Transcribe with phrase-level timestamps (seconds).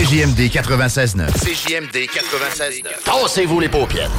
[0.00, 1.30] CJMD 96.9.
[1.30, 2.84] CJMD 96.9.
[3.04, 4.10] Tassez-vous les paupières.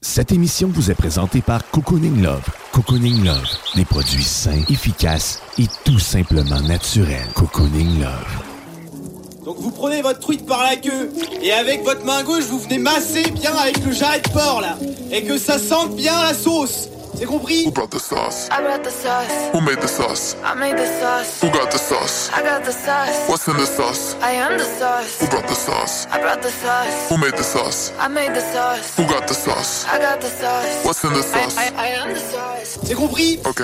[0.00, 2.46] Cette émission vous est présentée par Cocooning Love.
[2.72, 3.44] Cocooning Love,
[3.76, 7.28] des produits sains, efficaces et tout simplement naturels.
[7.34, 9.44] Cocooning Love.
[9.44, 11.10] Donc vous prenez votre truite par la queue
[11.42, 14.78] et avec votre main gauche vous venez masser bien avec le jarret de porc là
[15.12, 16.88] et que ça sente bien la sauce.
[17.14, 17.66] C'est compris?
[17.66, 18.48] Who brought the sauce?
[18.50, 19.50] I brought the sauce.
[19.52, 20.36] Who made the sauce?
[20.44, 21.40] I made the sauce.
[21.42, 22.30] Who got the sauce?
[22.32, 23.28] I got the sauce.
[23.28, 24.16] What's in the sauce?
[24.22, 25.20] I am the sauce.
[25.20, 26.06] Who brought the sauce?
[26.10, 27.08] I brought the sauce.
[27.10, 27.92] Who made the sauce?
[27.98, 28.96] I made the sauce.
[28.96, 29.84] Who got the sauce?
[29.86, 30.84] I got the sauce.
[30.84, 31.56] What's in the sauce?
[31.58, 32.78] I, I, I am the sauce.
[32.84, 33.40] C'est compris?
[33.44, 33.62] Ok.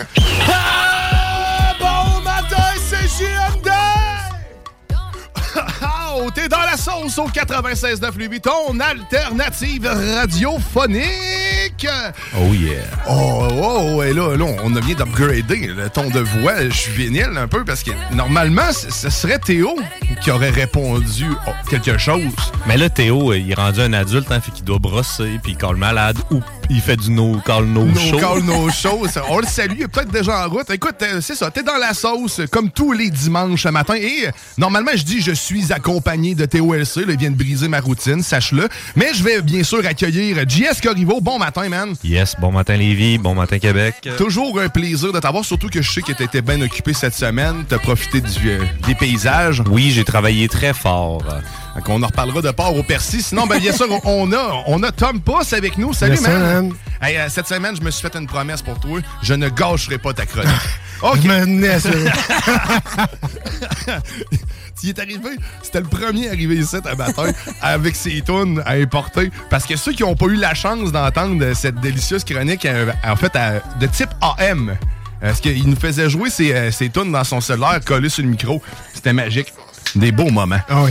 [0.48, 3.70] Ah, bon matin, c'est JMD!
[6.34, 11.86] T'es dans la sauce au 96.9 Louis ton alternative radiophonique!
[12.39, 12.84] Oh yeah!
[13.08, 16.64] Oh, oh, oh, et là, là, on a bien d'upgrader le ton de voix.
[16.69, 19.77] Je suis vénile un peu parce que normalement, ce serait Théo
[20.23, 22.23] qui aurait répondu oh, quelque chose.
[22.67, 25.58] Mais là, Théo, il est rendu un adulte, hein, fait qu'il doit brosser, puis il
[25.58, 26.40] colle malade, ou
[26.70, 28.19] il fait du no call no, No show.
[28.19, 29.07] call, no show.
[29.29, 30.70] On le salue, il est peut-être déjà en route.
[30.70, 33.95] Écoute, euh, c'est ça, t'es dans la sauce comme tous les dimanches matin.
[33.95, 36.98] Et euh, normalement, je dis je suis accompagné de Théo LC.
[36.98, 38.68] Là, il vient de briser ma routine, sache-le.
[38.94, 41.20] Mais je vais bien sûr accueillir JS Corriveau.
[41.20, 41.94] Bon matin, man.
[42.05, 44.08] Yes, bon matin Lévis, bon matin Québec.
[44.16, 47.64] Toujours un plaisir de t'avoir, surtout que je sais que t'étais bien occupé cette semaine.
[47.68, 49.64] T'as profité du, euh, des paysages.
[49.68, 51.24] Oui, j'ai travaillé très fort.
[51.74, 53.20] Donc, on en reparlera de part au persil.
[53.20, 55.92] Sinon, ben, bien sûr, on a, on a Tom Puss avec nous.
[55.92, 56.40] Salut, man.
[56.40, 56.72] man.
[57.02, 59.00] Hey, euh, cette semaine, je me suis fait une promesse pour toi.
[59.22, 60.52] Je ne gâcherai pas ta chronique.
[61.02, 61.18] OK.
[61.22, 62.06] Je me
[64.77, 64.81] tenais à ça.
[64.81, 67.33] Tu y es arrivé, c'était le premier arrivé ici un matin
[67.63, 69.31] avec ses tunes à importer.
[69.51, 73.17] Parce que ceux qui n'ont pas eu la chance d'entendre cette délicieuse chronique, euh, en
[73.17, 74.77] fait, à- de type AM,
[75.20, 78.29] parce qu'il nous faisait jouer ses, euh, ses tunes dans son cellulaire collé sur le
[78.31, 78.63] micro.
[78.95, 79.53] C'était magique.
[79.95, 80.61] Des beaux moments.
[80.69, 80.91] Ah oui.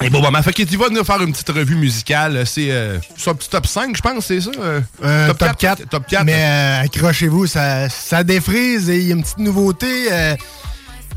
[0.00, 0.40] Des beaux moments.
[0.42, 2.46] Fait que tu vas nous faire une petite revue musicale.
[2.46, 4.50] C'est euh, c'est un petit top 5, je pense, c'est ça?
[4.58, 4.80] euh?
[5.04, 5.88] Euh, top, 4.
[5.90, 6.24] Top 4.
[6.24, 10.36] Mais euh, accrochez-vous, ça, ça défrise et il y a une petite nouveauté euh,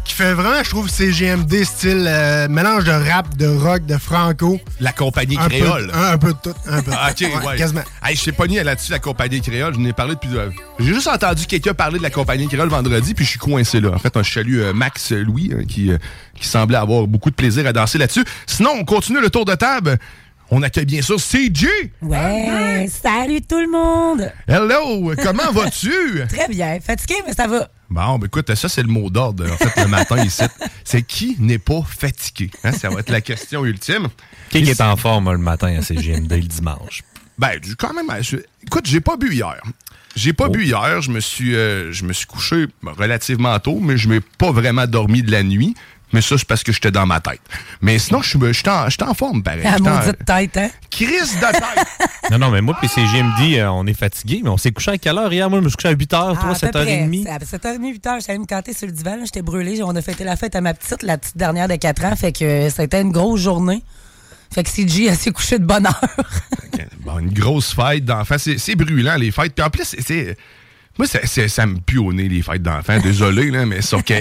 [0.06, 4.59] qui fait vraiment, je trouve, CGMD style euh, mélange de rap, de rock, de franco.
[4.81, 5.91] La compagnie Un peu- créole.
[5.94, 6.53] un, un peu de tout.
[6.68, 7.56] Un peu de Ah, Ouais, ouais.
[7.58, 7.84] Quasiment.
[8.03, 9.74] Hey, je sais pas ni là-dessus, la compagnie créole.
[9.75, 10.30] Je n'ai parlé depuis.
[10.36, 10.50] euh,
[10.80, 13.92] J'ai juste entendu quelqu'un parler de la compagnie créole vendredi, puis je suis coincé là.
[13.94, 15.92] En fait, je salue euh, Max Louis, hein, qui,
[16.40, 18.25] qui semblait avoir beaucoup de plaisir à danser là-dessus.
[18.46, 19.97] Sinon, on continue le tour de table.
[20.52, 21.66] On accueille bien sûr CJ.
[22.02, 24.31] Ouais, salut tout le monde!
[24.48, 26.22] Hello, comment vas-tu?
[26.30, 27.70] Très bien, fatigué, mais ça va.
[27.90, 30.44] Bon, ben écoute, ça, c'est le mot d'ordre, en fait, le matin ici.
[30.84, 32.52] C'est qui n'est pas fatigué?
[32.64, 32.72] hein?
[32.72, 34.08] Ça va être la question ultime.
[34.50, 37.04] Qui qui est en forme le matin à CGMD le dimanche?
[37.38, 38.12] Ben, du- quand même.
[38.22, 39.62] je- écoute, j'ai pas bu hier.
[40.16, 41.02] J'ai pas bu hier.
[41.02, 44.86] Je me suis, euh, je me suis couché relativement tôt, mais je m'ai pas vraiment
[44.86, 45.74] dormi de la nuit.
[46.13, 47.41] Mais ça, c'est parce que j'étais dans ma tête.
[47.81, 49.63] Mais sinon, je suis j'étais en, en forme, pareil.
[49.63, 50.69] La en- maudite tête, hein?
[50.90, 52.09] Crise de tête!
[52.31, 54.97] Non, non, mais moi puis CGMD, euh, on est fatigué, mais on s'est couché à
[54.97, 55.50] quelle heure hier?
[55.50, 57.06] Moi, je me suis couché à 8h, toi, Ah, à peu près.
[57.06, 57.24] 7h30.
[57.25, 57.38] C'est À
[57.74, 59.83] 7h30, 8h, j'allais me canter sur le divan, là, j'étais brûlée.
[59.83, 62.31] On a fêté la fête à ma petite, la petite dernière de 4 ans, fait
[62.31, 63.83] que c'était une grosse journée.
[64.54, 66.01] Fait que CG, elle s'est couchée de bonne heure.
[67.06, 68.38] Bon, une grosse fête d'enfants.
[68.38, 69.54] C'est, c'est brûlant, les fêtes.
[69.54, 70.38] Puis en plus, c'est-.
[70.98, 72.98] Moi, ça me pue au nez, les fêtes d'enfants.
[73.00, 74.13] Désolé, là, mais sauf que.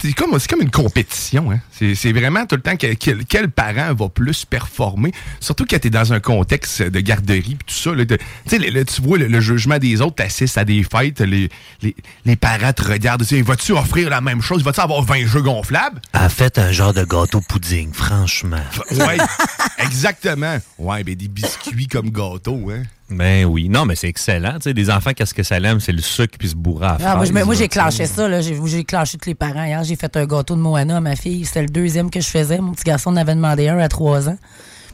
[0.00, 1.50] C'est comme, comme une compétition.
[1.50, 1.60] Hein?
[1.72, 5.12] C'est, vraiment tout le temps que- quel, quel parent va plus performer.
[5.40, 7.94] Surtout quand tu es dans un contexte de garderie puis tout ça.
[7.94, 10.64] là, de- Tu sais, le- le- tu vois le, le jugement des autres, t'assistes à
[10.64, 11.48] des fêtes, les,
[11.82, 11.94] les,
[12.24, 13.26] les parents te regardent.
[13.26, 14.62] tu Vas-tu offrir la même chose?
[14.62, 16.00] Vas-tu avoir 20 jeux gonflables?
[16.12, 18.62] A fait un genre de gâteau pudding, franchement.
[18.92, 19.18] Ouais,
[19.78, 20.58] exactement.
[20.78, 22.82] Ouais, ben des biscuits comme gâteau, hein.
[23.10, 23.68] Ben oui.
[23.68, 24.54] Non, mais c'est excellent.
[24.54, 25.80] Tu sais, des enfants, qu'est-ce que ça l'aime?
[25.80, 28.28] C'est le sucre puis se bourrer à Ah, fraise, moi, j'ai clenché ça.
[28.28, 28.40] là.
[28.40, 29.64] J'ai j'ai clenché tous les parents.
[29.64, 31.44] Hier, j'ai fait un gâteau de Moana à ma fille.
[31.44, 32.58] C'était le deuxième que je faisais.
[32.58, 34.38] Mon petit garçon en avait demandé un à trois ans.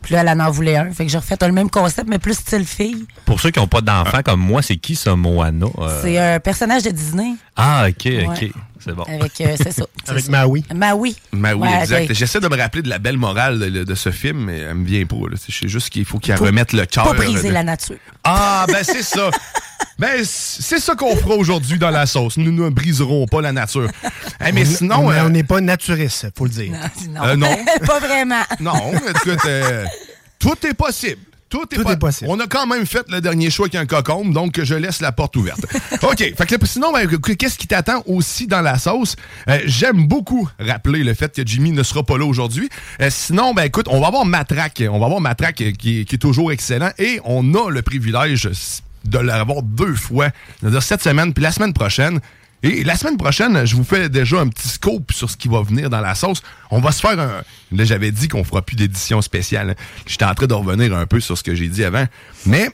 [0.06, 0.91] Puis là, elle en voulait un.
[0.93, 3.05] Fait que j'ai refait le même concept, mais plus style fille.
[3.25, 5.67] Pour ceux qui n'ont pas d'enfants comme moi, c'est qui ça, Moana?
[5.79, 7.32] Euh, C'est un personnage de Disney.
[7.56, 8.26] Ah, OK, Ouais.
[8.26, 8.50] OK.
[8.79, 9.03] C'est bon.
[9.03, 9.85] Avec, euh, c'est ça.
[10.05, 10.31] c'est Avec ça.
[10.47, 10.64] Maui.
[10.73, 11.17] Maui.
[11.32, 12.12] Ouais, exact.
[12.14, 14.87] J'essaie de me rappeler de la belle morale de, de ce film, mais elle me
[14.87, 15.17] vient pas.
[15.29, 15.37] là.
[15.49, 17.05] Je sais juste qu'il faut qu'il remette le cœur.
[17.05, 17.97] Pas briser de- la nature.
[18.23, 19.31] Ah, ben c'est ça.
[19.99, 22.37] Ben, c'est ça qu'on fera aujourd'hui dans la sauce.
[22.37, 23.88] Nous ne briserons pas la nature.
[24.46, 24.96] Eh, mais On- sinon...
[25.06, 26.73] on euh, n'est pas naturiste, faut le dire.
[27.11, 27.49] Non, Euh, non.
[27.87, 28.43] pas vraiment.
[28.61, 29.87] Non, écoute, euh,
[30.38, 31.20] tout est possible.
[31.49, 32.28] Tout, est, Tout po- est possible.
[32.28, 35.12] On a quand même fait le dernier choix avec un cocombe, donc je laisse la
[35.12, 35.61] porte ouverte.
[36.02, 36.19] OK.
[36.19, 39.14] Fait que sinon, ben, qu'est-ce qui t'attend aussi dans la sauce?
[39.49, 42.69] Euh, J'aime beaucoup rappeler le fait que Jimmy ne sera pas là aujourd'hui.
[43.00, 44.82] Euh, sinon, ben écoute, on va avoir Matraque.
[44.90, 47.81] On va avoir Matraque euh, qui, est- qui est toujours excellent et on a le
[47.81, 48.50] privilège
[49.08, 50.29] de l'avoir deux fois.
[50.61, 52.20] C'est-à-dire cette semaine puis la semaine prochaine.
[52.62, 55.62] Et la semaine prochaine, je vous fais déjà un petit scope sur ce qui va
[55.62, 56.43] venir dans la sauce.
[56.70, 57.43] On va se faire un.
[57.73, 59.76] Là, j'avais dit qu'on fera plus d'édition spéciale.
[60.06, 62.06] J'étais en train de revenir un peu sur ce que j'ai dit avant.
[62.47, 62.70] Mais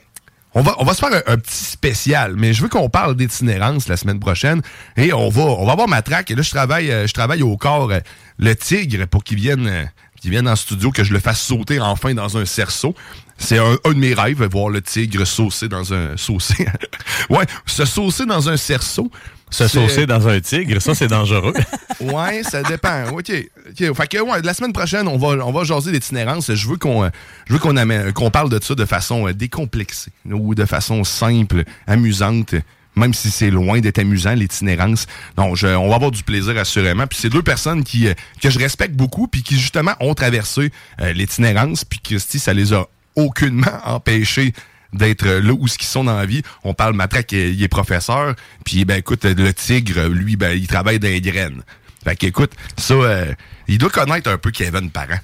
[0.55, 2.35] on va, on va se faire un, petit spécial.
[2.37, 4.61] Mais je veux qu'on parle d'itinérance la semaine prochaine.
[4.97, 6.31] Et on va, on va avoir Matraque.
[6.31, 7.99] Et là, je travaille, euh, je travaille au corps euh,
[8.37, 9.91] le tigre pour qu'il vienne.
[10.23, 12.95] Euh, qu'il vienne en studio, que je le fasse sauter enfin dans un cerceau.
[13.37, 16.15] C'est un, un de mes rêves, voir le tigre saucer dans un...
[16.17, 16.65] Saucer?
[17.29, 19.11] ouais, se saucer dans un cerceau.
[19.49, 21.53] Se saucer dans un tigre, ça, c'est dangereux.
[22.01, 23.09] Ouais, ça dépend.
[23.11, 23.31] OK.
[23.69, 23.93] OK.
[23.95, 26.53] Fait que, ouais, la semaine prochaine, on va, on va jaser d'itinérance.
[26.53, 27.09] Je veux qu'on euh,
[27.47, 31.03] je veux qu'on amène- qu'on parle de ça de façon euh, décomplexée ou de façon
[31.03, 32.55] simple, amusante.
[32.95, 35.07] Même si c'est loin d'être amusant, l'itinérance.
[35.37, 37.07] Non, je- on va avoir du plaisir assurément.
[37.07, 40.71] Puis c'est deux personnes qui, euh, que je respecte beaucoup, puis qui justement ont traversé
[41.01, 42.85] euh, l'itinérance, puis si ça les a
[43.15, 44.53] aucunement empêchés
[44.93, 46.43] d'être euh, là où ce qu'ils sont dans la vie.
[46.63, 50.67] On parle Matraque, il il est professeur, puis ben écoute, le tigre, lui, ben il
[50.67, 51.63] travaille dans les graines.
[52.03, 53.33] Fait qu'écoute, ça, euh,
[53.67, 55.19] il doit connaître un peu Kevin Parent.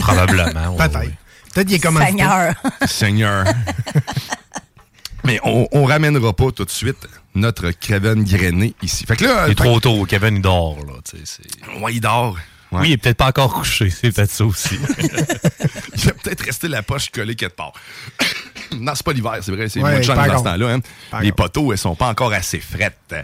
[0.00, 0.74] Probablement.
[0.76, 0.98] Peut-être.
[0.98, 1.10] ouais.
[1.54, 2.54] Peut-être qu'il est comme Seigneur.
[2.86, 3.44] Seigneur.
[5.24, 9.04] Mais on, on ramènera pas tout de suite notre Kevin Grené ici.
[9.06, 10.04] Fait que là, Il est fait- trop tôt.
[10.04, 10.94] Kevin, il dort, là.
[11.04, 12.36] c'est- Ouais, il dort.
[12.72, 12.80] Ouais.
[12.80, 13.88] Oui, il est peut-être pas encore couché.
[13.90, 14.76] C'est peut-être ça aussi.
[15.94, 17.72] il va peut-être rester la poche collée quelque part.
[18.76, 19.68] non, c'est pas l'hiver, c'est vrai.
[19.68, 20.74] C'est Ouais, moins de chance pas dans ce temps-là.
[21.12, 21.20] hein.
[21.22, 23.14] Les poteaux, elles sont pas encore assez frettes.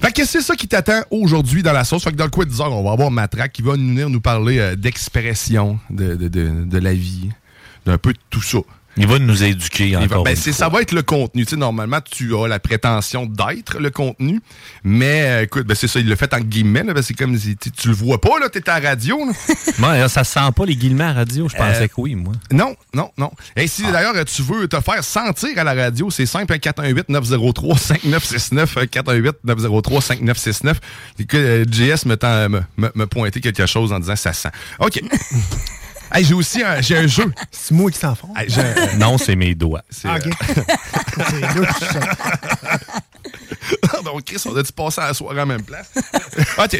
[0.00, 2.02] Fait que c'est ça qui t'attend aujourd'hui dans la sauce.
[2.02, 4.08] Fait que dans le coin de 10 heures, on va avoir Matraque qui va venir
[4.10, 7.30] nous parler euh, d'expression de, de, de, de la vie,
[7.84, 8.58] d'un peu de tout ça.
[8.98, 10.24] Il va nous éduquer Il va- encore.
[10.24, 10.66] ben, une c'est- fois.
[10.66, 11.44] ça va être le contenu.
[11.44, 14.40] Tu sais, normalement, tu as la prétention d'être le contenu.
[14.84, 16.82] Mais euh, écoute, ben, c'est ça, il le fait en guillemets.
[16.82, 19.18] là, que c'est comme si tu, le vois pas, là, t'es à la radio.
[19.26, 19.32] là.
[20.02, 21.48] Ouais, ça sent pas les guillemets à la radio.
[21.48, 22.32] Je pensais Euh, que oui, moi.
[22.50, 23.30] Non, non, non.
[23.56, 28.86] Et si d'ailleurs tu veux te faire sentir à la radio, c'est simple, hein, 418-903-5969,
[28.86, 30.76] 418-903-5969.
[31.18, 32.16] Et que euh, JS me,
[32.48, 34.50] me, me, me pointer quelque chose en disant ça sent.
[34.78, 35.00] OK.
[36.12, 37.32] Hey, j'ai aussi un, j'ai un jeu.
[37.50, 38.28] C'est moi qui s'en fond.
[38.36, 39.82] Hey, j'ai un- Non, c'est mes doigts.
[39.90, 40.34] c'est, Ah, euh, OK.
[41.28, 42.00] C'est louche, ça.
[44.02, 45.90] Donc, Chris, on a-tu passé à la soirée en même place?
[46.58, 46.78] OK.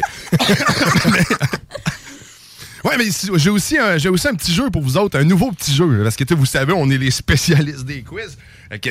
[2.83, 5.23] Ouais, mais si- j'ai aussi, un, j'ai aussi un petit jeu pour vous autres, un
[5.23, 6.03] nouveau petit jeu.
[6.03, 8.37] Parce que, tu sais, vous savez, on est les spécialistes des quiz.
[8.69, 8.89] Fait que,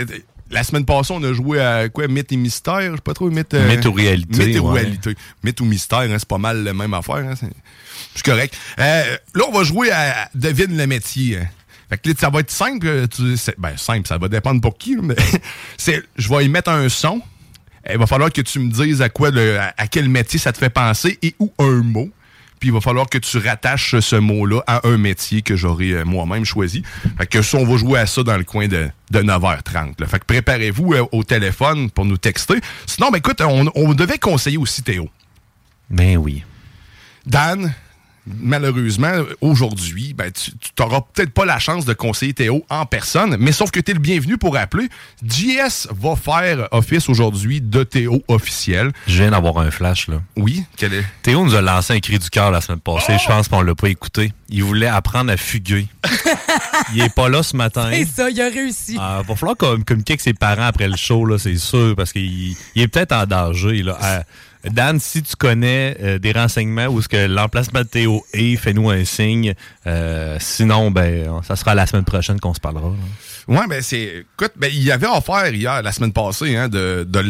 [0.51, 2.07] la semaine passée, on a joué à quoi?
[2.09, 2.81] Mythe et mystère?
[2.91, 3.31] Je sais pas trop.
[3.31, 4.81] Mythe, euh, Mythe ou réalité, Mythe ou ouais.
[4.83, 5.15] réalité.
[5.43, 7.17] Mythe ou mystère, hein, c'est pas mal la même affaire.
[7.17, 7.49] Hein, c'est
[8.17, 8.57] c'est correct.
[8.79, 11.39] Euh, là, on va jouer à Devine le métier.
[11.39, 11.47] hein.
[11.89, 12.87] Fait que là, ça va être simple.
[12.89, 14.97] euh, tu- ben, simple, ça va dépendre pour qui.
[14.97, 15.15] Mais
[15.77, 17.21] c'est, je vais y mettre un son.
[17.89, 20.59] Il va falloir que tu me dises à quoi le- à, quel métier ça te
[20.59, 22.11] fait penser et ou un mot.
[22.59, 26.05] Puis il va falloir que tu rattaches ce mot-là à un métier que j'aurai euh,
[26.07, 26.83] moi-même choisi.
[27.19, 30.01] Fait que ça, on va jouer à ça dans le coin de, de 9h30.
[30.01, 30.07] là.
[30.07, 32.55] Fait que préparez-vous euh, au téléphone pour nous texter.
[32.87, 35.09] Sinon, ben écoute, on, on devait conseiller aussi Théo.
[35.91, 36.43] Ben oui.
[37.27, 37.73] Dan,
[38.27, 43.53] malheureusement, aujourd'hui, ben, tu n'auras peut-être pas la chance de conseiller Théo en personne, mais
[43.53, 44.89] sauf que tu es le bienvenu pour appeler.
[45.25, 48.93] JS va faire office aujourd'hui de Théo officiel.
[49.07, 50.21] Je viens d'avoir un flash, là.
[50.37, 51.05] Oui, quel est...
[51.23, 53.17] Théo nous a lancé un cri du cœur la semaine passée.
[53.23, 54.33] Je pense qu'on l'a pas écouté.
[54.49, 55.87] Il voulait apprendre à fuguer.
[56.95, 57.91] il est pas là ce matin.
[57.93, 58.97] C'est ça, il a réussi.
[58.99, 62.57] Ah, va falloir communiquer avec ses parents après le show, là, c'est sûr, parce qu'il
[62.75, 63.83] il est peut-être en danger.
[63.83, 63.99] Là.
[64.03, 64.21] Euh,
[64.71, 68.91] Dan, si tu connais euh, des renseignements où est-ce que l'emplacement de Théo est, fais-nous
[68.91, 69.55] un signe.
[69.87, 72.89] Euh, sinon, ben, ça sera la semaine prochaine qu'on se parlera.
[72.89, 72.95] là.
[73.49, 74.25] Ouais, ben c'est.
[74.35, 77.21] Écoute, ben, il avait offert hier, la semaine passée, hein, de, de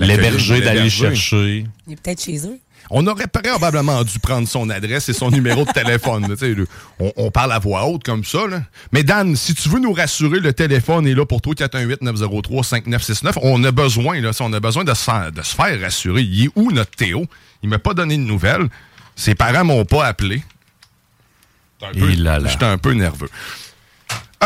[0.00, 1.64] L'héberger, d'aller chercher.
[1.86, 2.58] Il est peut-être chez eux.
[2.90, 6.28] On aurait probablement dû prendre son adresse et son numéro de téléphone.
[6.28, 6.64] là,
[7.00, 8.46] on, on parle à voix haute comme ça.
[8.46, 8.62] là.
[8.92, 13.32] Mais Dan, si tu veux nous rassurer, le téléphone est là pour toi, 418-903-5969.
[13.42, 16.22] On a besoin, là, si on a besoin de se, faire, de se faire rassurer.
[16.22, 17.26] Il est où notre Théo?
[17.62, 18.68] Il m'a pas donné de nouvelles.
[19.16, 20.42] Ses parents m'ont pas appelé.
[21.80, 22.48] J'étais un peu- Et là là.
[22.50, 23.30] J'étais un peu nerveux.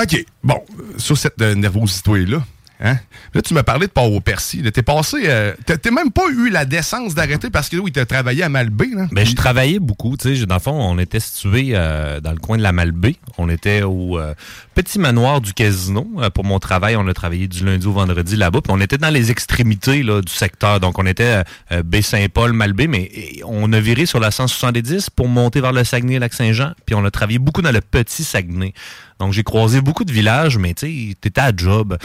[0.00, 0.24] OK.
[0.44, 0.62] Bon,
[0.96, 2.44] sur cette euh, nervosité-là,
[2.80, 2.96] hein?
[3.34, 4.62] Là, tu m'as parlé de port au Percy.
[4.72, 5.24] T'es passé.
[5.26, 8.88] euh, t'as même pas eu la décence d'arrêter parce que oui, t'as travaillé à Malbé.
[8.94, 9.06] Là.
[9.12, 10.16] Ben, je travaillais beaucoup.
[10.16, 13.16] Tu sais, dans le fond, on était situé euh, dans le coin de la Malbaie.
[13.36, 14.34] On était au euh,
[14.74, 16.06] petit manoir du casino.
[16.18, 18.60] Euh, pour mon travail, on a travaillé du lundi au vendredi là-bas.
[18.68, 20.80] On était dans les extrémités là, du secteur.
[20.80, 21.42] Donc, on était
[21.84, 23.10] Baie-Saint-Paul, Malbaie, mais
[23.44, 26.72] on a viré sur la 170 pour monter vers le Saguenay-Lac-Saint-Jean.
[26.86, 28.72] Puis on a travaillé beaucoup dans le petit Saguenay.
[29.18, 31.98] Donc, j'ai croisé beaucoup de villages, mais tu sais, t'étais à job.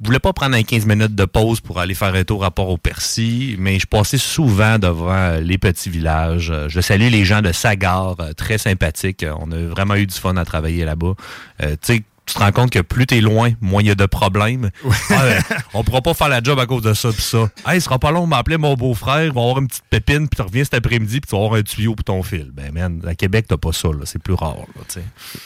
[0.00, 2.50] Je voulais pas prendre un 15 minutes de pause pour aller faire un tour à
[2.50, 6.50] Port au Percy, mais je passais souvent devant les petits villages.
[6.50, 9.22] Euh, Je salue les gens de Sagar, euh, très sympathiques.
[9.24, 11.12] Euh, On a vraiment eu du fun à travailler là-bas.
[12.30, 14.70] Tu te rends compte que plus t'es loin, moins il y a de problèmes.
[15.10, 15.40] Ah, euh,
[15.74, 17.50] on pourra pas faire la job à cause de ça pis ça.
[17.66, 19.84] Hey, ce sera pas long, on m'a appelé mon beau-frère, il va avoir une petite
[19.90, 22.50] pépine, puis tu reviens cet après-midi, puis tu vas avoir un tuyau pour ton fil.
[22.52, 24.04] Ben man, à Québec, t'as pas ça, là.
[24.04, 25.02] C'est plus rare, là.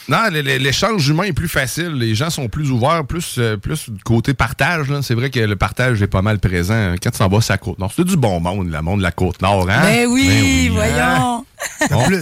[0.08, 1.94] Non, l'échange humain est plus facile.
[1.94, 4.88] Les gens sont plus ouverts, plus, euh, plus du côté partage.
[4.88, 5.00] là.
[5.02, 7.52] C'est vrai que le partage est pas mal présent hein, quand tu s'en vas sur
[7.52, 7.92] la côte nord.
[7.94, 9.68] C'est du bon monde, le monde de la côte nord.
[9.70, 9.82] Hein?
[9.82, 10.74] Ben oui, hein?
[10.74, 11.44] voyons.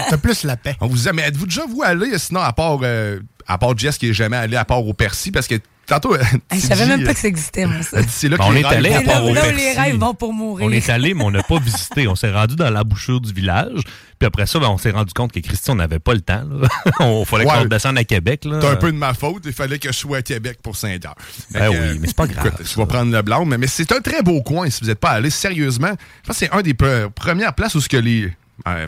[0.09, 0.77] T'as plus, la paix.
[0.81, 3.99] On vous dit, mais êtes-vous déjà vous allé, sinon, à part, euh, à part Jess
[3.99, 5.57] qui est jamais allé à part au Percy, parce que
[5.87, 6.15] tantôt.
[6.51, 7.99] Hey, je savais même pas que ça existait, moi, ça.
[8.09, 9.55] C'est là On est rêves allé à au Percy.
[9.57, 10.67] les rêves vont pour mourir.
[10.67, 12.07] On est allé, mais on n'a pas visité.
[12.09, 13.81] On s'est rendu dans l'embouchure du village.
[14.19, 16.45] Puis après ça, ben, on s'est rendu compte que Christy, on n'avait pas le temps.
[16.49, 16.69] là.
[17.01, 17.53] on fallait Ouais.
[17.53, 18.43] qu'on redescende à Québec.
[18.45, 19.43] C'est un peu de ma faute.
[19.47, 21.17] Il fallait que je sois à Québec pour Saint-Heure.
[21.51, 23.67] Ben oui, euh, mais c'est pas grave, écoute, je vais prendre le blanc, mais, mais
[23.67, 25.31] c'est un très beau coin si vous n'êtes pas allé.
[25.31, 25.91] Sérieusement,
[26.23, 28.33] je pense que c'est un des pre- premières places où ce que les,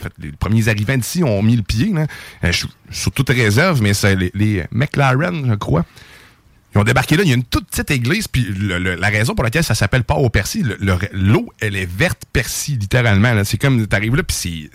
[0.00, 1.92] fait, les premiers arrivants d'ici ont mis le pied.
[1.92, 2.06] là.
[2.44, 4.30] Euh, je sur toute réserve, mais c'est les,
[4.71, 5.85] McLaren, je crois.
[6.75, 9.44] Ils ont débarqué là, il y a une toute petite église, puis la raison pour
[9.44, 10.28] laquelle ça s'appelle Port au
[10.64, 13.42] le- l'eau, elle est verte persil, littéralement.
[13.44, 14.71] C'est comme, t'arrives là, puis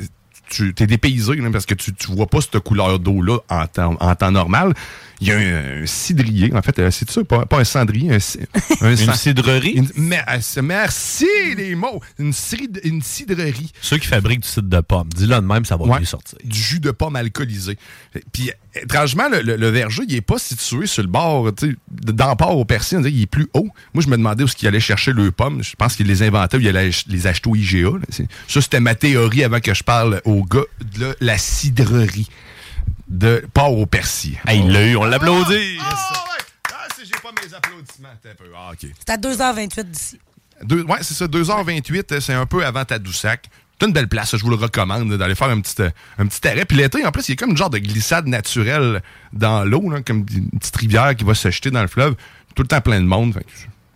[0.50, 4.32] tu es dépaysé là, parce que tu, tu vois pas cette couleur d'eau-là en temps
[4.32, 4.74] normal.
[5.22, 8.12] Il y a un, un cidrier, en fait, euh, c'est ça, pas, pas un cendrier,
[8.12, 8.18] un,
[8.90, 9.72] Une cidrerie?
[9.72, 12.02] Une- euh, merci les mots!
[12.20, 13.72] Une, cid- une cidrerie.
[13.82, 15.10] Ceux qui fabriquent du cidre de pomme.
[15.14, 16.38] Dis-le de même, ça va Ouais, bien sortir.
[16.44, 17.78] Du jus de pomme alcoolisé.
[18.32, 21.76] Puis, étrangement, le, le- le verger, il est pas situé sur le bord, tu sais,
[22.14, 23.68] dans le port au dirait qu'il est plus haut.
[23.94, 25.64] Moi, je me demandais où est-ce qu'il allait chercher le pomme.
[25.64, 27.90] Je pense qu'il les inventait ou il allait les acheter au IGA.
[27.90, 28.26] là.
[28.48, 30.64] Ça, c'était ma théorie avant que je parle au gars
[30.98, 32.28] de la cidrerie
[33.10, 34.38] de port au Percy.
[34.48, 35.78] Hey, il l'a eu, on l'applaudit.
[35.82, 36.46] Ah, ouais.
[36.72, 38.10] Ah, si j'ai pas mes applaudissements.
[38.10, 38.44] Un peu.
[38.56, 38.90] Ah, OK.
[39.00, 40.20] C'est à 2h28 d'ici.
[40.64, 43.50] Deux- ouais, c'est ça, 2h28, euh, c'est un peu avant Tadoussac.
[43.80, 45.82] C'est une belle place, je vous le recommande, d'aller faire un petit,
[46.18, 46.66] un petit arrêt.
[46.66, 49.02] Puis l'été, en plus, il y a comme une genre de glissade naturelle
[49.32, 52.16] dans l'eau, comme une petite rivière qui va se jeter dans le fleuve.
[52.56, 53.34] Tout le temps plein de monde.
[53.34, 53.50] Fait que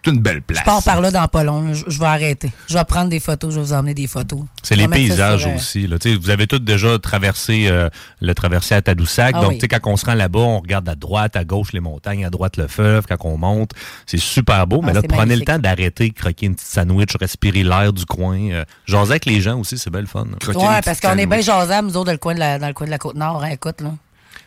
[0.03, 0.59] C'est une belle place.
[0.59, 1.73] Je pars par là dans pas long.
[1.73, 2.51] Je, je vais arrêter.
[2.67, 3.53] Je vais prendre des photos.
[3.53, 4.41] Je vais vous emmener des photos.
[4.61, 5.87] C'est les paysages sur, euh, aussi.
[5.87, 5.97] Là.
[6.19, 7.89] Vous avez tous déjà traversé euh,
[8.21, 9.33] le traversé à Tadoussac.
[9.37, 9.57] Ah Donc, oui.
[9.57, 12.25] tu sais, quand on se rend là-bas, on regarde à droite, à gauche les montagnes,
[12.25, 13.05] à droite le fleuve.
[13.07, 13.71] Quand on monte,
[14.05, 14.81] c'est super beau.
[14.81, 15.47] Mais Ah, là, prenez magnifique.
[15.49, 18.37] le temps d'arrêter, croquer une petite sandwich, respirer l'air du coin.
[18.51, 20.25] Euh, jaser avec les gens aussi, c'est belle fun.
[20.47, 22.73] Ouais, parce qu'on est bien jasable, nous autres, dans le coin de la, dans le
[22.73, 23.43] coin de la Côte-Nord.
[23.43, 23.91] hein, écoute, là.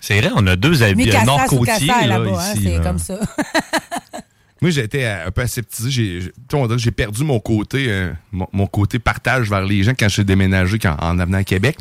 [0.01, 2.63] C'est vrai, on a deux habits nord-côtiers hein, ici.
[2.77, 3.15] c'est comme ça.
[4.67, 5.91] Moi, j'ai été euh, un peu aseptisé.
[5.93, 9.93] J'ai, on dirait que perdu mon côté, euh, mon, mon côté partage vers les gens
[9.97, 11.79] quand j'ai déménagé quand- en venant à Québec.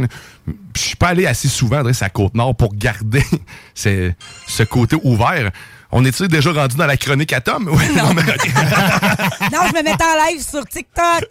[0.76, 3.24] Je suis pas allé assez souvent à la Côte-Nord pour garder
[3.74, 4.12] ce,
[4.46, 5.50] ce côté ouvert.
[5.92, 7.66] On est-tu déjà rendu dans la chronique à Tom?
[7.66, 8.22] Non, mais-
[9.52, 11.26] non, je me mets en live sur TikTok.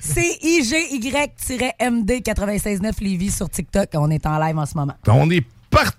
[0.00, 3.88] C-I-G-Y-MD 96.9 Lévis sur TikTok.
[3.94, 4.94] On est en live en ce moment.
[5.08, 5.96] on est partout!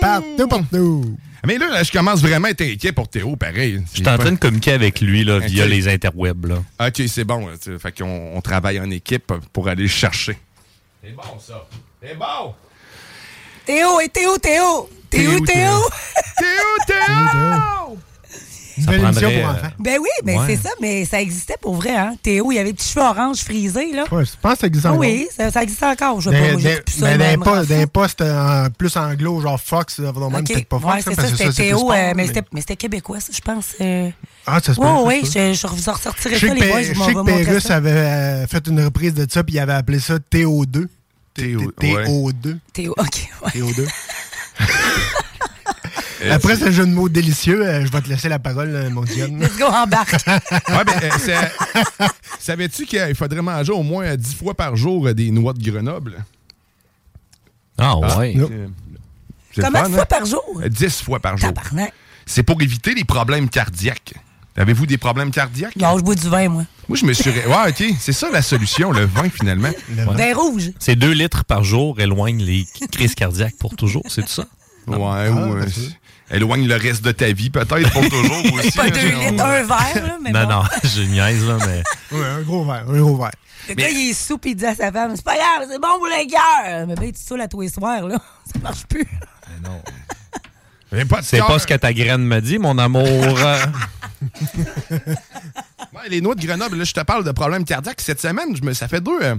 [0.00, 1.16] Partout, partout.
[1.46, 3.80] Mais là, je commence vraiment à être inquiet pour Théo, pareil.
[3.92, 6.46] Je suis en train de communiquer avec lui là, via les interwebs.
[6.46, 6.56] Là.
[6.80, 7.48] OK, c'est bon.
[7.78, 10.36] Fait qu'on on travaille en équipe pour aller le chercher.
[11.04, 11.64] C'est bon, ça.
[12.02, 12.52] C'est bon!
[13.64, 14.88] Théo, et Théo, Théo!
[15.08, 15.80] Théo, Théo!
[16.36, 16.96] Théo, Théo!
[17.08, 17.96] Une
[18.84, 19.72] Ça belle émission prendrait, pour euh, enfants.
[19.78, 20.44] Ben oui, mais Ouais.
[20.48, 22.14] c'est ça, mais ça existait pour vrai, hein?
[22.22, 24.04] Théo, il avait des petits cheveux orange frisés, là.
[24.12, 24.98] Ouais, je pense que ça existe encore.
[25.00, 26.20] oui, ça, ça existe encore.
[26.20, 27.06] Je sais pas, plus ça.
[27.06, 27.66] ben, mais des me po- rend fou.
[27.66, 30.86] des postes euh, plus anglo, genre Fox, euh, non, même Ok, peut-être pas Fox.
[30.92, 33.32] ouais, hein, c'est parce ça, que c'était Théo, sport, euh, mais mais- c'était- québécois, ça,
[33.32, 33.66] je pense.
[33.80, 34.10] euh.
[34.46, 34.86] Ah, ça se peut.
[35.04, 35.26] Oui, peut.
[35.34, 38.66] je, je vous en ressortirai ça, les boys, je sais que Pérus avait euh, fait
[38.68, 40.86] une reprise de ça, puis il avait appelé ça TO2.
[41.34, 42.58] Théo, TO2.
[42.72, 43.50] Théo, OK, ouais.
[43.60, 43.86] TO2.
[46.30, 49.02] Après ce jeu de mots délicieux, euh, je vais te laisser la parole, euh, mon
[49.02, 49.36] Dion.
[49.40, 50.16] Let's go, embarque.
[50.26, 51.52] Ouais, ben, euh, c'est-
[52.40, 56.24] Savais-tu qu'il faudrait manger au moins 10 fois par jour euh, des noix de Grenoble?
[57.78, 58.34] Ah, ouais.
[58.34, 60.06] c'est le Combien de fois hein?
[60.08, 60.42] par jour?
[60.62, 61.52] Euh, 10 fois par jour.
[61.52, 61.92] Tabarnak.
[62.24, 64.14] C'est pour éviter les problèmes cardiaques.
[64.56, 65.76] Avez-vous des problèmes cardiaques?
[65.76, 66.64] Non, je bois du vin, moi.
[66.88, 67.30] Moi, je me suis...
[67.30, 67.84] ré- Ouais, OK.
[68.00, 69.70] C'est ça la solution, le vin, finalement.
[69.90, 70.70] Vin rouge.
[70.78, 74.46] C'est 2 litres par jour éloignent les crises cardiaques pour toujours, c'est tout ça?
[74.86, 74.96] Ouais,
[75.28, 75.56] ou...
[75.56, 75.66] euh,
[76.30, 78.72] éloigne le reste de ta vie, peut-être, pour toujours aussi.
[78.72, 80.48] Pas hein, deux litres, un verre, là, mais non, bon.
[80.50, 81.82] non, je niaise, là, mais.
[82.16, 83.32] Ouais, un gros verre, un gros verre.
[83.68, 85.98] Le gars, il est sous, il dit à sa femme, c'est pas grave, c'est bon
[85.98, 86.86] pour le cœur.
[86.86, 88.16] Mais ben, tu saoules à tous les soirs, là.
[88.52, 89.06] Ça marche plus.
[91.22, 93.04] C'est pas ce que ta graine me dit, mon amour.
[95.92, 98.00] Ouais, les noix de Grenoble, là, je te parle de problèmes cardiaques.
[98.00, 99.36] Cette semaine, je me, ça fait deux, euh,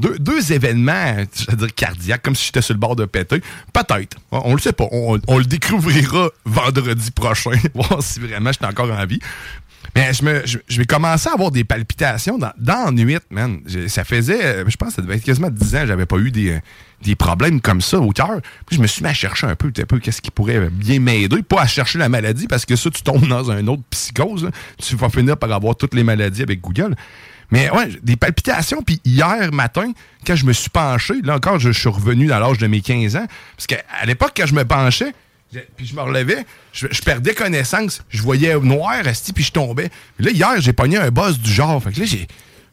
[0.00, 3.40] deux, événements, je dire, cardiaques, comme si j'étais sur le bord de péter.
[3.72, 4.16] Peut-être.
[4.30, 4.86] On, le sait pas.
[4.90, 9.20] On, le découvrira vendredi prochain, voir si vraiment j'étais encore en vie.
[9.94, 13.60] Mais je, vais commencer à avoir des palpitations dans, dans nuit, man.
[13.88, 16.50] Ça faisait, euh, je pense ça devait être quasiment 10 ans, j'avais pas eu des,
[16.50, 16.60] euh,
[17.02, 18.40] des problèmes comme ça au cœur.
[18.66, 21.00] Puis je me suis mis à chercher un peu, un peu qu'est-ce qui pourrait bien
[21.00, 21.42] m'aider.
[21.42, 24.50] Pas à chercher la maladie, parce que ça, tu tombes dans un autre psychose.
[24.78, 26.94] Tu vas finir par avoir toutes les maladies avec Google.
[27.50, 28.82] Mais ouais, des palpitations.
[28.82, 29.92] Puis hier matin,
[30.26, 33.16] quand je me suis penché, là encore, je, suis revenu dans l'âge de mes 15
[33.16, 33.26] ans.
[33.56, 35.12] Parce qu'à l'époque, quand je me penchais,
[35.76, 38.02] puis je me relevais, je, perdais connaissance.
[38.08, 39.90] Je voyais noir, esti, puis je tombais.
[40.16, 41.82] Puis là, hier, j'ai pogné un boss du genre.
[41.82, 42.28] Fait que là, j'ai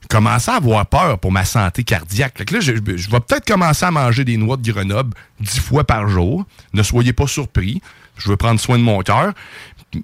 [0.09, 2.37] commencé à avoir peur pour ma santé cardiaque.
[2.37, 5.59] Fait que là, je, je vais peut-être commencer à manger des noix de Grenoble dix
[5.59, 6.45] fois par jour.
[6.73, 7.81] Ne soyez pas surpris.
[8.17, 9.33] Je veux prendre soin de mon cœur.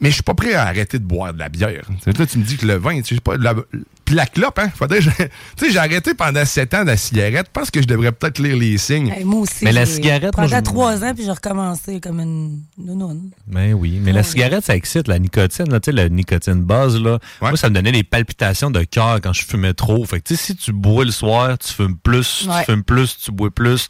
[0.02, 1.88] Mais je suis pas prêt à arrêter de boire de la bière.
[2.06, 3.54] Là, tu me dis que le vin, tu sais pas, la,
[4.06, 4.70] puis la clope, hein?
[4.76, 7.48] Faudrait, que je- tu sais, j'ai arrêté pendant sept ans de la cigarette.
[7.48, 9.10] Je pense que je devrais peut-être lire les signes.
[9.10, 9.64] Hey, moi aussi.
[9.64, 13.32] Mais la cigarette, moi, Pendant je- trois ans, puis j'ai recommencé comme une nounoune.
[13.48, 17.00] Ben oui, mais la cigarette, ça excite, la nicotine, là, tu sais, la nicotine buzz,
[17.02, 17.20] là.
[17.42, 20.04] Moi, ça me donnait des palpitations de cœur quand je fumais trop.
[20.06, 22.60] Fait que, tu sais, si tu bois le soir, tu fumes plus, Ouais.
[22.66, 23.88] tu fumes plus, tu bois plus,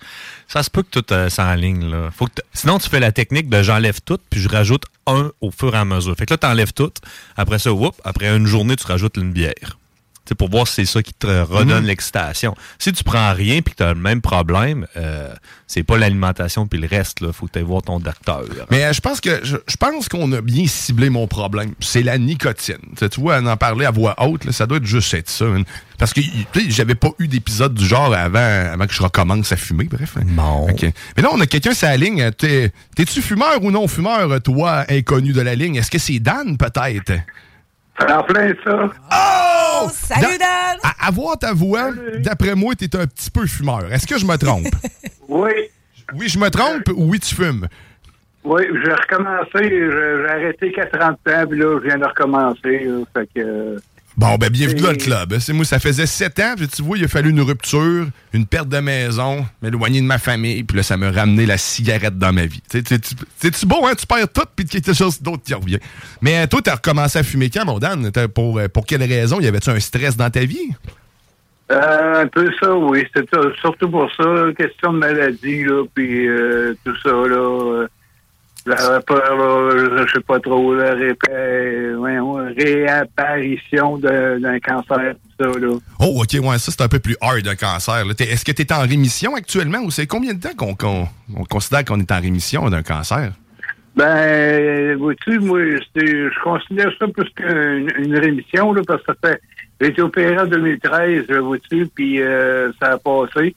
[0.47, 2.09] ça se peut que tout euh, s'enligne, là.
[2.15, 5.51] Faut que Sinon, tu fais la technique de j'enlève tout, puis je rajoute un au
[5.51, 6.15] fur et à mesure.
[6.15, 6.91] Fait que là, t'enlèves tout.
[7.35, 9.77] Après ça, whoop, après une journée, tu rajoutes une bière.
[10.25, 11.87] Tu sais, pour voir si c'est ça qui te redonne Mhm.
[11.87, 12.55] l'excitation.
[12.79, 15.33] Si tu prends rien puis que tu as le même problème, euh,
[15.67, 17.17] c'est pas l'alimentation puis le reste.
[17.19, 18.43] Il faut que tu voir ton docteur.
[18.71, 21.73] Mais euh, je pense que je, je pense qu'on a bien ciblé mon problème.
[21.81, 22.77] C'est la nicotine.
[22.91, 25.13] Tu sais, tu vois, en en parler à voix haute, là, ça doit être juste
[25.13, 25.43] être ça.
[25.45, 25.63] hein.
[25.97, 29.51] Parce que tu sais, j'avais pas eu d'épisode du genre avant, avant que je recommence
[29.51, 30.15] à fumer, bref.
[30.17, 30.23] hein.
[30.25, 30.69] Bon.
[30.69, 30.83] Ok.
[31.17, 32.31] Mais là, on a quelqu'un sur la ligne.
[32.31, 35.75] T'es- T'es-tu fumeur ou non fumeur, toi, inconnu de la ligne?
[35.75, 37.11] Est-ce que c'est Dan, peut-être?
[37.99, 38.89] En plein ça.
[39.11, 39.87] Oh!
[39.91, 40.77] Salut, Dan!
[40.83, 43.91] À, à voir ta voix, d'après moi, t'es un petit peu fumeur.
[43.91, 44.67] Est-ce que je me trompe?
[45.29, 45.51] Oui.
[46.15, 47.67] Oui, je me trompe ou oui, tu fumes?
[48.43, 52.79] Oui, j'ai recommencé, j'ai j'ai arrêté qu'à 30 ans, puis là, je viens de recommencer.
[52.83, 53.79] là, fait que, euh,
[54.15, 55.39] Bon, ben bienvenue dans le club.
[55.39, 58.45] C'est moi, ça faisait sept ans, puis tu vois, il a fallu une rupture, une
[58.45, 62.31] perte de maison, m'éloigner de ma famille, puis là, ça m'a ramené la cigarette dans
[62.31, 62.61] ma vie.
[62.69, 63.93] C'est-tu beau, hein?
[63.97, 65.79] Tu perds tout, puis quelque chose d'autre qui revient.
[66.21, 68.11] Mais euh, toi, t'as recommencé à fumer quand, mon Dan?
[68.35, 69.39] Pour, euh, pour quelle raison?
[69.39, 70.69] Y avait-tu un stress dans ta vie?
[71.71, 73.05] euh, un peu ça, oui.
[73.15, 73.21] Ça,
[73.61, 74.23] surtout pour ça,
[74.55, 77.87] question de maladie, là, puis euh, tout ça, là.
[78.65, 80.93] J'avais peur, là, je sais pas trop, la
[82.55, 85.73] réapparition d'un cancer, tout ça, là.
[85.99, 88.03] Oh, OK, ouais, ça, c'est un peu plus hard, un cancer.
[88.19, 91.43] Est-ce que tu es en rémission actuellement ou c'est combien de temps qu'on qu'on- on
[91.43, 93.31] considère qu'on est en rémission d'un cancer?
[93.95, 95.59] Ben, vois-tu, moi,
[95.95, 99.41] je considère ça plus qu'une une rémission, là, parce que ça fait.
[99.81, 103.55] J'ai été opéré en 2013, là, vois-tu, puis euh, ça a passé.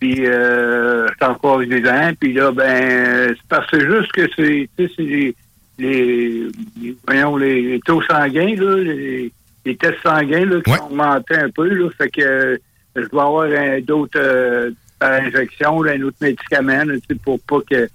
[0.00, 2.10] Puis, euh, j'étais encore vivant.
[2.20, 5.34] Puis là, ben, c'est parce que c'est juste que c'est, tu sais, c'est les,
[5.78, 6.48] les,
[6.82, 9.32] les- voyons, les, les taux sanguins, là, les,
[9.64, 11.88] les tests sanguins, là, qui ont augmenté un peu, là.
[11.96, 12.56] Fait que euh,
[12.94, 17.58] je dois avoir un, d'autres, euh, par injection, là, un autre médicament, là, pour pas
[17.70, 17.88] que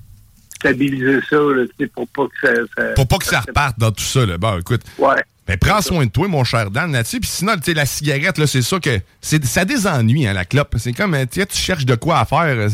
[0.61, 4.03] stabiliser ça, là, pour pas que ça, ça- Pour pas que ça reparte dans tout
[4.03, 4.37] ça, là.
[4.37, 4.81] Bon, écoute.
[4.97, 5.15] Ouais.
[5.47, 7.19] Ben, prends soin de toi, mon cher Dan, là-dessus.
[7.19, 8.99] Puis sinon, tu sais, la cigarette, là, c'est ça que.
[9.19, 10.75] c'est- Ça désennuie, hein, la clope.
[10.77, 12.39] C'est comme, euh, tu sais, tu cherches de quoi à faire.
[12.45, 12.69] euh,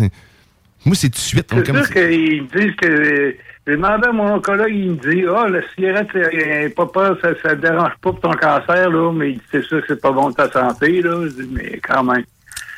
[0.85, 1.51] Moi, c'est tout de suite.
[1.53, 3.35] hein, C'est sûr qu'ils me disent que.
[3.65, 7.49] J'ai demandé à mon oncologue, il me dit Ah, la cigarette, c'est pas peur, ça
[7.49, 10.11] ne dérange pas pour ton cancer, là, mais il dit, c'est sûr que c'est pas
[10.13, 11.19] bon de ta santé, là.
[11.25, 12.23] Je dis, mais quand même.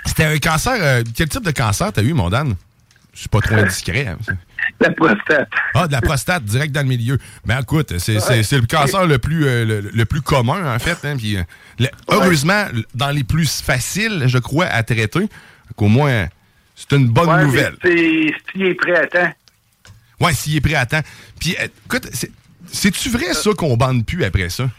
[0.06, 0.74] C'était un cancer.
[0.82, 2.56] euh, quel type de cancer t'as eu, mon Dan?
[3.14, 4.08] Je suis pas trop indiscret.
[4.08, 4.34] hein, ça.
[4.80, 5.50] La prostate.
[5.74, 7.18] Ah, de la prostate, direct dans le milieu.
[7.46, 10.98] Ben écoute, c'est le cancer le plus, euh, le, le plus commun, en fait.
[11.06, 11.44] hein, euh,
[11.80, 15.28] le- heureusement, dans les plus faciles, je crois, à traiter,
[15.76, 16.28] qu'au moins,
[16.76, 17.76] c'est une bonne Ouais, nouvelle.
[17.84, 19.34] mais c'est- S'il est prêt à temps?
[20.20, 21.02] Ouais, s'il est prêt à temps.
[21.40, 22.32] Puis, euh, écoute, c'est-
[22.72, 24.70] c'est-tu vrai, ça, qu'on bande plus après ça?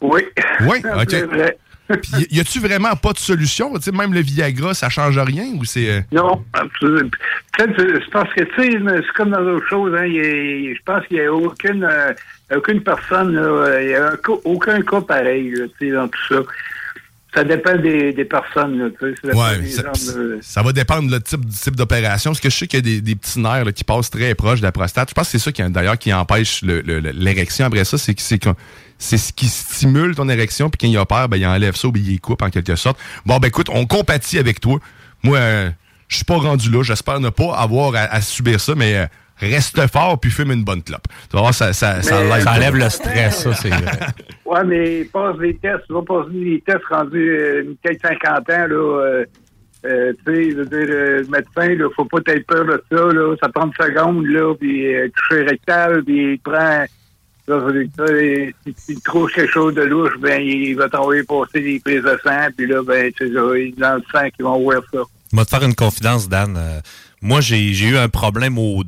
[0.00, 0.22] Oui.
[0.60, 1.12] Oui, OK.
[1.14, 1.58] vrai.
[1.88, 3.72] Puis y a-tu vraiment pas de solution?
[3.92, 5.88] Même le Viagra, ça change rien ou c'est.
[5.90, 7.10] euh, Non, absolument.
[7.58, 11.24] C'est parce que, tu sais, c'est comme dans d'autres choses, hein, je pense qu'il n'y
[11.24, 12.12] a aucune, euh,
[12.56, 13.32] aucune personne,
[13.80, 14.12] il n'y a
[14.44, 16.40] aucun cas pareil, là, dans tout ça.
[17.34, 18.88] Ça dépend des, des personnes, là.
[18.98, 22.30] Ça Ouais, des ça, gens de- ça va dépendre le type, du type d'opération.
[22.30, 24.34] Parce que je sais qu'il y a des, des petits nerfs là, qui passent très
[24.34, 25.10] proches de la prostate.
[25.10, 27.98] Je pense que c'est ça qui, d'ailleurs, qui empêche l'érection après ça.
[27.98, 28.38] C'est que c'est
[28.98, 30.70] c'est ce qui stimule ton érection.
[30.70, 32.98] Puis quand il opère, ben, il enlève ça ou il coupe en quelque sorte.
[33.24, 34.78] Bon, ben écoute, on compatit avec toi.
[35.22, 35.70] Moi, euh,
[36.08, 36.82] je suis pas rendu là.
[36.82, 39.06] J'espère ne pas avoir à, à subir ça, mais euh,
[39.38, 41.06] reste fort puis fume une bonne clope.
[41.28, 42.42] Tu vas voir, ça, ça, ça, Mais- l'aide.
[42.44, 43.82] Ça enlève le stress, ça, c'est vrai.
[44.46, 48.42] Ouais, mais passe les tests, tu vas passer les tests rendus euh, peut-être 50 ans,
[48.48, 48.68] là.
[49.02, 49.24] euh,
[49.84, 52.80] euh, tu sais, je veux dire, euh, le médecin, là, faut pas être peur de
[52.90, 53.34] ça, là.
[53.42, 56.84] Ça prend une seconde, là, puis euh, toucher rectal, puis il prend.
[57.48, 60.74] Là, ça veut dire que, si si il trouve quelque chose de louche, ben, il
[60.74, 64.44] va t'envoyer passer des prises de sang, puis là, ben, c'est dans le sang qu'ils
[64.44, 64.98] vont voir ça.
[65.32, 66.56] Je vais te faire une confidence, Dan.
[66.56, 66.80] Euh,
[67.22, 68.82] moi, j'ai eu un problème au,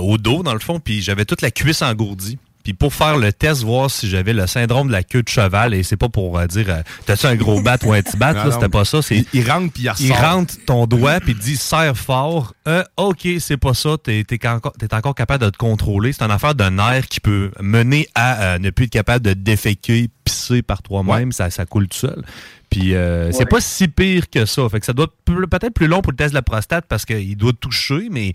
[0.00, 2.38] au dos, dans le fond, puis j'avais toute la cuisse engourdie.
[2.68, 5.72] Puis pour faire le test, voir si j'avais le syndrome de la queue de cheval,
[5.72, 8.34] et c'est pas pour euh, dire euh, t'as-tu un gros bat ou un petit bat,
[8.52, 9.00] c'était pas ça.
[9.10, 10.30] Il, il rentre puis il Il ressort.
[10.30, 12.52] rentre ton doigt puis il dit serre fort.
[12.66, 13.96] Euh, ok, c'est pas ça.
[14.04, 16.12] T'es es encore, encore capable de te contrôler.
[16.12, 20.10] C'est une affaire de nerf qui peut mener à ne plus être capable de déféquer,
[20.22, 21.32] pisser par toi-même.
[21.32, 22.22] Ça, ça coule tout seul.
[22.68, 24.68] Puis euh, c'est pas si pire que ça.
[24.68, 27.06] Fait que ça doit être peut-être plus long pour le test de la prostate parce
[27.06, 28.34] qu'il doit toucher, mais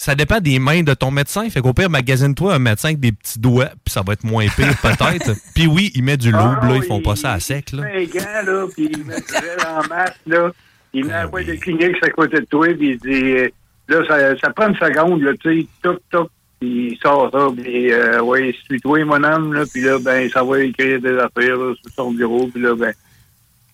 [0.00, 1.50] ça dépend des mains de ton médecin.
[1.50, 4.46] Fait qu'au pire, magasine-toi un médecin avec des petits doigts, puis ça va être moins
[4.46, 5.32] pire peut-être.
[5.54, 7.72] puis oui, il met du loup, Ah, là, ils oui, font pas ça à sec.
[7.72, 7.82] Là.
[7.92, 10.50] Il met un gant, là, puis il met du gel en masse, là.
[10.94, 13.48] Il met un boîte de Kleenex à côté de toi, puis il dit, euh,
[13.88, 17.48] là, ça, ça prend une seconde, là, tu sais, toc, toc, puis il sort ça,
[17.54, 21.58] puis, euh, ouais, suis-toi, mon homme, là, puis là, ben, ça va écrire des affaires,
[21.58, 22.94] là, sur son bureau, puis là, ben,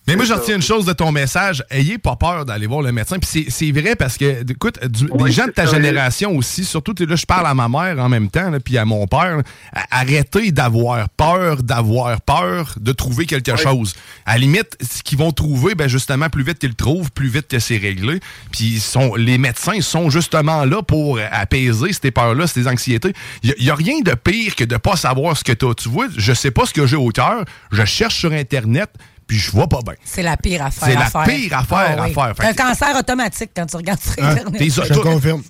[0.07, 0.35] Mais moi, ça.
[0.37, 1.63] retiens une chose de ton message.
[1.69, 3.17] Ayez pas peur d'aller voir le médecin.
[3.19, 5.71] Puis c'est- vrai parce que, écoute, du- des gens de ta ça.
[5.73, 8.85] génération aussi, surtout, là, je parle à ma mère en même temps, là, puis à
[8.85, 9.43] mon père, là,
[9.91, 13.93] arrêtez d'avoir peur, d'avoir peur de trouver quelque chose.
[14.25, 17.27] À la limite, ce qu'ils vont trouver, ben justement, plus vite qu'ils le trouvent, plus
[17.27, 18.19] vite que c'est réglé.
[18.51, 23.13] Puis ils sont, les médecins sont justement là pour apaiser ces peurs-là, ces anxiétés.
[23.43, 25.73] Il n'y a, rien de pire que de pas savoir ce que tu as.
[25.73, 28.89] Tu vois, je sais pas ce que j'ai au cœur, je cherche sur Internet,
[29.27, 29.93] puis je vois pas bien.
[30.03, 30.87] C'est la pire affaire.
[30.87, 31.23] C'est à la faire.
[31.23, 32.33] pire affaire Ah à faire.
[32.35, 34.31] T'as un cancer automatique quand tu regardes sur Hein?
[34.31, 34.63] Internet.
[34.71, 35.41] Je tout- confirme.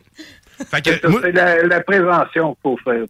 [0.72, 0.90] Fait que,
[1.22, 3.04] c'est la, la prévention qu'il faut faire,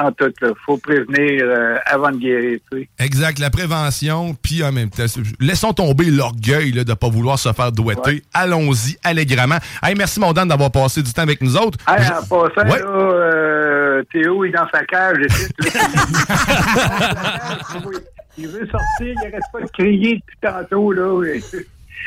[0.00, 0.48] en tout, là.
[0.64, 2.58] Faut prévenir euh, avant de guérir.
[2.98, 5.04] Exact, la prévention, puis en même temps,
[5.40, 8.22] laissons tomber l'orgueil là, de ne pas vouloir se faire douetter.
[8.34, 9.58] Allons-y allègrement.
[9.82, 11.78] Hey, merci, mon Dan, d'avoir passé du temps avec nous autres.
[11.88, 12.80] Hey, Je- en passant, Ouais.
[12.80, 15.18] là, euh, Théo est dans sa cage.
[18.38, 20.92] il veut sortir, il arrête pas de crier depuis tantôt.
[20.92, 21.22] Là.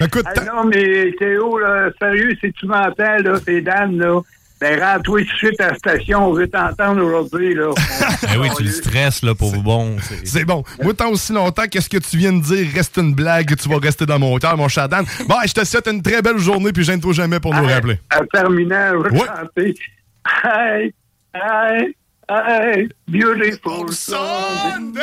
[0.02, 4.22] Écoute, Hey, non, mais Théo, là, sérieux, si tu m'entends, là, c'est Dan, là.
[4.62, 7.72] Ben, rends-toi tout de suite à la station, on veut t'entendre aujourd'hui, là.
[8.24, 9.96] Ben oui, tu le stresses, là, pour bon.
[10.26, 10.63] c'est- bon.
[10.84, 12.68] Moi, tant aussi longtemps qu'est-ce que tu viens de dire?
[12.76, 15.06] Reste une blague, tu vas rester dans mon cœur, mon cher Dan.
[15.28, 18.00] Bon, je te souhaite une très belle journée, puis gêne-toi jamais pour nous rappeler.
[18.13, 19.28] En terminant, je vais Ouais.
[19.28, 19.76] chanter.
[20.44, 20.94] Hey,
[21.34, 21.96] hey,
[22.30, 25.02] hey, beautiful Sunday.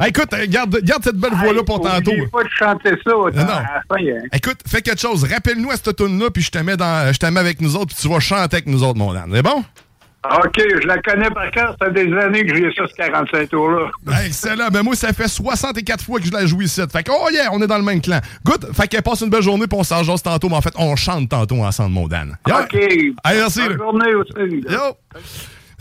[0.00, 2.12] Hey, écoute, euh, garde, garde cette belle voix-là pour tantôt.
[2.32, 3.98] Pas de chanter ça Non, non.
[4.32, 5.24] Écoute, fais quelque chose.
[5.24, 7.76] Rappelle-nous à cette tune là puis je te mets dans, je te mets avec nous
[7.76, 9.30] autres, puis tu vas chanter avec nous autres, mon Dan.
[9.32, 9.64] C'est bon?
[10.24, 11.74] OK, je la connais par cœur.
[11.80, 13.90] Ça fait des années que j'ai ça, ce 45 tours-là.
[14.08, 14.68] Hey, Excellent.
[14.72, 16.80] Ben moi, ça fait 64 fois que je la joue ici.
[16.92, 18.20] Fait que, oh yeah, on est dans le même clan.
[18.44, 18.72] Good.
[18.72, 20.48] Fait que passe une belle journée, puis on s'en tantôt.
[20.48, 22.36] Mais en fait, on chante tantôt ensemble, mon Dan.
[22.46, 22.54] Yo.
[22.54, 22.78] OK.
[23.24, 23.60] Merci.
[23.60, 23.76] Bonne là.
[23.78, 24.64] journée aussi.
[24.68, 24.96] Yo.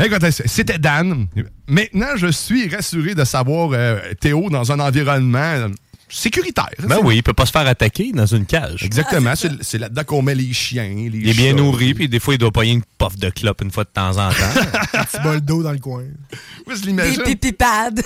[0.03, 1.27] Écoute, c'était Dan.
[1.67, 5.67] Maintenant, je suis rassuré de savoir euh, Théo dans un environnement euh,
[6.09, 6.69] sécuritaire.
[6.79, 8.83] Ben oui, il peut pas se faire attaquer dans une cage.
[8.83, 9.33] Exactement.
[9.35, 11.57] C'est c'est là-dedans qu'on met les chiens, les Il est bien chats.
[11.57, 14.11] nourri, puis des fois, il doit payer une puff de clope une fois de temps
[14.17, 14.61] en temps.
[14.93, 16.03] Un petit bol d'eau dans le coin.
[16.65, 17.23] Moi, je Des l'imagine.
[17.23, 18.01] pipipades.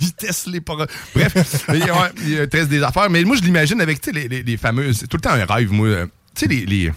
[0.00, 0.88] il teste les paroles.
[1.14, 1.88] Bref, il, ouais,
[2.26, 3.10] il teste des affaires.
[3.10, 4.98] Mais moi, je l'imagine avec tu sais, les, les, les fameuses.
[5.00, 6.06] C'est tout le temps un rêve, moi.
[6.48, 6.92] Tu sais, les.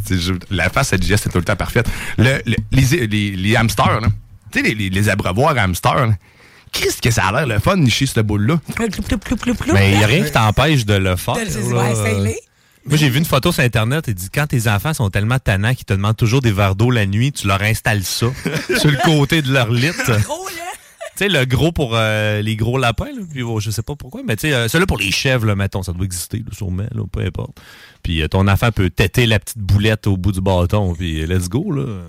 [0.50, 1.88] la face à geste est tout le temps parfaite.
[2.16, 4.08] Le- le- les, les, les hamsters, là.
[4.52, 6.14] Tu sais, les, les, abreuvoirs hamsters, là.
[6.72, 8.58] Qu'est-ce que ça a l'air le fun, nicher cette boule-là?
[9.74, 11.34] Mais il n'y a rien qui t'empêche de le faire.
[12.88, 14.04] Moi, j'ai vu une photo sur Internet.
[14.08, 16.90] Il dit quand tes enfants sont tellement tannants qu'ils te demandent toujours des verres d'eau
[16.90, 18.26] la nuit, tu leur installes ça
[18.78, 19.90] sur le côté de leur lit.
[21.24, 24.22] Sais, le gros pour euh, les gros lapins, là, puis oh, je sais pas pourquoi,
[24.24, 27.60] mais euh, celui-là pour les chèvres, là, mettons, ça doit exister, là, sûrement, peu importe.
[28.02, 31.48] Puis euh, ton enfant peut têter la petite boulette au bout du bâton, puis let's
[31.48, 32.02] go, là.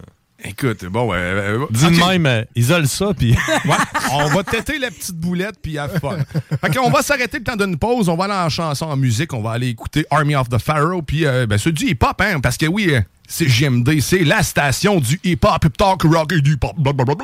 [0.44, 2.08] Écoute, bon, euh, euh, Dis de ok.
[2.08, 3.36] même, euh, isole ça, puis.
[3.66, 3.76] Ouais,
[4.12, 6.18] on va têter la petite boulette puis have fun.
[6.62, 8.08] Fait qu'on va s'arrêter le temps d'une pause.
[8.08, 9.34] On va aller en chanson, en musique.
[9.34, 12.40] On va aller écouter Army of the Pharaoh puis euh, ben, c'est du hip-hop, hein,
[12.40, 16.42] parce que oui, euh, c'est JMD, c'est la station du hip-hop, hip talk, rock et
[16.42, 16.76] du hip-hop.
[16.78, 17.16] Blablabla.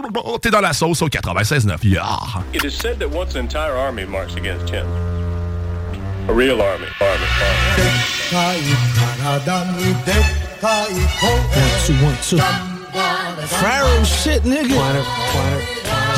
[0.42, 1.78] T'es dans la sauce au 96.9.
[1.84, 2.04] Yeah.
[2.54, 4.86] It is said that once an entire army marched against him.
[6.28, 6.88] A real army.
[7.00, 7.28] Army.
[11.22, 12.73] One, two, one, two.
[12.94, 14.78] Pharaoh shit, nigga.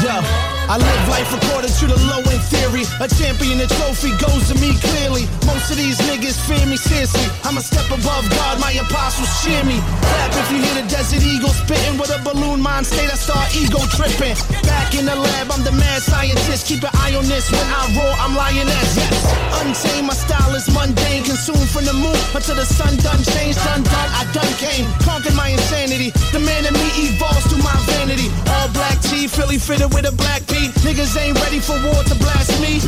[0.03, 2.89] Yo, I live life according to the low end theory.
[2.97, 5.30] A champion, a trophy goes to me clearly.
[5.45, 7.30] Most of these niggas fear me seriously.
[7.45, 9.78] I'm a step above God, my apostles cheer me.
[9.78, 13.13] Clap if you hear the desert eagle spitting with a balloon mind state.
[13.13, 14.34] I start ego tripping.
[14.65, 16.65] Back in the lab, I'm the mad scientist.
[16.65, 17.45] Keep an eye on this.
[17.54, 18.97] When I roar, I'm lioness.
[18.97, 19.21] Yes,
[19.62, 21.30] untamed, my style is mundane.
[21.30, 23.62] Consumed from the moon until the sun done changed.
[23.62, 24.89] Done done, I done came.
[25.06, 26.10] Conquered my insanity.
[26.34, 28.34] The man in me evolves through my vanity.
[28.49, 30.41] All black tee, Philly fitted with a black
[30.85, 32.79] Niggas ain't ready for war to blast me.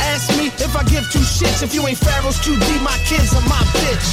[0.00, 1.62] Ask me if I give two shits.
[1.62, 4.08] If you ain't Pharaoh's QD, my kids are my bitch.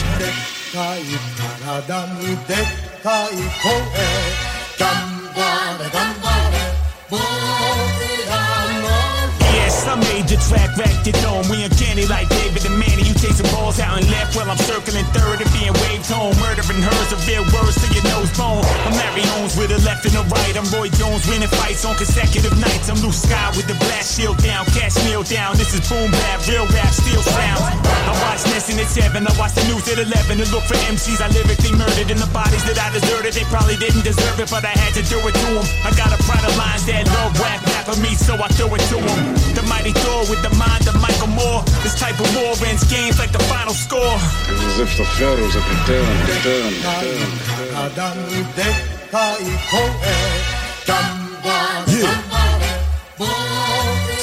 [9.86, 11.46] I made the track back to dome.
[11.52, 13.06] We uncanny like David and Manny.
[13.06, 16.34] You take some balls out and left while I'm circling third and being waved home.
[16.42, 18.66] Murdering hers, a real words to your nose bone.
[18.88, 20.56] I'm Larry Holmes with a left and a right.
[20.58, 22.90] I'm Roy Jones winning fights on consecutive nights.
[22.90, 25.60] I'm Luke Sky with the blast shield down, cash meal down.
[25.62, 27.62] This is boom bap, real rap, steel sounds.
[28.08, 31.20] I watch Nessun at 7, I watch the news at 11 and look for MCs
[31.22, 33.36] I lyrically murdered in the bodies that I deserted.
[33.36, 35.66] They probably didn't deserve it, but I had to do it to them.
[35.84, 38.72] I got a pride of lines that love rap, rap of me, so I throw
[38.74, 39.20] it to them.
[39.60, 41.64] The mighty Thor with the mind of Michael Moore.
[41.84, 44.16] This type of war ends games like the final score.
[44.50, 47.58] As if the pharaohs have returned, returned, returned.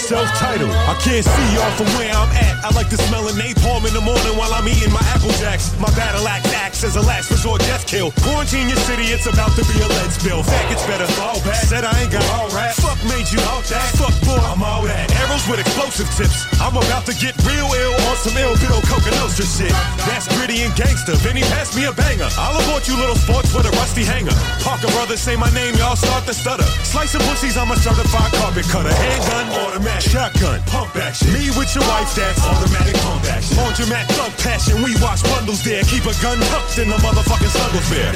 [0.04, 2.60] Self-titled, I can't see y'all from where I'm at.
[2.60, 5.72] I like to smell a napalm in the morning while I'm eating my apple jacks.
[5.80, 8.12] My battle act acts as a last resort death kill.
[8.20, 10.44] Quarantine your city, it's about to be a lead spill.
[10.44, 11.64] Faggots better fall back.
[11.64, 12.76] Said I ain't got all rap.
[12.76, 13.88] Fuck made you all that.
[13.96, 15.08] Fuck boy, I'm all that.
[15.24, 16.52] Arrows with explosive tips.
[16.60, 19.72] I'm about to get real ill on some ill Bill Coca Nostra shit.
[20.04, 21.16] That's gritty and gangster.
[21.24, 22.28] Vinny pass me a banger.
[22.36, 24.36] I'll abort you little sports with a rusty hanger.
[24.60, 26.68] Parker brothers say my name, y'all start to stutter.
[26.84, 28.92] Slicing pussies, I'm a certified carpet cutter.
[28.92, 31.32] Handgun, automatic, shotgun, pump action.
[31.32, 33.56] Me with your wife, that's automatic pump action.
[33.56, 34.82] Laundromat, thug passion.
[34.82, 35.82] We watch bundles there.
[35.84, 38.12] Keep a gun tucked in the motherfucking snuggle fair.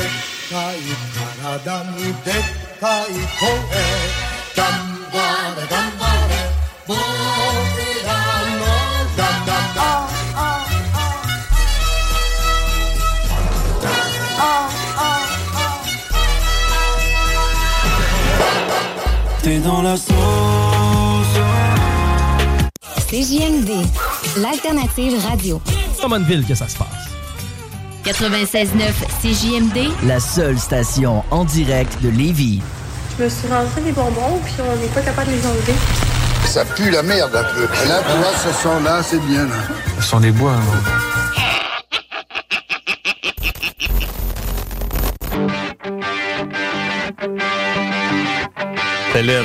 [19.43, 20.67] T'es dans la sauce.
[23.09, 23.71] CJMD,
[24.37, 25.62] l'alternative radio.
[25.97, 27.09] Drummondville que ça se passe.
[28.05, 28.68] 96.9
[29.23, 32.61] CJMD, La seule station en direct de Lévis.
[33.18, 35.75] Je me suis rentré des bonbons, puis on n'est pas capable de les enlever.
[36.44, 37.62] Ça pue la merde un peu.
[37.88, 39.44] Là, tu vois, ce son-là, c'est bien.
[39.44, 39.57] Là.
[40.01, 40.53] Ce sont des bois.
[49.14, 49.44] Céline.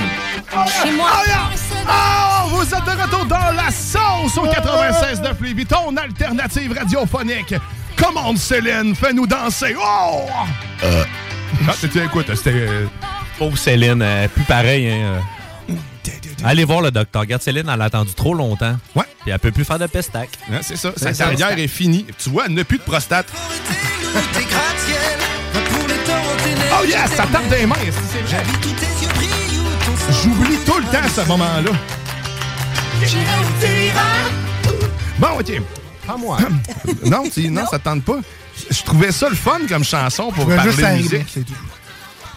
[0.84, 1.12] Chez moi.
[1.88, 2.23] Oh,
[2.54, 7.56] vous êtes de retour dans la sauce au 96.9 Lévis, ton alternative radiophonique.
[7.98, 9.76] Commande Céline, fais-nous danser.
[9.80, 10.26] Oh!
[10.84, 11.04] Euh.
[11.68, 12.24] Ah, c'était quoi?
[12.36, 12.52] C'était...
[12.54, 12.86] euh,
[13.38, 14.90] Pauvre Céline, euh, plus pareil.
[14.90, 15.20] Hein,
[15.70, 15.76] euh.
[16.46, 17.22] Allez voir le docteur.
[17.22, 18.76] Regarde, Céline, elle a attendu trop longtemps.
[18.96, 19.06] Ouais.
[19.22, 20.30] Puis elle peut plus faire de pestac.
[20.62, 21.26] c'est ça, sa C'est ça.
[21.26, 22.06] carrière est finie.
[22.22, 23.28] Tu vois, elle n'a plus de prostate.
[26.76, 27.76] Oh yes, ça tape des mains.
[30.24, 31.72] J'oublie tout le temps ce moment-là.
[35.20, 35.62] Bon, OK.
[36.06, 36.38] Pas moi.
[37.06, 38.20] non, tu- non, ça tente pas.
[38.70, 41.28] Je trouvais ça le fun comme chanson pour parler juste de musique.
[41.34, 41.54] c'est tout.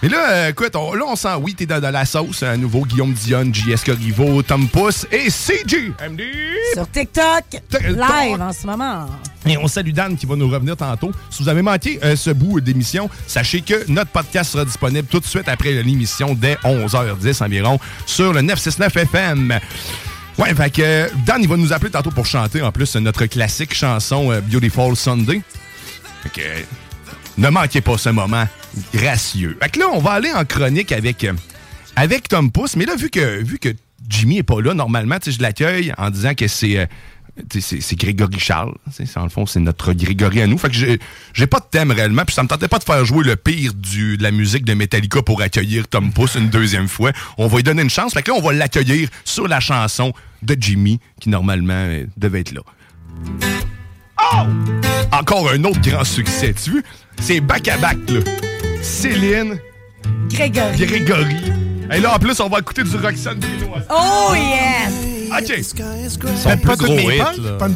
[0.02, 2.42] Mais là, euh, écoute, on- là, on sent, oui, t'es dans, dans la sauce.
[2.42, 5.90] Un nouveau Guillaume Dion, JS Corriveau, Tom Pousse et CG.
[6.08, 6.22] MD.
[6.74, 7.82] Sur TikTok, TikTok.
[7.82, 9.06] live en ce moment.
[9.46, 11.10] Et on salue Dan qui va nous revenir tantôt.
[11.30, 15.20] Si vous avez manqué euh, ce bout d'émission, sachez que notre podcast sera disponible tout
[15.20, 19.58] de suite après l'émission dès 11h10 environ sur le 969 FM.
[20.38, 23.72] Ouais, fait que Dan, il va nous appeler tantôt pour chanter en plus notre classique
[23.72, 25.40] chanson euh, Beautiful Sunday.
[26.22, 28.46] Fait que ne manquez pas ce moment
[28.92, 29.56] gracieux.
[29.62, 31.32] Fait que là, on va aller en chronique avec, euh,
[31.96, 32.76] avec Tom Pousse.
[32.76, 33.70] Mais là, vu que, vu que
[34.10, 36.86] Jimmy est pas là, normalement, je l'accueille en disant que c'est euh,
[37.50, 38.74] c'est Grégory Charles.
[39.16, 40.58] En le fond, c'est notre Grégory à nous.
[40.58, 40.98] Fait que
[41.34, 42.24] j'ai pas de thème réellement.
[42.24, 44.74] Puis ça me tentait pas de faire jouer le pire du, de la musique de
[44.74, 47.12] Metallica pour accueillir Tom Pouce une deuxième fois.
[47.38, 48.14] On va lui donner une chance.
[48.14, 52.40] Fait que là, on va l'accueillir sur la chanson de Jimmy, qui normalement euh, devait
[52.40, 52.60] être là.
[54.32, 54.46] Oh!
[55.12, 56.80] Encore un autre grand succès, tu vois?
[57.20, 58.20] C'est back-à-back, là.
[58.82, 59.58] Céline,
[60.30, 60.86] Grégory.
[60.86, 61.65] Grégory.
[61.92, 63.74] Et là, en plus, on va écouter du Roxane Bruno.
[63.90, 64.92] Oh yes!
[65.30, 66.26] OK.
[66.36, 67.18] Faites pas toutes mes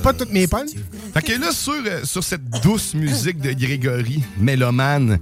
[0.02, 0.70] pas toutes mes punches.
[1.14, 5.18] Fait que là, sur, euh, sur cette douce musique de Grégory, mélomane,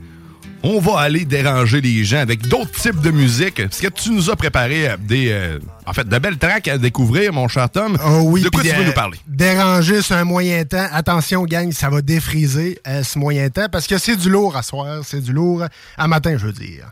[0.63, 3.63] on va aller déranger les gens avec d'autres types de musique.
[3.63, 6.79] Parce que tu nous as préparé euh, des, euh, en fait, de belles tracks à
[6.79, 7.97] découvrir, mon cher Tom.
[8.05, 9.19] Oh oui, de quoi tu veux nous parler?
[9.27, 10.87] Déranger sur un moyen temps.
[10.93, 14.63] Attention, gang, ça va défriser euh, ce moyen temps parce que c'est du lourd à
[14.63, 15.65] soir, c'est du lourd
[15.97, 16.91] à matin, je veux dire.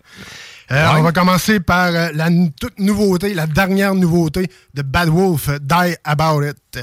[0.70, 0.98] Euh, Ouais.
[0.98, 2.28] On va commencer par euh, la
[2.60, 6.78] toute nouveauté, la dernière nouveauté de Bad Wolf, Die About It.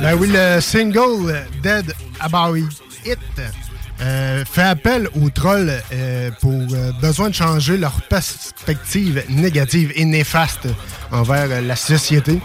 [0.00, 2.56] Ben oui, le single Dead About
[3.06, 3.18] It
[4.00, 10.04] euh, fait appel aux trolls euh, pour euh, besoin de changer leur perspective négative et
[10.04, 10.68] néfaste
[11.10, 12.40] envers la société.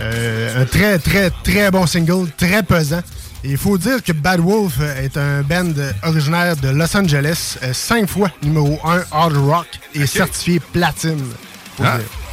[0.00, 3.00] Un très, très, très bon single, très pesant.
[3.42, 5.72] Il faut dire que Bad Wolf est un band
[6.04, 11.24] originaire de Los Angeles, cinq fois numéro 1 hard rock et certifié platine.
[11.82, 11.98] Ah.
[11.98, 12.27] dire.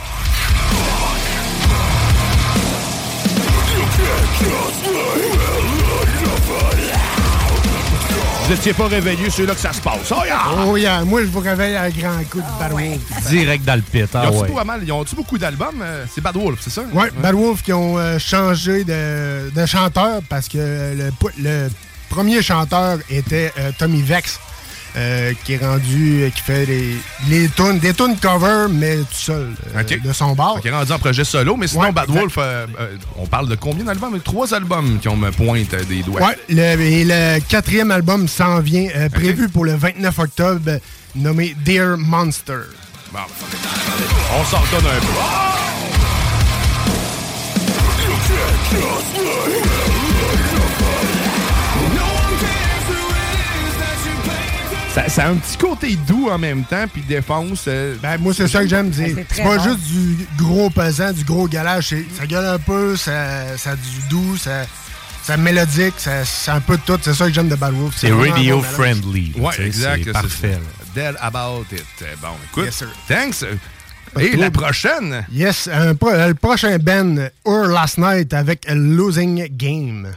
[8.48, 10.12] Vous n'étiez pas réveillé, c'est là que ça se passe.
[10.12, 10.40] Oh, yeah!
[10.68, 13.28] Oh yeah, moi je vous réveille à un grand coup de Bad Wolf.
[13.30, 14.02] Direct dans le pit.
[14.04, 14.56] Ils Ah ont-tu ouais.
[14.56, 15.82] pas mal- ils ont-tu beaucoup d'albums?
[15.82, 16.84] Euh, C'est Bad Wolf, c'est ça?
[16.94, 21.70] Ouais, Bad Wolf qui ont euh, changé de, de chanteur parce que le, p- le
[22.10, 24.40] premier chanteur était euh, Tommy Vex.
[24.98, 26.96] Euh, qui est rendu, euh, qui fait les,
[27.28, 30.62] les tunes, des tunes cover, mais tout seul, euh, de son bar.
[30.62, 32.10] Qui est rendu en projet solo, mais sinon, Ouais, Bad.
[32.10, 32.38] Wolf,
[33.18, 34.20] on parle de combien d'albums?
[34.22, 36.22] Trois albums qui ont me pointe des doigts.
[36.22, 40.80] Ouais, le, et le quatrième album s'en vient, prévu pour le 29 octobre,
[41.16, 42.60] nommé Dear Monster.
[43.12, 43.20] Bon,
[44.40, 45.56] on s'en redonne un peu.
[54.96, 57.66] Ça, ça a un petit côté doux en même temps, puis défonce.
[57.68, 59.14] euh, Ben, moi, c'est ça que j'aime dire.
[59.14, 59.64] c'est C'est pas rare.
[59.64, 61.90] juste du gros pesant, du gros galage.
[61.90, 64.66] c'est- Ça gueule un peu, ça, ça a du doux, ça,
[65.22, 66.98] ça mélodique, ça, c'est un peu de tout.
[67.02, 67.96] C'est ça que j'aime de Bad Wolf.
[67.98, 69.34] C'est radio friendly.
[69.38, 69.98] Ouais, Tu sais, exact.
[69.98, 70.60] C'est c'est parfait.
[70.96, 71.84] Dead About It.
[72.04, 72.64] Euh, Bon, écoute.
[72.66, 72.88] Yes, sir.
[73.10, 73.44] Thanks.
[74.14, 75.26] Pas de Et la prochaine?
[75.30, 80.08] Yes, un le prochain band, Ur Last Night avec Losing Game.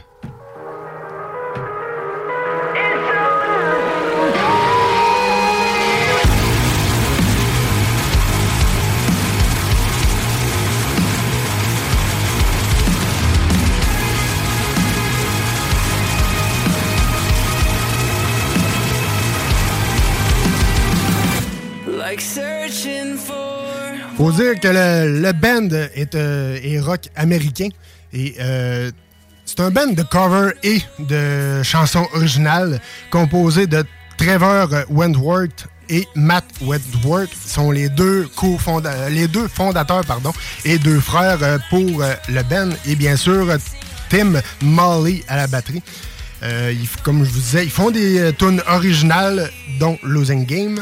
[24.19, 27.69] Faut dire que le, le band est, euh, est rock américain
[28.11, 28.91] et euh,
[29.45, 33.85] c'est un band de cover et de chansons originales composé de
[34.17, 38.27] Trevor Wentworth et Matt Wentworth sont les deux
[39.09, 40.33] les deux fondateurs pardon
[40.65, 43.47] et deux frères euh, pour le band et bien sûr
[44.09, 45.81] Tim Molly à la batterie.
[46.43, 50.77] Ils comme je vous disais, ils font des tunes originales dont Losing Game.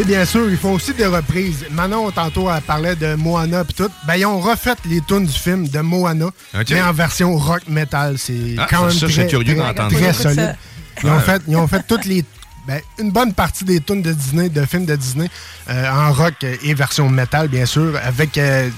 [0.00, 1.66] Et bien sûr, ils font aussi des reprises.
[1.72, 3.90] Manon, tantôt, elle parlait de Moana et tout.
[4.06, 6.30] Ben, ils ont refait les tunes du film de Moana,
[6.70, 8.16] mais en version rock metal.
[8.16, 10.22] C'est Ah, quand même ça, très, curieux très, d'entendre très ça.
[10.22, 10.56] solide.
[11.02, 12.24] Ils ont, fait, ils ont fait toutes les...
[12.66, 15.28] ben, une bonne partie des tunes de Disney, de films de Disney,
[15.68, 18.70] euh, en rock et version metal, bien sûr, avec euh,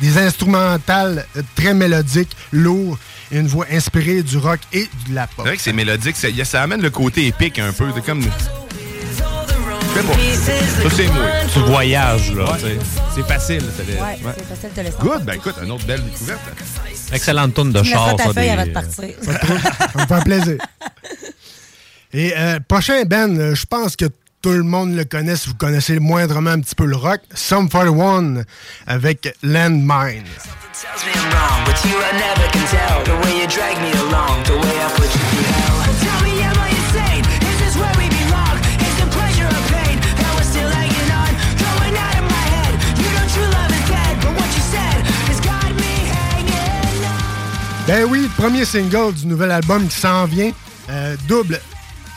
[0.00, 2.98] des instrumentales très mélodiques, lourds,
[3.30, 5.36] et une voix inspirée du rock et de la pop.
[5.38, 6.16] C'est vrai que c'est mélodique.
[6.16, 7.88] Ça amène le côté épique un peu.
[7.94, 8.24] C'est comme.
[9.94, 10.06] Je sais
[10.82, 10.90] pas.
[10.90, 11.24] Ça, c'est moi.
[11.52, 12.44] Tu voyages, là.
[12.52, 12.78] Ouais.
[13.14, 13.62] C'est facile.
[13.62, 14.16] Ouais, ouais.
[14.38, 15.24] c'est facile de le Good.
[15.24, 16.40] Ben écoute, une autre belle découverte.
[17.12, 18.32] Excellente tourne de char, ta ça.
[18.32, 19.04] feuille des- avant de partir.
[19.22, 20.56] Ça me fait plaisir.
[22.14, 24.06] Et euh, prochain euh, je pense que
[24.42, 27.20] tout le monde le connaît si vous connaissez moindrement un petit peu le rock.
[27.34, 28.42] Sum 41
[28.86, 30.24] avec Landmine.
[47.92, 50.50] Ben oui, premier single du nouvel album qui s'en vient,
[50.88, 51.60] euh, double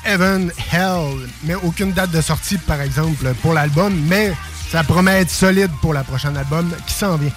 [0.06, 4.32] Heaven Hell, mais aucune date de sortie par exemple pour l'album, mais
[4.72, 7.30] ça promet être solide pour la prochaine album qui s'en vient.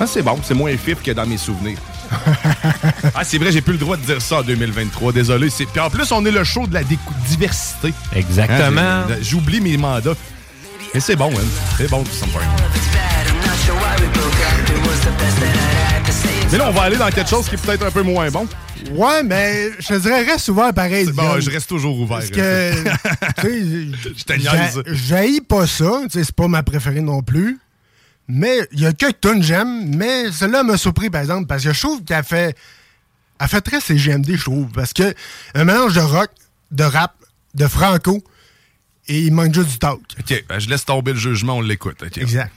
[0.00, 1.76] Ah, c'est bon, c'est moins fif que dans mes souvenirs.
[3.14, 5.12] Ah, c'est vrai, j'ai plus le droit de dire ça en 2023.
[5.12, 5.50] Désolé.
[5.50, 6.82] c'est- Puis en plus, on est le show de la
[7.28, 7.92] diversité.
[8.14, 8.80] Exactement.
[8.80, 10.14] Hein, J'oublie mes mandats.
[10.94, 11.44] Mais c'est bon, hein.
[11.78, 12.26] C'est bon, tout say.
[16.50, 18.46] Mais là, on va aller dans quelque chose qui est peut-être un peu moins bon.
[18.92, 21.06] Ouais, mais je te dirais, reste ouvert pareil.
[21.12, 22.18] Bon, je reste toujours ouvert.
[22.18, 22.72] Parce que,
[23.40, 23.92] tu
[24.98, 26.00] sais, pas ça.
[26.04, 27.58] Tu sais, C'est pas ma préférée non plus.
[28.28, 29.96] Mais il y a quelques tonnes que j'aime.
[29.96, 32.56] Mais celle-là m'a surpris, par exemple, parce que je trouve qu'elle fait.
[33.40, 34.70] Elle fait très CGMD, je trouve.
[34.70, 35.14] Parce que
[35.54, 36.30] un mélange de rock,
[36.70, 37.14] de rap,
[37.54, 38.22] de franco,
[39.08, 40.00] et il manque juste du talk.
[40.18, 42.02] OK, ben, je laisse tomber le jugement, on l'écoute.
[42.16, 42.52] Exact.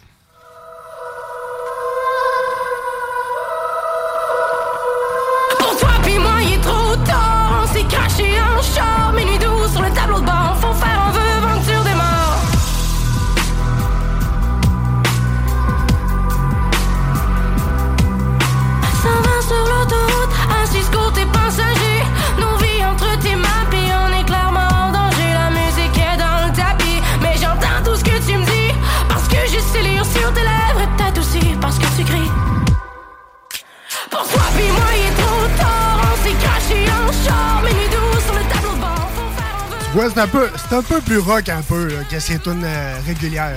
[39.95, 43.55] Vois, c'est un peu, un peu plus rock un peu que ces tunes euh, régulières.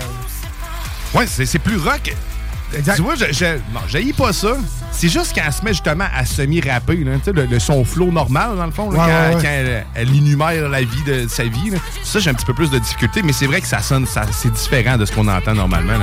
[1.13, 2.15] Ouais, c'est plus rock.
[2.95, 4.49] Tu vois, je, je, pas ça.
[4.91, 7.85] C'est juste quand elle se met justement à semi-rapper, là, tu sais, le, le son
[7.85, 9.43] flow normal, dans le fond, là, Ouais, quand, ouais, ouais.
[9.43, 11.71] quand elle, elle énumère la vie de sa vie.
[11.71, 11.79] là.
[12.03, 14.23] Ça, j'ai un petit peu plus de difficulté, mais c'est vrai que ça sonne, ça,
[14.33, 15.95] c'est différent de ce qu'on entend normalement.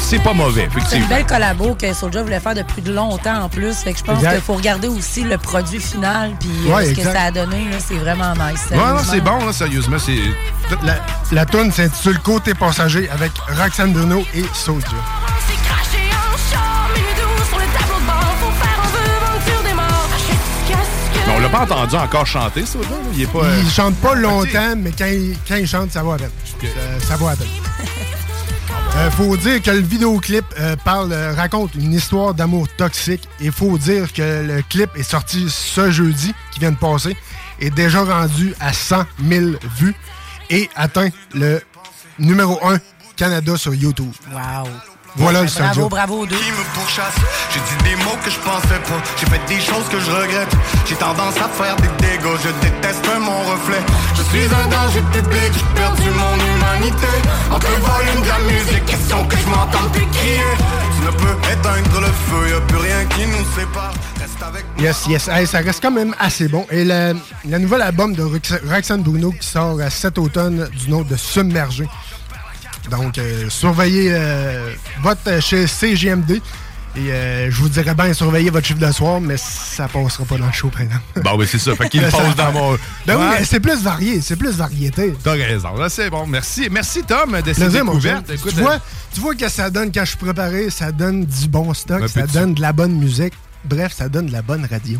[0.00, 3.48] C'est pas mauvais, C'est une belle collabo que Soulja voulait faire depuis de longtemps en
[3.48, 3.74] plus.
[3.76, 6.92] Fait que je pense qu'il faut regarder aussi le produit final puis euh, Ouais, ce
[6.94, 7.64] que ça a donné.
[7.70, 8.66] là, C'est vraiment nice.
[8.70, 9.12] Ouais, non, sérieusement.
[9.12, 9.96] c'est bon, là, sérieusement.
[9.98, 10.18] C'est...
[10.84, 10.94] La,
[11.32, 14.86] la tune s'intitule Côté passager avec Roxane Bruno et Soulja.
[21.42, 22.84] L'a pas entendu encore chanter, ça, là?
[23.14, 23.40] Il est pas.
[23.44, 26.30] euh, Il chante pas longtemps, mais quand il, quand il chante, ça va à peine.
[26.64, 27.48] Euh, ça va à peine.
[28.96, 33.26] Euh, faut dire que le vidéoclip euh, parle, euh, raconte une histoire d'amour toxique.
[33.40, 37.16] Et faut dire que le clip est sorti ce jeudi qui vient de passer,
[37.58, 39.46] est déjà rendu à 100 000
[39.78, 39.94] vues
[40.50, 41.62] et atteint le
[42.18, 42.78] numéro 1
[43.16, 44.12] Canada sur YouTube.
[44.32, 44.68] Wow.
[45.16, 46.36] Voilà le Bravo, bravo aux deux.
[46.36, 47.14] Qui me pourchasse?
[47.52, 49.00] J'ai dit des mots que je pensais pas.
[49.18, 50.52] J'ai fait des choses que je regrette.
[50.86, 52.36] J'ai tendance à faire des dégâts.
[52.42, 53.80] Je déteste mon reflet.
[54.16, 57.06] Je suis un danger public J'ai perdu mon humanité.
[57.50, 60.40] Entre le volume de la musique Question que je m'entende plus crier
[60.96, 62.48] Tu ne peux éteindre le feu.
[62.54, 63.92] Y'a plus rien qui nous sépare.
[64.18, 65.28] Reste avec moi Yes, yes.
[65.28, 66.66] Hey, ça reste quand même assez bon.
[66.70, 67.14] Et le,
[67.48, 71.16] le nouvel album de Rox- Roxane Bruno qui sort euh, cet automne du nom de
[71.16, 71.86] Submergé.
[72.90, 74.72] Donc, euh, surveillez euh,
[75.02, 76.40] votre euh, chez CGMD.
[76.94, 80.36] Et euh, je vous dirais bien surveiller votre chiffre de soir, mais ça passera pas
[80.36, 81.02] dans le show, par exemple.
[81.24, 81.74] Bon, ben c'est ça.
[81.74, 82.34] Fait qu'il va.
[82.36, 82.72] dans mon.
[83.06, 85.14] Ben oui, mais c'est plus varié, c'est plus variété.
[85.24, 85.74] T'as raison.
[85.76, 86.26] Là, c'est bon.
[86.26, 86.68] Merci.
[86.70, 88.22] Merci, Tom, de chum.
[88.30, 88.78] Écoute, tu, vois,
[89.14, 92.26] tu vois que ça donne, quand je suis préparé, ça donne du bon stock, ça
[92.26, 93.32] donne de la bonne musique.
[93.64, 94.98] Bref, ça donne de la bonne radio.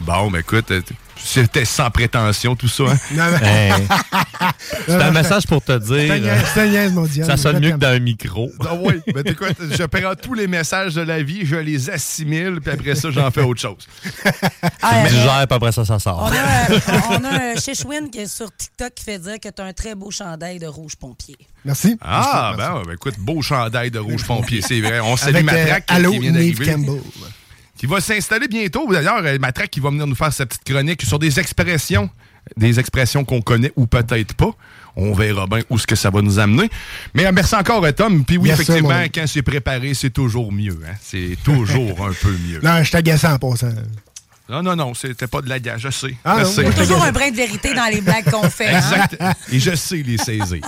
[0.00, 0.82] Bon, mais écoute, euh,
[1.16, 2.84] c'était sans prétention, tout ça.
[2.84, 2.96] Hein?
[3.12, 3.72] Non, mais- Hey.
[4.86, 6.14] C'est un message pour te dire.
[6.14, 7.24] niaise- c'est un niaise, mon Dieu.
[7.24, 8.50] Ça sonne Je mieux que dans un micro.
[8.60, 12.58] Ah oui, ben écoute, je prends tous les messages de la vie, je les assimile,
[12.62, 13.86] puis après ça, j'en fais autre chose.
[14.82, 16.22] Ah, Tu euh, digères, puis après ça, ça sort.
[16.22, 19.48] On a, un- on a un Shishwin qui est sur TikTok qui fait dire que
[19.48, 21.36] tu as un très beau chandail de rouge pompier.
[21.64, 21.96] Merci.
[22.02, 22.72] Ah, Merci.
[22.72, 25.00] ben, ben, écoute, beau chandail de rouge pompier, c'est vrai.
[25.00, 26.66] On salue euh, Matraque Allô, qui vient d'arriver.
[26.66, 27.00] Campbell.
[27.84, 28.90] Qui va s'installer bientôt.
[28.90, 32.08] D'ailleurs, euh, Matraque qui va venir nous faire sa petite chronique sur des expressions,
[32.56, 34.52] des expressions qu'on connaît ou peut-être pas.
[34.96, 36.70] On verra bien où ce que ça va nous amener.
[37.12, 38.24] Mais euh, merci encore, Tom.
[38.24, 40.78] Puis oui, effectivement, quand c'est préparé, c'est toujours mieux.
[40.88, 40.94] hein.
[41.02, 42.60] C'est toujours un peu mieux.
[42.62, 43.68] Non, je t'agaçais en passant.
[44.46, 46.14] Non, non, non, c'était pas de la gage, je sais.
[46.22, 46.60] Ah, je non, sais.
[46.62, 48.68] Il y a toujours un brin de vérité dans les blagues qu'on fait.
[48.74, 48.76] hein?
[48.78, 49.16] Exact.
[49.50, 50.60] Et je sais les saisir.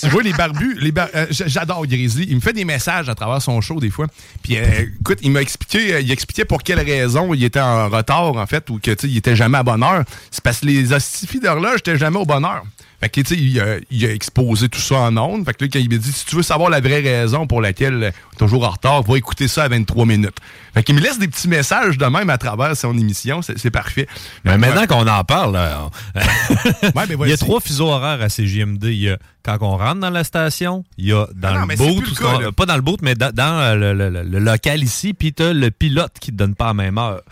[0.00, 2.26] tu vois, les barbus, les bar- euh, j'adore Grizzly.
[2.30, 4.06] Il me fait des messages à travers son show des fois.
[4.42, 7.90] Puis, euh, écoute, il m'a expliqué, euh, il expliquait pour quelle raison il était en
[7.90, 10.04] retard, en fait, ou que, tu sais, il était jamais à bonne heure.
[10.30, 12.62] C'est parce que les hostifies d'horloge étaient jamais au bonne heure.
[13.00, 15.44] Fait que, tu sais, il, a- il a exposé tout ça en ondes.
[15.46, 17.60] Fait que là, quand il m'a dit, si tu veux savoir la vraie raison pour
[17.62, 20.36] laquelle euh, toujours en retard, va écouter ça à 23 minutes.
[20.74, 23.40] Fait qu'il me laisse des petits messages de même à travers son émission.
[23.42, 24.06] C'est parfait.
[24.44, 24.58] Mais Ouais.
[24.58, 26.20] maintenant qu'on en parle, là, on-
[26.94, 28.84] ben il y a trois fuseaux horaires à CJMD.
[28.84, 31.60] Il y a quand on rentre dans la station, il y a dans Ah non,
[31.60, 32.52] le mais cas, là.
[32.52, 35.32] pas dans le boot, mais dans, dans, euh, le, le- le- le local ici, puis
[35.32, 37.22] t'as le pilote qui te donne pas à la même heure.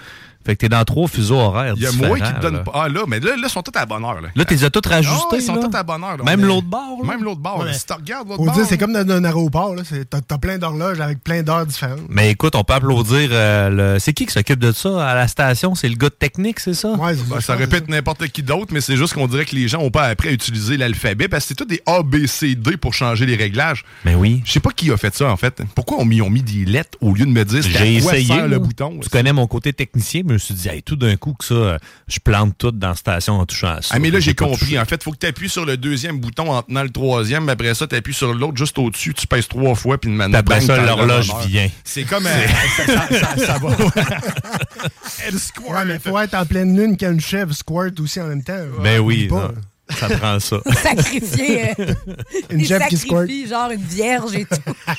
[0.48, 2.16] Fait que t'es dans trois fuseaux horaires Il y a différents.
[2.16, 2.60] moi qui te donne là.
[2.60, 2.72] pas.
[2.74, 4.22] Ah là, mais là, là, ils sont tous à la bonne heure.
[4.22, 5.16] Là, Là, t'es as toutes rajustés.
[5.32, 6.16] Ouais, ils sont tous à la bonne heure.
[6.16, 6.24] là.
[6.24, 6.98] Même l'autre bord.
[7.02, 7.06] là.
[7.08, 7.58] Même l'autre bord.
[7.60, 7.74] Ouais.
[7.74, 8.54] Si tu regardes l'autre Faut bord.
[8.54, 9.74] dire, c'est comme dans un aéroport.
[10.08, 12.00] T'as t'as plein d'horloges avec plein d'heures différentes.
[12.08, 13.28] Mais écoute, on peut applaudir.
[13.30, 13.98] euh, le...
[13.98, 15.74] C'est qui qui s'occupe de ça à la station?
[15.74, 16.92] C'est le gars de technique, c'est ça?
[16.92, 19.82] Ouais, Ben, ça répète n'importe qui d'autre, mais c'est juste qu'on dirait que les gens
[19.82, 22.78] n'ont pas appris à utiliser l'alphabet parce que c'est tout des A, B, C, D
[22.78, 23.84] pour changer les réglages.
[24.06, 24.40] Mais oui.
[24.46, 25.60] Je sais pas qui a fait ça, en fait.
[25.74, 28.40] Pourquoi on mis, ont mis des lettres au lieu de me dire J'ai à essayé.
[28.46, 28.98] le bouton?
[29.02, 31.44] Tu connais mon côté technicien, mais je me suis dit, hey, tout d'un coup que
[31.44, 33.94] ça, euh, je plante tout dans la station en touchant à ça.
[33.94, 34.58] Ah, mais là, j'ai compris.
[34.58, 34.78] touché.
[34.78, 37.44] En fait, il faut que tu appuies sur le deuxième bouton en tenant le troisième.
[37.44, 39.14] mais Après ça, tu appuies sur l'autre juste au-dessus.
[39.14, 39.98] Tu pèses trois fois.
[39.98, 41.68] Puis une Puis après ça, l'horloge vient.
[41.84, 42.26] C'est comme.
[42.26, 43.76] euh, ça, ça- ça- ça va.
[45.26, 45.68] Elle squirt.
[45.70, 48.58] Ouais, mais faut être en pleine lune quand une chèvre squirt aussi en même temps.
[48.82, 49.52] Ben oui, pas.
[49.90, 50.56] Ça prend ça.
[50.82, 51.70] Sacrifier.
[51.78, 51.94] euh,
[52.50, 52.58] Une
[53.28, 54.56] qui genre une vierge et tout.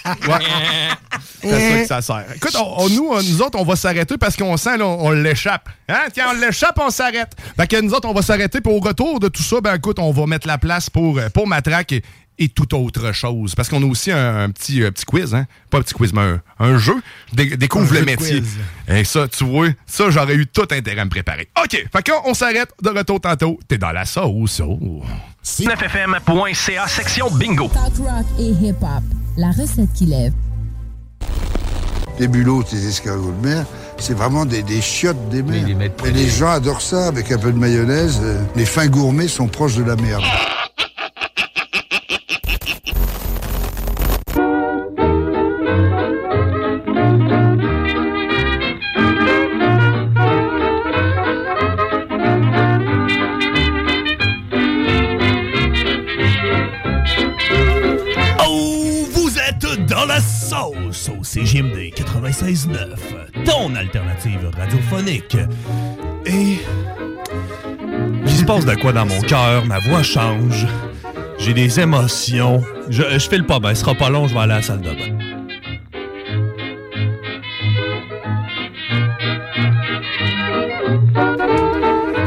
[1.42, 2.26] C'est ça que ça sert.
[2.36, 5.08] Écoute, on- on- nous, on- nous autres, on va s'arrêter parce qu'on sent, là, on,
[5.08, 5.70] on l'échappe.
[5.88, 6.08] Hein?
[6.14, 7.32] Tiens, on l'échappe, on s'arrête.
[7.58, 8.60] Fait que nous autres, on va s'arrêter.
[8.62, 11.30] Puis au retour de tout ça, ben écoute, on va mettre la place pour, euh,
[11.30, 12.04] pour Matraque et,
[12.40, 13.54] et toute autre chose.
[13.54, 15.46] Parce qu'on a aussi un, un petit, euh, petit quiz, hein?
[15.70, 16.96] Pas un petit quiz, mais un, un jeu.
[17.34, 18.40] Dé- découvre Un le jeu métier.
[18.42, 18.58] quiz.
[18.88, 21.48] Et ça, tu vois, ça, j'aurais eu tout intérêt à me préparer.
[21.64, 22.70] OK, fait qu'on s'arrête.
[22.82, 23.60] De retour tantôt.
[23.68, 24.62] T'es dans la sauce.
[24.66, 25.04] oh.
[25.46, 27.70] 9fm.ca section bingo.
[27.70, 29.04] Talk rock et hip-hop.
[29.38, 30.34] La recette qui lève.
[32.20, 33.66] Les bulots, les escargots de mer,
[33.98, 35.66] c'est vraiment des, des chiottes des mers.
[36.06, 38.20] Et les gens adorent ça avec un peu de mayonnaise.
[38.22, 40.24] Euh, Les fins gourmets sont proches de la merde.
[60.20, 65.38] La sauce au CGMD 96.9, ton alternative radiophonique.
[66.26, 66.58] Et
[68.26, 70.68] Il se passe de quoi dans mon cœur, ma voix change,
[71.38, 74.42] j'ai des émotions, je, je fais le pas bien, ce sera pas long, je vais
[74.42, 75.18] aller à la salle de bain.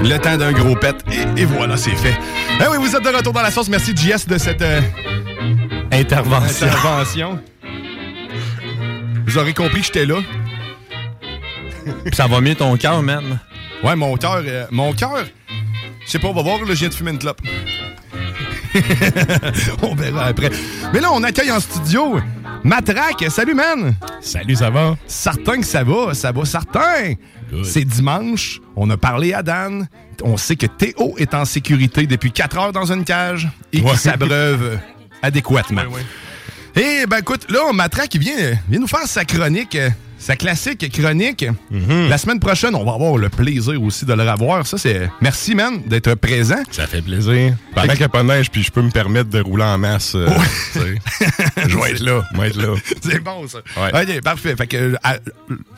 [0.03, 0.97] Le temps d'un gros pet.
[1.37, 2.15] Et, et voilà, c'est fait.
[2.61, 3.69] Eh oui, vous êtes de retour dans la sauce.
[3.69, 4.81] Merci, JS, de cette euh,
[5.93, 6.67] Intervention.
[6.67, 7.39] intervention.
[9.33, 10.17] Vous aurez compris que j'étais là.
[12.05, 13.39] Puis ça va mieux ton cœur, man?
[13.83, 14.43] Ouais, mon cœur.
[14.45, 15.25] euh, mon cœur.
[16.05, 17.41] Je sais pas, on va voir, là, je viens de fumer une clope.
[19.83, 20.51] on verra après.
[20.93, 22.21] Mais là, on accueille en studio
[22.63, 23.25] Matraque.
[23.31, 23.95] Salut, man!
[24.21, 24.99] Salut, ça va?
[25.07, 27.15] Certain que ça va, ça va, certain!
[27.65, 29.89] C'est dimanche, on a parlé à Dan,
[30.23, 33.97] on sait que Théo est en sécurité depuis 4 heures dans une cage et qu'il
[33.97, 34.79] s'abreuve
[35.23, 35.85] adéquatement.
[36.75, 40.91] Et ben écoute, là, Matraque, il vient, vient nous faire sa chronique, euh, sa classique
[40.91, 41.45] chronique.
[41.71, 42.09] Mhm.
[42.09, 44.67] La semaine prochaine, on va avoir le plaisir aussi de le revoir.
[44.67, 45.11] Ça, c'est...
[45.21, 46.63] Merci, man, d'être présent.
[46.71, 47.55] Ça fait plaisir.
[47.75, 49.77] Pendant qu'il n'y a pas de neige, puis je peux me permettre de rouler en
[49.77, 50.15] masse.
[50.15, 50.29] euh,
[50.73, 50.95] tu sais.
[51.69, 52.23] Je vais être là.
[52.35, 52.75] Je vais être là.
[53.03, 53.59] C'est bon, ça.
[53.77, 54.03] Ouais.
[54.17, 54.57] OK, parfait.
[54.57, 55.17] Fait que, euh, à-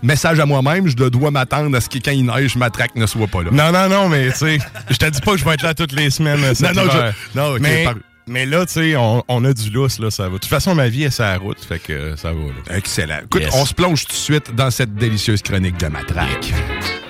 [0.02, 3.26] message à moi-même, je dois m'attendre à ce que quand il neige, Matraque ne soit
[3.26, 3.50] pas là.
[3.50, 4.58] Non, non, non, mais tu sais,
[4.90, 6.44] je te dis pas que je vais être là toutes les semaines.
[6.44, 7.14] euh, cet Non, non, hiver.
[7.34, 7.94] je- non, ok, mais, par-
[8.26, 10.30] mais là, tu sais, on, on a du lousse, là, ça va.
[10.30, 12.40] De toute façon, ma vie est sur la route, fait que euh, ça va.
[12.40, 12.76] Là.
[12.76, 13.18] Excellent.
[13.24, 13.54] Écoute, Yes.
[13.54, 16.50] on se plonge tout de suite dans cette délicieuse chronique de Matraque.
[16.52, 17.03] Matraque!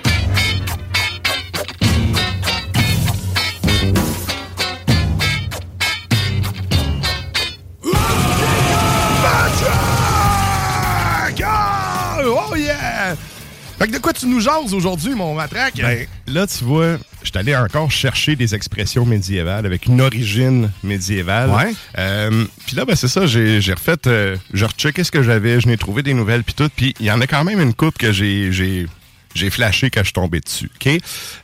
[13.77, 15.75] Fait que de quoi tu nous jases aujourd'hui, mon Matraque?
[15.77, 20.71] Ben, là, tu vois, je suis allé encore chercher des expressions médiévales avec une origine
[20.81, 21.49] médiévale.
[21.49, 21.73] Ouais.
[21.97, 25.67] Euh, puis là, ben, c'est ça, j'ai refait, euh, j'ai rechecké ce que j'avais, je
[25.67, 26.69] n'ai trouvé des nouvelles, puis tout.
[26.73, 28.87] Puis il y en a quand même une coupe que j'ai
[29.33, 30.71] j'ai flashé quand je suis tombé dessus.
[30.73, 30.97] OK?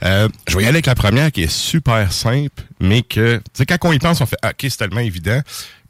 [0.05, 3.43] Euh, je vais y aller avec la première qui est super simple, mais que, tu
[3.51, 5.41] sais, quand on y pense, on fait, ah, OK, c'est tellement évident,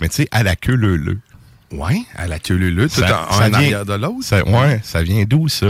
[0.02, 1.20] mais tu sais, à la queue leu
[1.72, 4.26] Ouais, à la queue leu tout Ça- en, en vient- arrière de l'autre.
[4.48, 5.68] Ouais, ça vient d'où, ça?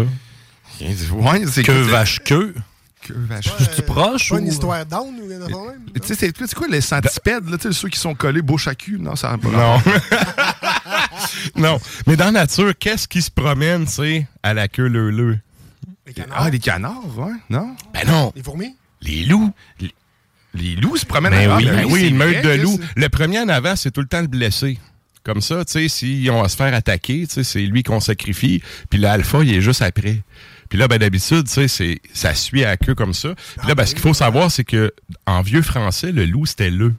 [0.79, 2.53] Ouais, c'est Que vache queue.
[3.01, 4.39] Que vache Tu proche Pas ou...
[4.39, 5.49] une histoire d'âne ou de même?
[6.01, 8.67] Tu sais, c'est c'est quoi les centipèdes, là, tu sais, ceux qui sont collés bouche
[8.67, 8.97] à cul?
[8.99, 9.81] Non, ça n'a pas Non.
[11.55, 11.79] non.
[12.07, 15.37] Mais dans la nature, qu'est-ce qui se promène, tu sais, à la queue leu
[16.31, 17.75] Ah, les canards, ouais, non?
[17.93, 18.31] Ben non.
[18.35, 18.75] Les fourmis?
[19.01, 19.51] Les loups.
[19.79, 19.91] Les,
[20.53, 22.79] les loups se promènent Ben à oui, Ah, ben oui, c'est une meute de loups.
[22.79, 24.77] c'est- Le premier en avant, c'est tout le temps le blessé.
[25.23, 27.99] Comme ça, tu sais, si on va se faire attaquer, tu sais, c'est lui qu'on
[27.99, 30.21] sacrifie, puis l'alpha, il est juste après.
[30.71, 33.35] Puis là, ben d'habitude, tu sais, c'est ça suit à la queue comme ça.
[33.59, 34.91] Puis là, ben, ce qu'il faut savoir, c'est que
[35.27, 36.93] en vieux français, le loup, c'était le.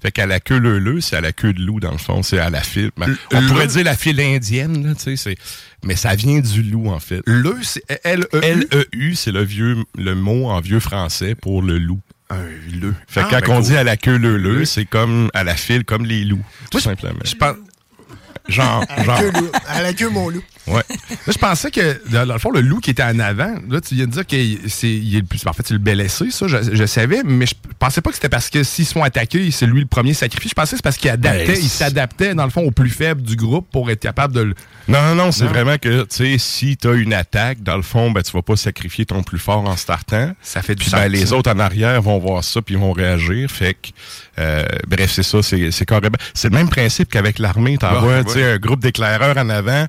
[0.00, 2.22] Fait qu'à la queue le le, c'est à la queue de loup, dans le fond,
[2.22, 2.90] c'est à la file.
[2.96, 5.36] Ben, on Le- pourrait dire la file indienne, là, tu sais, c'est-
[5.82, 7.22] mais ça vient du loup, en fait.
[7.26, 8.38] Le, c'est L-E-U.
[8.42, 12.00] L-E-U, c'est le vieux, le mot en vieux français pour le loup.
[12.30, 12.36] Un
[12.80, 12.94] le.
[13.08, 13.70] Fait que Ah, quand ben on cool.
[13.70, 16.78] dit à la queue le le, c'est comme à la file, comme les loups, tout
[16.80, 17.18] simplement.
[17.24, 17.56] Je pense.
[18.48, 19.18] Genre, À la genre.
[19.20, 19.48] queue, loup.
[19.68, 20.42] À la queue, mon loup.
[20.66, 20.82] Ouais.
[21.10, 23.94] Là, je pensais que, dans le fond, le loup qui était en avant, là, tu
[23.94, 24.36] viens de dire que
[24.68, 25.40] c'est il est le plus.
[25.46, 28.28] En fait, c'est le blessé, ça, je, je savais, mais je pensais pas que c'était
[28.28, 30.48] parce que s'ils se font attaquer, c'est lui le premier sacrifié.
[30.48, 32.90] Je pensais que c'est parce qu'il adaptait, Ben, il s'adaptait, dans le fond, au plus
[32.90, 34.54] faible du groupe pour être capable de le.
[34.88, 38.10] Non, non, non, c'est vraiment que, tu sais, si t'as une attaque, dans le fond,
[38.10, 40.32] ben, tu vas pas sacrifier ton plus fort en startant.
[40.42, 41.00] Ça fait du Puis, sens.
[41.00, 43.48] ben, les autres en arrière vont voir ça puis ils vont réagir.
[43.50, 43.88] Fait que,
[44.38, 46.16] euh, bref, c'est ça, c'est c'est carrément.
[46.34, 47.78] C'est le même principe qu'avec l'armée.
[47.78, 48.52] T'envoies, tu sais, ouais.
[48.52, 49.86] un groupe d'éclaireurs en avant.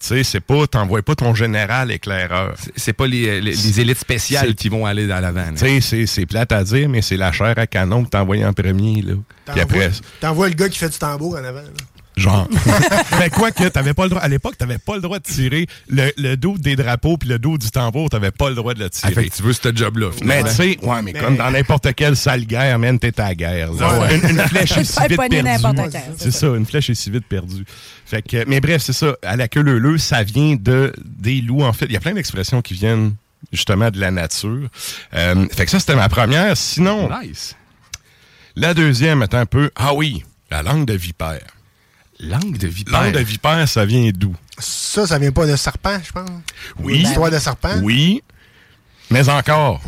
[0.00, 2.52] Tu sais, c'est pas, t'envoies pas ton général éclaireur.
[2.58, 5.46] C'est- C'est pas les, les, les élites spéciales C'est- qui vont aller dans l'avant.
[5.52, 8.44] Tu sais, c'est- c'est plate à dire, mais c'est la chair à canon que envoyé
[8.44, 9.14] en premier, là.
[9.46, 9.88] T'envoies-
[10.20, 11.62] T'envoies le gars qui fait du tambour en avant.
[11.62, 11.68] là.
[12.16, 12.48] Genre.
[13.18, 14.22] Mais quoi que, t'avais pas le droit.
[14.22, 17.38] À l'époque, t'avais pas le droit de tirer le, le dos des drapeaux puis le
[17.40, 19.14] dos du tambour, t'avais pas le droit de le Ah, tirer.
[19.14, 20.10] fait que tu veux ce job-là.
[20.24, 23.28] mais tu sais, ouais, mais, Mais- comme dans n'importe quelle sale guerre, man, t'es à
[23.28, 23.72] la guerre.
[23.72, 23.98] là.
[24.00, 24.16] Ouais.
[24.16, 25.90] Une, une flèche est si vite perdue.
[26.16, 27.64] C'est ça, une flèche est si vite perdue.
[28.06, 29.16] Fait que, mais bref, c'est ça.
[29.22, 31.86] À la queue leu ça vient de des loups, en fait.
[31.86, 33.14] Il y a plein d'expressions qui viennent
[33.52, 34.68] justement de la nature.
[35.14, 36.56] Euh, fait que ça, c'était ma première.
[36.56, 37.56] Sinon, Nice.
[38.56, 41.40] la deuxième est un peu, ah oui, la langue de vipère.
[42.20, 43.02] Langue de vipère.
[43.02, 44.34] Langue de vipère, ça vient d'où?
[44.58, 46.28] Ça, ça vient pas de serpent, je pense.
[46.78, 46.98] Oui.
[46.98, 47.74] L'histoire de serpent?
[47.82, 48.22] Oui,
[49.10, 49.80] mais encore.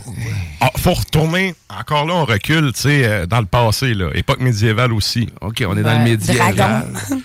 [0.61, 1.55] Ah, faut retourner.
[1.69, 4.11] Encore là, on recule, tu sais, euh, dans le passé, là.
[4.15, 5.29] Époque médiévale aussi.
[5.41, 6.55] OK, on est dans Ouais, le médiéval.
[6.55, 6.87] dragon.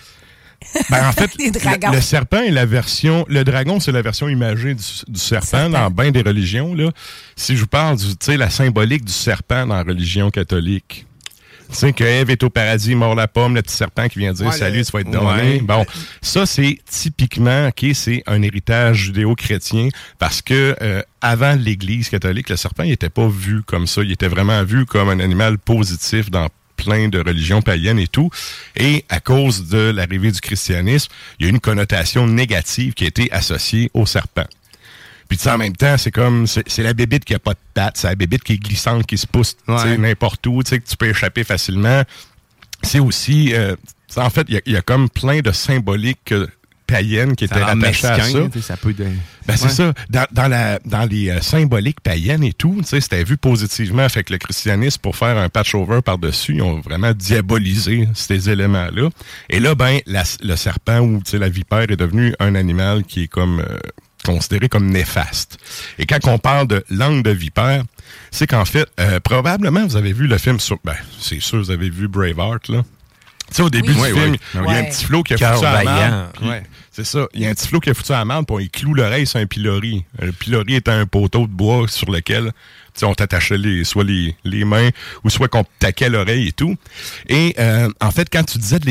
[0.90, 1.90] Ben, en fait, Les dragons.
[1.90, 3.26] le, le serpent est la version.
[3.28, 5.70] Le dragon, c'est la version imagée du, du serpent, Serpent.
[5.72, 6.92] dans bien des religions, là.
[7.36, 11.08] Si je vous parle du, tu sais, la symbolique du serpent dans la religion catholique.
[11.72, 14.34] Tu sais que Ève est au paradis, mord la pomme, le petit serpent qui vient
[14.34, 15.14] dire Ouais, salut, tu vas être Ouais.
[15.14, 15.60] donné.
[15.62, 15.86] Bon,
[16.22, 19.88] ça c'est typiquement, ok, c'est un héritage judéo-chrétien
[20.20, 24.12] parce que euh, avant l'Église catholique, le serpent il était pas vu comme ça, il
[24.12, 28.30] était vraiment vu comme un animal positif dans plein de religions païennes et tout.
[28.76, 33.08] Et à cause de l'arrivée du christianisme, il y a une connotation négative qui a
[33.08, 34.46] été associée au serpent.
[35.32, 37.54] Puis tu sais, en même temps, c'est comme c'est c'est la bébite qui a pas
[37.54, 39.98] de pattes, c'est la bébite qui est glissante, qui se pousse Ouais.
[39.98, 42.02] n'importe où, tu sais, que tu peux échapper facilement.
[42.84, 43.78] C'est aussi, euh,
[44.10, 46.34] tu sais, en fait, il y y, a comme plein de symboliques
[46.86, 48.40] païennes qui Ça étaient rattachées à ça.
[48.62, 49.16] ça peut Ben,
[49.56, 49.70] c'est Ouais.
[49.70, 49.94] ça.
[50.10, 54.10] Dans, dans, la, dans les euh, symboliques païennes et tout, tu sais, c'était vu positivement.
[54.10, 59.08] Fait que le christianisme, pour faire un patch-over par-dessus, ils ont vraiment diabolisé ces éléments-là.
[59.50, 63.06] Et là, ben, la- le serpent ou tu sais, la vipère est devenu un animal
[63.06, 63.78] qui est comme euh,
[64.24, 65.58] considéré comme néfaste.
[65.98, 67.84] Et quand on parle de langue de vipère,
[68.32, 70.78] c'est qu'en fait, euh, probablement, vous avez vu le film sur...
[70.84, 72.84] Ben, c'est sûr, vous avez vu Braveheart, là.
[73.50, 73.96] Tu sais, au début Oui.
[73.96, 74.38] du Oui, film, oui.
[74.68, 76.64] il y a un petit flot qui a Cœur foutu à la Ouais.
[76.92, 77.28] C'est ça.
[77.34, 79.28] Il y a un petit flot qui a foutu à la on y cloue l'oreille
[79.28, 80.06] sur un pilori.
[80.22, 82.52] Un pilori est un poteau de bois sur lequel
[82.94, 84.90] tu sais, on t'attachait les, soit les, les mains
[85.24, 86.76] ou soit qu'on taquait l'oreille et tout.
[87.28, 88.91] Et euh, en fait, quand tu disais de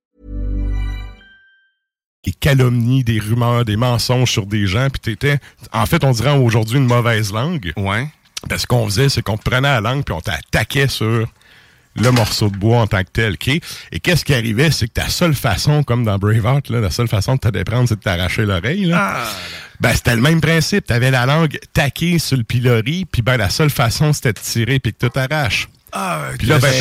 [2.23, 5.39] Des calomnies, des rumeurs, des mensonges sur des gens, puis t'étais,
[5.73, 7.73] en fait, on dirait aujourd'hui une mauvaise langue.
[7.77, 8.07] Ouais.
[8.47, 11.27] Parce qu'on faisait, c'est qu'on te prenait la langue, puis on t'attaquait sur
[11.95, 13.33] le morceau de bois en tant que tel.
[13.33, 13.47] ok?
[13.47, 17.07] Et qu'est-ce qui arrivait, c'est que ta seule façon, comme dans Braveheart, là, la seule
[17.07, 18.85] façon de te déprendre, c'est de t'arracher l'oreille.
[18.85, 19.25] là.
[19.79, 20.85] Ben, c'était le même principe.
[20.85, 24.79] T'avais la langue taquée sur le pilori, puis ben, la seule façon, c'était de tirer
[24.79, 25.67] puis que tu t'arraches.
[25.91, 26.71] Ah, Puis là, ben,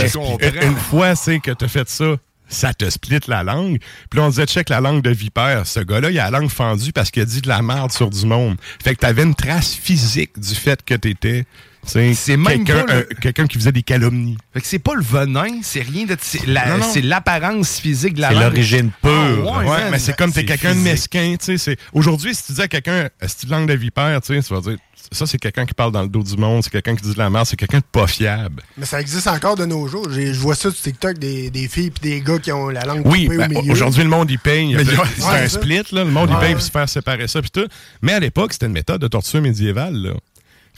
[0.62, 2.14] une fois, c'est que t'as fait ça,
[2.50, 3.78] ça te split la langue.
[4.10, 5.66] Puis là, on disait, check la langue de vipère.
[5.66, 8.10] Ce gars-là, il a la langue fendue parce qu'il a dit de la merde sur
[8.10, 8.56] du monde.
[8.82, 11.46] Fait que t'avais une trace physique du fait que t'étais...
[11.84, 12.12] C'est
[12.46, 14.36] quelqu'un le- quelqu'un qui faisait des calomnies.
[14.52, 16.16] Fait que c'est pas le venin, c'est rien de.
[16.20, 19.50] C'est la- l'apparence physique de la C'est l'origine Ah, pure.
[19.66, 21.58] ouais, mais c'est comme t'es quelqu'un de mesquin, tu sais.
[21.58, 24.54] c'est- Aujourd'hui, si tu dis à quelqu'un, c'est une langue de vipère, tu sais, tu
[24.54, 24.76] vas dire,
[25.12, 27.18] ça, c'est quelqu'un qui parle dans le dos du monde, c'est quelqu'un qui dit de
[27.18, 28.62] la merde, c'est quelqu'un de pas fiable.
[28.76, 30.06] Mais ça existe encore de nos jours.
[30.12, 32.84] J'ai- Je vois ça sur TikTok, des, des filles et des gars qui ont la
[32.84, 33.72] langue Oui, coupée ben, au milieu.
[33.72, 34.70] aujourd'hui, le monde, il paye.
[34.70, 35.60] il c'est ouais, un ça.
[35.60, 36.04] split, là.
[36.04, 36.40] Le monde, il Ouais.
[36.46, 37.66] paye pour se faire séparer ça, puis tout.
[38.02, 40.12] Mais à l'époque, c'était une méthode de torture médiévale, là.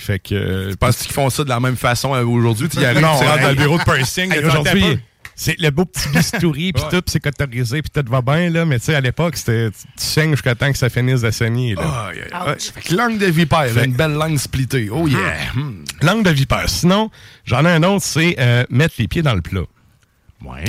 [0.03, 0.69] Fait que.
[0.71, 2.69] Je pense qu'ils font ça de la même façon euh, aujourd'hui?
[2.69, 4.33] Tu y arrives, non, tu rentres hey, dans le bureau de pursing.
[4.33, 4.99] Hey, aujourd'hui,
[5.35, 6.91] c'est le beau petit bistouri, puis Ouais.
[6.91, 8.65] tout, puis c'est cotorisé, puis tout va bien, là.
[8.65, 9.71] Mais tu sais, à l'époque, c'était.
[9.71, 12.09] Tu saignes jusqu'à temps que ça finisse de saigner, là.
[12.47, 14.89] Ouais, fait que langue de vipère, Fait- une belle langue splittée.
[14.91, 15.19] Oh yeah.
[15.55, 15.85] Hmm.
[16.03, 16.69] Langue de vipère.
[16.69, 17.11] Sinon,
[17.45, 19.63] j'en ai un autre, c'est euh, mettre les pieds dans le plat.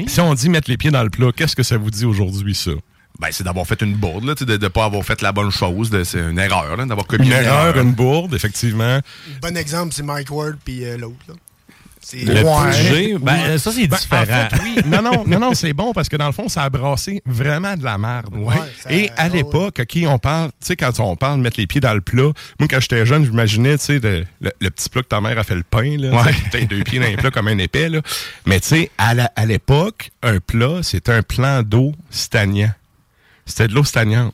[0.07, 2.53] Si on dit mettre les pieds dans le plat, qu'est-ce que ça vous dit aujourd'hui,
[2.53, 2.71] ça?
[3.19, 5.31] Ben, c'est d'avoir fait une bourde, là, tu sais, de ne pas avoir fait la
[5.31, 5.91] bonne chose.
[6.03, 8.99] C'est une erreur, là, d'avoir copié Une erreur, une bourde, effectivement.
[9.41, 11.15] Bon exemple, c'est Mike Ward puis euh, l'autre.
[11.27, 11.35] là.
[12.05, 13.17] C'est Le Ouais.
[13.17, 14.23] ben, ça, c'est Ben, différent.
[14.23, 14.75] en fait, oui.
[14.87, 17.77] Non, non, non, non, c'est bon parce que dans le fond, ça a brassé vraiment
[17.77, 18.35] de la merde.
[18.89, 21.79] Et à l'époque, OK, on parle, tu sais, quand on parle de mettre les pieds
[21.79, 25.07] dans le plat, moi, quand j'étais jeune, j'imaginais, tu sais, le, le petit plat que
[25.07, 26.23] ta mère a fait le pain, là.
[26.23, 26.65] Ouais.
[26.65, 28.01] deux pieds dans les plats comme un épais, là.
[28.45, 32.71] Mais tu sais, à l'époque, un plat, c'était un plan d'eau stagnant.
[33.45, 34.33] C'était de l'eau stagnante.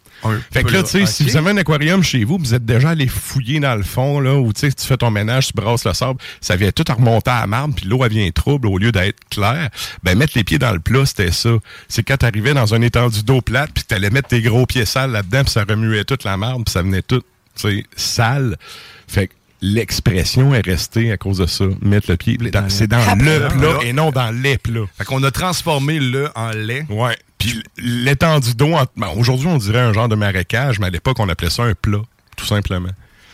[0.51, 2.91] Fait que là, tu sais, si vous avez un aquarium chez vous, vous êtes déjà
[2.91, 5.83] allé fouiller dans le fond, là, où tu sais, tu fais ton ménage, tu brasses
[5.85, 8.67] le sable, ça vient tout à remonter à la marbre, puis l'eau, elle vient trouble
[8.67, 9.69] au lieu d'être claire.
[10.03, 11.49] Ben, mettre les pieds dans le plat, c'était ça.
[11.87, 15.11] C'est quand t'arrivais dans un étendue d'eau plate, puis t'allais mettre tes gros pieds sales
[15.11, 17.23] là-dedans, puis ça remuait toute la marbre, puis ça venait tout,
[17.55, 18.57] tu sais, sale.
[19.07, 21.65] Fait que l'expression est restée à cause de ça.
[21.81, 24.85] Mettre le pied, dans- c'est dans le plat et non dans les plats.
[24.97, 26.85] Fait qu'on a transformé le en lait.
[26.89, 27.17] Ouais.
[27.37, 31.19] Puis l'étendue d'eau, en- ben, aujourd'hui, on dirait un genre de marécage, mais à l'époque,
[31.19, 32.01] on appelait ça un plat,
[32.35, 32.89] tout simplement.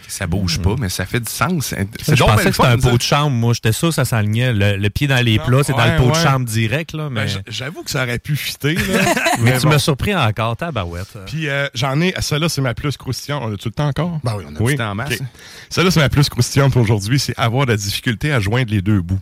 [0.07, 1.73] Ça bouge pas, mais ça fait du sens.
[2.07, 3.31] Je donc pensais que c'était un pot de chambre.
[3.31, 4.53] Moi, j'étais sûr que ça s'alignait.
[4.53, 6.93] Le, le pied dans les plats, c'est dans le pot de chambre direct.
[6.93, 8.75] Là, mais Ben, j- J'avoue que ça aurait pu fitter.
[8.75, 8.81] Là.
[9.39, 11.17] mais tu m'as surpris encore, tabarouette.
[11.25, 13.43] Puis euh, j'en ai, celle-là, c'est ma plus croustillante.
[13.45, 14.19] On a tout le temps encore?
[14.23, 15.13] Ben oui, on a du temps en masse.
[15.69, 18.81] Celle-là, c'est ma plus croustillante pour aujourd'hui, c'est avoir de la difficulté à joindre les
[18.81, 19.19] deux bouts.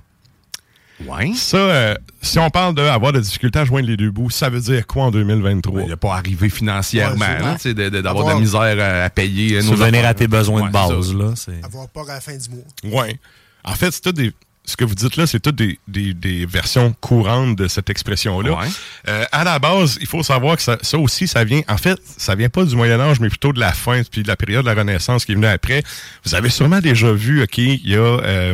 [1.07, 1.31] Ouais.
[1.35, 4.49] Ça, euh, si on parle d'avoir de la difficulté à joindre les deux bouts, ça
[4.49, 5.81] veut dire quoi en 2023?
[5.83, 7.25] Il n'a pas arrivé financièrement,
[7.65, 9.55] Ouais, d'avoir de, la misère à, payer.
[9.57, 10.09] euh, nos Subvenir affaires.
[10.09, 11.13] à tes besoins de base.
[11.13, 11.63] Là, c'est...
[11.63, 13.03] Avoir peur à la fin du mois.
[13.03, 13.19] Ouais.
[13.63, 14.31] En fait, c'est tout des.
[14.65, 18.53] Ce que vous dites là, c'est toutes des, des- des versions courantes de cette expression-là.
[18.53, 18.67] Ouais.
[19.09, 21.59] Euh, à la base, il faut savoir que ça, ça aussi, ça vient.
[21.67, 24.27] En fait, ça vient pas du Moyen Âge, mais plutôt de la fin, puis de
[24.29, 25.83] la période de la Renaissance qui est venue après.
[26.23, 28.53] Vous avez sûrement déjà vu, ok, il y a, euh,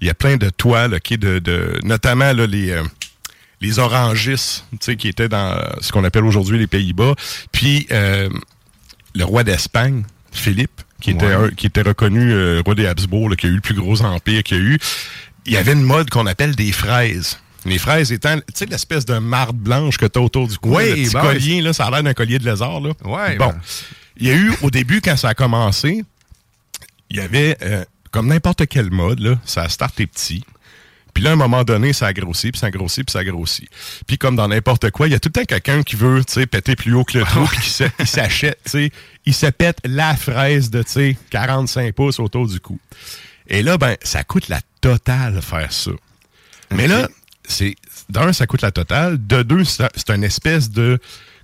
[0.00, 2.70] il y a plein de toiles, de, de notamment là, les.
[2.70, 2.82] euh,
[3.62, 4.34] les orangis,
[4.72, 7.14] tu sais, qui étaient dans ce qu'on appelle aujourd'hui les Pays-Bas.
[7.52, 8.28] Puis euh,
[9.14, 11.32] le roi d'Espagne, Philippe, qui était, Ouais.
[11.34, 14.02] un- qui était reconnu euh, roi des Habsbourg, là, qui a eu le plus gros
[14.02, 14.78] empire qu'il y a eu,
[15.46, 17.38] il y avait une mode qu'on appelle des fraises.
[17.64, 20.76] Les fraises étant, tu sais, l'espèce de marde blanche que tu as autour du cou,
[20.76, 22.80] Oui, le petit ben collier, là, ça a l'air d'un collier de lézard.
[22.82, 22.90] Là.
[23.06, 23.48] Ouais, bon.
[23.48, 23.60] ben.
[24.18, 26.04] Il y a eu, au début, quand ça a commencé,
[27.08, 27.84] il y avait, euh,
[28.16, 30.42] comme n'importe quelle mode, là, ça a starté petit.
[31.12, 33.18] Puis là, à un moment donné, ça a grossi, puis ça a grossi, puis ça
[33.18, 33.68] a grossi.
[34.06, 36.32] Puis comme dans n'importe quoi, il y a tout le temps quelqu'un qui veut, tu
[36.32, 38.90] sais, péter plus haut que le trou, puis qui se- il s'achète, tu sais,
[39.26, 42.78] il se pète la fraise de, tu sais, 45 pouces autour du cou.
[43.48, 45.90] Et là, ben, ça coûte la totale faire ça.
[46.74, 47.06] Mais là,
[47.46, 47.76] c'est
[48.08, 49.18] d'un, ça coûte la totale.
[49.26, 50.98] De deux, c'est c'est une espèce de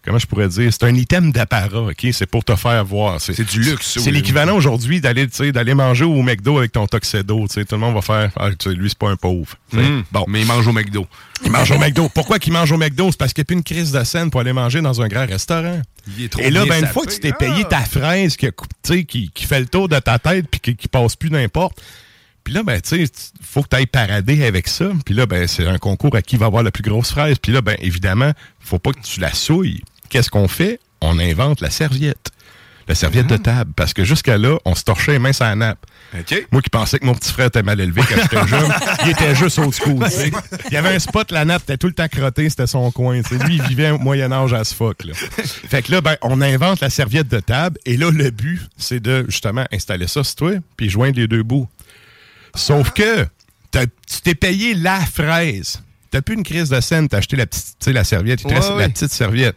[0.04, 2.06] comment je pourrais dire, c'est un item d'apparat, ok?
[2.12, 3.20] C'est pour te faire voir.
[3.20, 4.12] C'est du luxe, C'est oui.
[4.12, 7.46] l'équivalent aujourd'hui d'aller, d'aller manger au McDo avec ton tuxedo.
[7.48, 9.54] Sais, tout le monde va faire, ah, lui c'est pas un pauvre.
[9.70, 10.04] Tu sais, Mm.
[10.12, 11.06] Bon, Mais il mange au McDo.
[11.44, 12.08] il mange au McDo.
[12.08, 13.10] Pourquoi qu'il mange au McDo?
[13.10, 15.08] C'est parce qu'il n'y a plus une crise de scène pour aller manger dans un
[15.08, 15.80] grand restaurant.
[16.18, 17.36] Il est trop Et là, ben, une fois que tu t'es Ah!
[17.38, 18.48] payé ta fraise qui,
[19.06, 21.80] qui, qui fait le tour de ta tête puis qui, qui passe plus n'importe,
[22.44, 24.86] puis là, ben, tu sais, faut que tu ailles parader avec ça.
[25.06, 27.36] Puis là, ben, c'est un concours à qui va avoir la plus grosse fraise.
[27.40, 29.80] Puis là, ben, évidemment, faut pas que tu la souilles.
[30.12, 30.78] Qu'est-ce qu'on fait?
[31.00, 32.28] On invente la serviette.
[32.88, 33.36] La serviette Ah.
[33.38, 33.72] de table.
[33.74, 35.78] Parce que jusqu'à là, on se torchait les mains sur la nappe.
[36.50, 38.70] Moi qui pensais que mon petit frère était mal élevé quand j'étais jeune,
[39.04, 40.04] il était juste au school.
[40.70, 43.22] Il y avait un spot, la nappe était tout le temps crotté, c'était son coin.
[43.46, 45.04] Lui, il vivait au Moyen-Âge à ce fuck.
[45.04, 45.14] Là.
[45.14, 49.00] Fait que là, ben, on invente la serviette de table, et là, le but, c'est
[49.00, 51.68] de justement installer ça sur toi, puis joindre les deux bouts.
[52.54, 53.26] Sauf que
[53.70, 55.82] t'as- tu t'es payé la fraise.
[56.10, 58.58] T'as plus une crise de scène, t'as acheté la petite, la serviette, il te Ouais,
[58.58, 59.56] reste la petite serviette.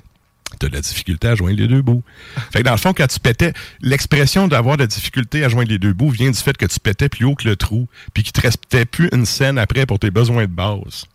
[0.59, 2.03] T'as de la difficulté à joindre les deux bouts.
[2.51, 5.69] Fait que dans le fond, quand tu pétais, l'expression d'avoir de la difficulté à joindre
[5.69, 8.23] les deux bouts vient du fait que tu pétais plus haut que le trou, puis
[8.23, 11.05] qu'il te restait plus une scène après pour tes besoins de base.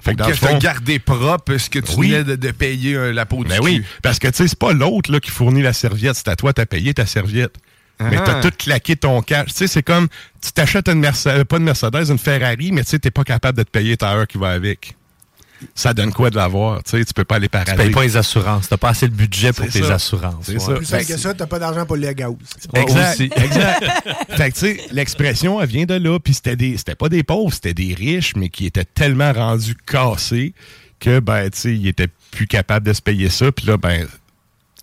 [0.00, 2.10] Fait que dans que le fond, gardé propre ce que tu Oui.
[2.10, 3.64] venais de, de payer euh, la peau du ben cul.
[3.64, 6.34] oui, parce que tu sais, c'est pas l'autre là, qui fournit la serviette, c'est à
[6.34, 7.54] toi, t'as payé ta serviette.
[8.00, 8.22] Mais Ah.
[8.26, 9.50] t'as tout claqué ton cash.
[9.50, 10.08] Tu sais, c'est comme,
[10.42, 13.56] tu t'achètes une Mercedes, pas une Mercedes, une Ferrari, mais tu sais, t'es pas capable
[13.58, 14.96] de te payer ta heure qui va avec.
[15.74, 16.82] Ça donne quoi de l'avoir?
[16.82, 17.72] Tu sais, tu peux pas aller parader.
[17.72, 18.68] Tu payes pas les assurances.
[18.68, 19.94] T'as pas assez de budget pour tes ça.
[19.94, 20.44] assurances.
[20.46, 20.58] C'est Ouais.
[20.60, 20.74] ça.
[20.74, 22.32] Plus simple que ça, t'as pas d'argent pour le gaz.
[22.74, 23.20] Exact.
[23.36, 23.84] exact.
[24.30, 26.18] fait que, tu sais, l'expression, elle vient de là.
[26.18, 29.74] Puis c'était des, c'était pas des pauvres, c'était des riches, mais qui étaient tellement rendus
[29.86, 30.54] cassés
[31.00, 33.52] que, ben, tu sais, ils étaient plus capables de se payer ça.
[33.52, 34.06] Puis là, ben,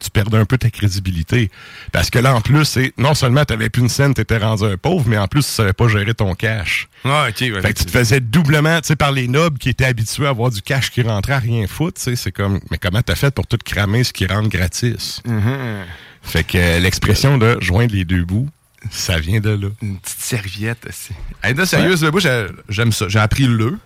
[0.03, 1.51] tu perdais un peu ta crédibilité.
[1.91, 4.63] Parce que là, en plus, c'est non seulement tu plus une scène, tu étais rendu
[4.63, 6.87] un pauvre, mais en plus, tu savais pas gérer ton cash.
[7.05, 7.61] Ah, ok, ouais.
[7.61, 10.29] Fait que tu te faisais doublement, tu sais, par les nobles qui étaient habitués à
[10.29, 13.15] avoir du cash qui rentrait à rien foutre, tu sais, c'est comme, mais comment t'as
[13.15, 15.21] fait pour tout cramer ce qui rentre gratis?
[15.25, 15.85] Mhm.
[16.23, 18.49] Fait que euh, l'expression de joindre les deux bouts,
[18.89, 19.67] ça vient de là.
[19.81, 20.85] Une petite serviette.
[20.89, 21.13] aussi.
[21.43, 23.07] Hey, là, sérieux, moi, j'ai- j'aime ça.
[23.09, 23.77] J'ai appris le.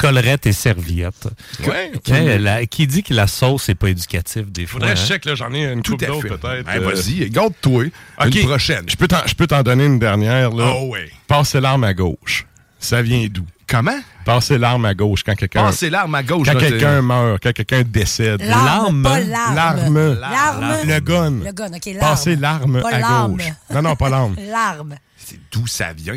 [0.00, 1.28] Collerette et serviette.
[1.66, 1.92] Ouais.
[2.38, 4.80] La- qui dit que la sauce n'est pas éducative des fois?
[4.80, 5.08] Faudrait que je hein?
[5.08, 6.68] check, là, j'en ai une Tout couple à d'autres peut-être.
[6.68, 7.84] Hey, euh, Vas-y, garde-toi.
[8.24, 8.84] Une prochaine.
[8.88, 10.72] Je peux t'en- je peux t'en donner une dernière, là.
[10.76, 11.10] Oh, ouais.
[11.28, 12.46] Passer l'arme à gauche.
[12.78, 13.44] Ça vient d'où?
[13.68, 13.98] Comment?
[14.24, 15.62] Passer l'arme à gauche quand quelqu'un.
[15.62, 16.48] Passer l'arme à gauche.
[16.50, 18.42] Quand quelqu'un meurt, quand quelqu'un décède.
[18.42, 19.54] L'arme, pas l'arme?
[19.54, 20.18] L'arme.
[20.18, 20.76] L'arme.
[20.86, 21.30] Le gun.
[21.44, 21.98] Le gun, OK, l'arme.
[22.00, 23.36] Passer l'arme Pas à l'arme.
[23.36, 23.44] gauche.
[23.72, 24.34] Non, non, pas l'arme.
[24.50, 24.96] L'arme.
[25.16, 26.14] C'est d'où ça vient?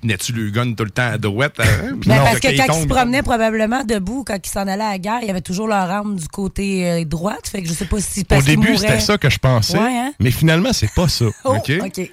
[0.00, 1.54] Tenait-tu le gun tout le temps à droite?
[1.58, 1.96] hein?
[2.00, 4.82] Puis Ben, non, parce que quand ils se promenaient probablement debout, quand ils s'en allaient
[4.82, 7.48] à la guerre, il y avait toujours leur arme du côté euh, droite.
[7.48, 9.78] Fait que je sais pas si Au début, c'était ça que je pensais.
[9.78, 10.12] Ouais, hein?
[10.20, 11.26] Mais finalement, c'est pas ça.
[11.44, 11.56] Oh.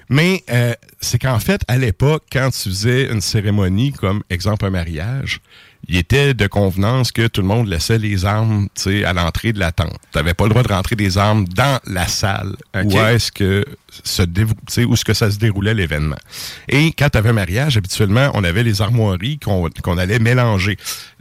[0.08, 4.70] Mais euh, c'est qu'en fait, à l'époque, quand tu faisais une cérémonie, comme exemple un
[4.70, 5.40] mariage,
[5.88, 9.52] il était de convenance que tout le monde laissait les armes tu sais, à l'entrée
[9.52, 9.96] de la tente.
[10.12, 13.64] Tu n'avais pas le droit de rentrer des armes dans la salle où est-ce que
[14.04, 14.22] se
[14.84, 16.18] où que ça se déroulait l'événement.
[16.68, 20.76] Et quand tu avais un mariage, habituellement, on avait les armoiries qu'on allait mélanger.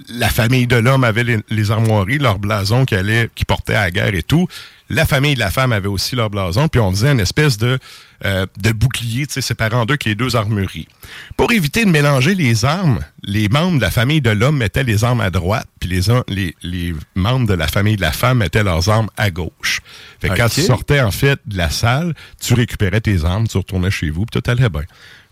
[0.09, 3.85] La famille de l'homme avait les, les armoiries, leur blason qui allait, qui portait à
[3.85, 4.47] la guerre et tout.
[4.89, 7.77] La famille de la femme avait aussi leur blason, puis on faisait une espèce de,
[8.25, 10.87] euh, de bouclier, tu sais, séparant en deux qui est deux armureries.
[11.35, 15.03] Pour éviter de mélanger les armes, les membres de la famille de l'homme mettaient les
[15.03, 18.63] armes à droite, puis les, les, les membres de la famille de la femme mettaient
[18.63, 19.81] leurs armes à gauche.
[20.21, 23.57] Fait que quand tu sortais en fait de la salle, tu récupérais tes armes, tu
[23.57, 24.83] retournais chez vous, puis tout allait bien.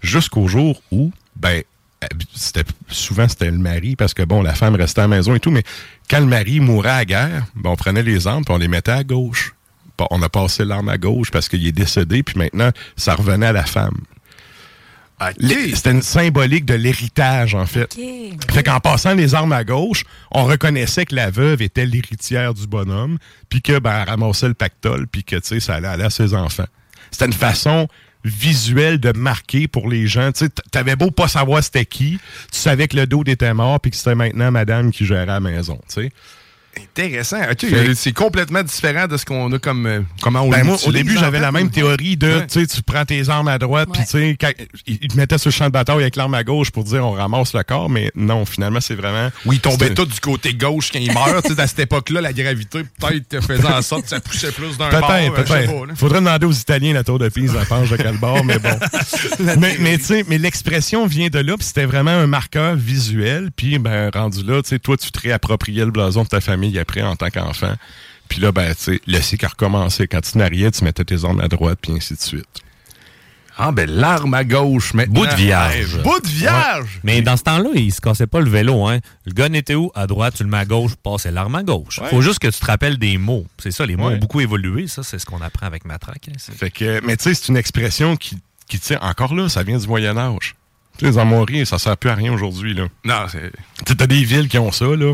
[0.01, 1.63] Jusqu'au jour où, ben,
[2.33, 5.39] c'était souvent c'était le mari parce que bon la femme restait à la maison et
[5.39, 5.63] tout mais
[6.09, 8.67] quand le mari mourait à la guerre ben, on prenait les armes puis on les
[8.67, 9.53] mettait à gauche.
[9.97, 13.47] Bon, on a passé l'arme à gauche parce qu'il est décédé puis maintenant ça revenait
[13.47, 13.97] à la femme.
[15.39, 17.97] C'était une symbolique de l'héritage en fait.
[18.51, 22.67] Fait qu'en passant les armes à gauche on reconnaissait que la veuve était l'héritière du
[22.67, 23.17] bonhomme
[23.49, 26.09] puis que ben elle ramassait le pactole puis que tu sais ça allait aller à
[26.09, 26.67] ses enfants.
[27.11, 27.87] C'était une façon
[28.25, 30.31] visuelle de marquer pour les gens.
[30.31, 32.19] Tu t'avais beau pas savoir c'était qui,
[32.51, 35.39] tu savais que le dos était mort puis que c'était maintenant madame qui gérait la
[35.39, 36.11] maison, sais.
[36.81, 37.37] Intéressant.
[37.95, 39.85] C'est complètement différent de ce qu'on a comme.
[39.85, 42.81] euh, comment on Ben moi, au début, j'avais la même théorie de, tu sais, tu
[42.81, 44.37] prends tes armes à droite, puis tu sais,
[44.87, 47.11] ils te mettaient sur le champ de bataille avec l'arme à gauche pour dire on
[47.11, 49.29] ramasse le corps, mais non, finalement, c'est vraiment.
[49.45, 51.43] Oui, ils tombaient tous du côté gauche quand ils meurent.
[51.43, 54.77] Tu sais, à cette époque-là, la gravité peut-être faisait en sorte que ça poussait plus
[54.77, 55.07] d'un bord.
[55.07, 55.43] Peut-être, euh, là.
[55.43, 55.97] peut-être.
[55.97, 58.77] Faudrait demander aux Italiens la tour de Pise, la penche de quel bord, mais bon.
[59.59, 63.49] mais mais tu sais, mais l'expression vient de là, puis c'était vraiment un marqueur visuel,
[63.55, 66.64] puis ben rendu là, tu sais, toi tu te réappropriais le blason de ta famille
[66.79, 67.73] après en tant qu'enfant.
[68.27, 70.07] Puis là, ben, tu sais, le cycle a recommencé.
[70.07, 72.45] Quand tu mariais, tu mettais tes armes à droite, puis ainsi de suite.
[73.57, 75.13] Ah, ben l'arme à gauche, maintenant.
[75.21, 76.01] Bout de vierge.
[76.03, 76.95] Bout de vierge!
[76.95, 76.99] Ouais.
[77.05, 78.85] Mais dans ce temps-là, il se cassait pas le vélo.
[78.85, 78.99] Hein.
[79.25, 79.91] Le gun était où?
[79.95, 81.99] À droite, tu le mets à gauche, passais l'arme à gauche.
[81.99, 82.09] Ouais.
[82.09, 83.45] Faut juste que tu te rappelles des mots.
[83.57, 84.15] C'est ça, les mots Ouais.
[84.15, 84.87] ont beaucoup évolué.
[84.87, 86.27] Ça, c'est ce qu'on apprend avec Matraque.
[86.27, 86.33] hein.
[86.37, 88.37] Fait que, mais tu sais, c'est une expression qui,
[88.67, 90.55] qui tient encore là, ça vient du Moyen Âge.
[90.97, 92.87] Tu sais, Les armoiries, ça sert plus à rien aujourd'hui, là.
[93.05, 93.51] Non, c'est.
[93.51, 95.13] Tu sais, t'as des villes qui ont ça, là.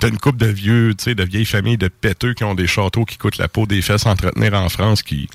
[0.00, 2.66] T'as une couple de vieux, tu sais, de vieilles familles de péteux qui ont des
[2.66, 5.28] châteaux qui coûtent la peau des fesses à entretenir en France qui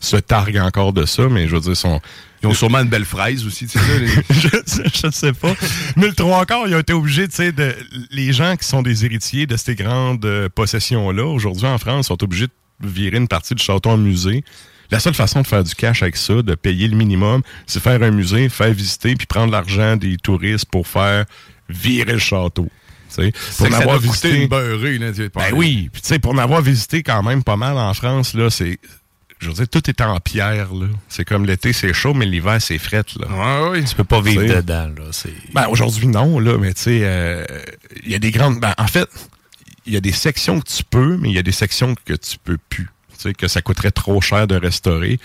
[0.00, 2.00] se targuent encore de ça, mais je veux dire, sont.
[2.42, 3.98] Ils ont sûrement une belle fraise aussi, tu sais.
[3.98, 5.52] les- je, ne sais pas.
[5.96, 7.74] Mais le trois quarts, ils ont été obligés, tu sais, de.
[8.10, 12.22] Les gens qui sont des héritiers de ces grandes euh, possessions-là, aujourd'hui en France, sont
[12.22, 14.44] obligés de virer une partie du château en musée.
[14.90, 18.02] La seule façon de faire du cash avec ça, de payer le minimum, c'est faire
[18.02, 21.26] un musée, faire visiter, puis prendre l'argent des touristes pour faire
[21.68, 22.68] virer le château.
[24.42, 27.22] Une beurrée, là, tu sais, Ben oui, puis tu sais, pour en avoir visité quand
[27.22, 28.78] même pas mal en France, là, c'est.
[29.40, 30.86] Je veux dire, tout est en pierre, là.
[31.08, 33.70] C'est comme l'été, c'est chaud, mais l'hiver, c'est fret, là.
[33.70, 33.84] oui.
[33.84, 35.04] Tu peux pas vivre dedans, là.
[35.12, 35.32] C'est...
[35.54, 37.44] Ben, aujourd'hui, non, là, mais tu sais, euh,
[38.04, 38.58] il y a des grandes.
[38.58, 39.08] Ben, en fait,
[39.86, 42.14] il y a des sections que tu peux, mais il y a des sections que
[42.14, 42.88] tu peux plus.
[43.18, 45.18] Tu sais, que ça coûterait trop cher de restaurer.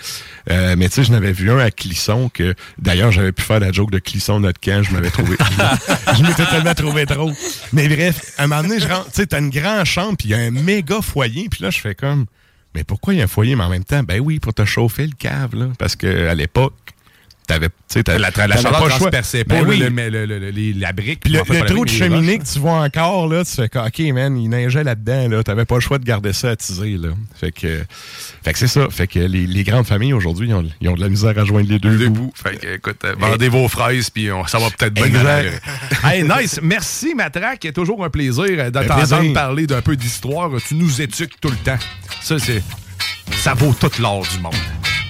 [0.50, 3.60] Euh, mais tu sais, je n'avais vu un à Clisson que, d'ailleurs, j'avais pu faire
[3.60, 5.36] la joke de Clisson notre camp, je m'avais trouvé.
[6.16, 7.32] je m'étais tellement trouvé trop.
[7.72, 10.28] Mais bref, à un moment donné, je rentre, tu sais, t'as une grande chambre, puis
[10.28, 12.26] il y a un méga foyer, puis là, je fais comme,
[12.74, 14.64] mais pourquoi il y a un foyer, mais en même temps, ben oui, pour te
[14.64, 15.68] chauffer le cave, là.
[15.78, 16.74] Parce que à l'époque,
[17.46, 17.68] t'avais,
[18.04, 18.88] t'avais La, chaleur pas le choix.
[18.88, 19.78] transperçait pas Ben oui.
[19.78, 21.28] le- le- le- la brique.
[21.28, 24.48] Le, trou de cheminée que tu vois encore, là, tu fais que, OK, man, il
[24.48, 25.42] neigeait là-dedans, là.
[25.42, 27.10] T'avais pas le choix de garder ça attisé, là.
[27.38, 27.82] Fait que,
[28.42, 28.88] fait que c'est ça.
[28.90, 31.44] Fait que les, les grandes familles, aujourd'hui, ils ont, ils ont de la misère à
[31.44, 32.32] joindre les deux bouts.
[32.34, 35.04] Fait que, écoute, euh, vendez vos fraises, puis on- ça va peut-être bien.
[36.04, 36.60] Hey, nice.
[36.62, 37.60] Merci, Matraque.
[37.62, 39.32] C'est toujours un plaisir euh, de t'entendre plaisir.
[39.32, 40.50] parler d'un peu d'histoire.
[40.66, 41.78] Tu nous éduques tout le temps.
[42.20, 42.62] Ça, c'est.
[43.32, 44.54] Ça vaut tout l'or du monde.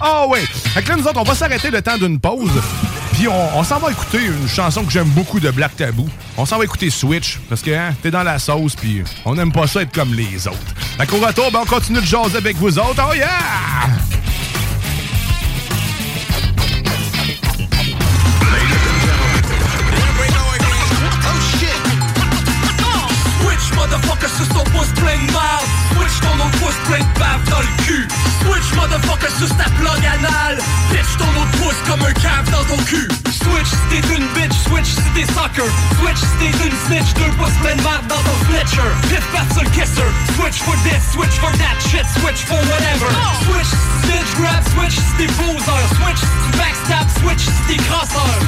[0.06, 0.40] Ah ouais!
[0.40, 2.50] Fait que là, nous autres, on va s'arrêter le temps d'une pause.
[3.14, 6.06] Puis on, on s'en va écouter une chanson que j'aime beaucoup de Black Tabou.
[6.36, 9.50] On s'en va écouter Switch, parce que hein, t'es dans la sauce, puis on n'aime
[9.50, 10.58] pas ça être comme les autres.
[10.98, 13.02] Fait qu'au retour, ben, on continue de jaser avec vous autres.
[13.10, 13.28] Oh yeah!
[23.94, 27.44] Switch, motherfucker, sur son pouce plein de marde Switch ton autre pouce plein de bave
[27.48, 28.08] dans le cul
[28.42, 30.58] Switch, motherfucker, sur ta plug anal
[30.90, 34.56] Bitch ton autre pouce comme un cave dans ton cul Switch si t'es une bitch,
[34.66, 35.66] switch si t'es soccer
[36.00, 39.46] Switch si t'es une snitch, deux pouces plein de marde dans ton snitcher Piff pat
[39.52, 43.10] sur le kisser Switch for this, switch for that shit, switch for whatever.
[43.46, 48.43] Switch si snitch grab, switch si t'es poseur Switch si backstab, switch si t'es crosseur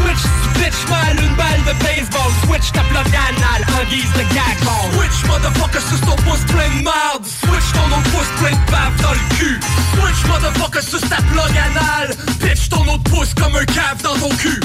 [1.67, 6.45] de baseball Switch ta plug en guise de gag ball Switch motherfucker sur ton pouce
[6.47, 9.61] plein de marde Switch ton autre pouce plein de bave dans le cul
[9.95, 14.29] Switch motherfucker sur ta plug anal Pitch ton autre pouce comme un cave dans ton
[14.37, 14.61] cul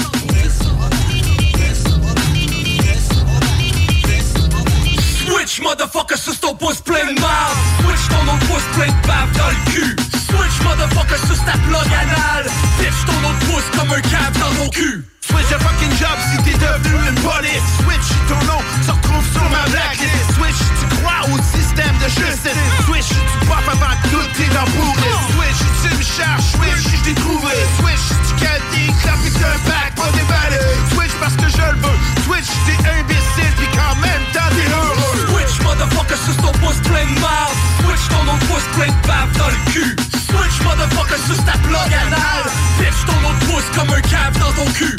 [5.26, 9.32] Switch motherfucker sur ton pouce plein de marde Switch ton autre pouce plein de bave
[9.36, 9.96] dans le cul
[10.30, 12.44] Switch motherfucker sur ta plug anal
[12.78, 16.36] Pitch ton autre pouce comme un cave dans ton cul Switch a fucking job si
[16.44, 17.64] t'es devenu une police.
[17.80, 20.28] Switch ton nom se retrouve sur ma blacklist.
[20.36, 22.52] Switch tu crois au système de justice.
[22.84, 24.20] Switch tu pop avant tout
[24.52, 27.52] dans pourri Switch tu me cherches Switch je t'ai trouvé.
[27.80, 30.60] Switch tu calmes des clopes et un bac pas déballé
[30.92, 31.98] Switch parce que je le veux.
[32.28, 35.16] Switch t'es imbécile puis quand même t'as des heureux.
[35.32, 37.56] Switch motherfucker sur ton pouce plein de marde.
[37.80, 39.96] Switch ton autre pouce plein de bave dans le cul.
[40.28, 42.44] Switch motherfucker sur ta plug anal
[42.78, 44.96] Pitch ton autre pouce comme un cave dans ton cul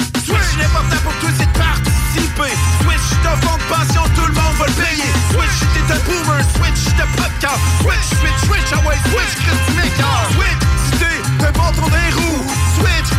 [3.44, 5.12] De passion tout le monde va le payer.
[5.32, 7.06] Switch t'es un boomer Switch de
[7.40, 9.36] cœur Switch switch switch ah ouais switch
[9.76, 12.12] m'écœur Switch si t'es un bâton des
[12.80, 13.10] Switch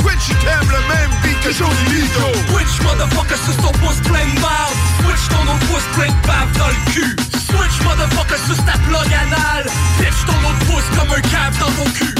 [0.00, 4.26] Switch si t'aimes le même beat que Johnny Lito Switch motherfucker sur ton pouce plein
[4.34, 8.56] de marde Switch ton autre pouce plein de bave dans le cul Switch motherfucker sur
[8.64, 9.64] ta plug anal
[9.98, 12.14] Pitch ton autre pouce comme un cave dans ton cul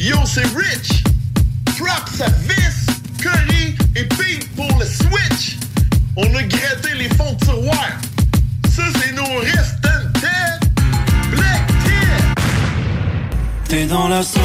[0.00, 1.02] Yo, c'est Rich.
[1.76, 2.86] Props à Vis,
[3.20, 5.56] Curry et Pete pour le Switch.
[6.16, 7.88] On a gratté les fonds de tiroir.
[8.70, 10.70] Ça, c'est nos restant Ted.
[11.32, 12.42] Black Ted.
[13.68, 14.38] T'es dans la sauce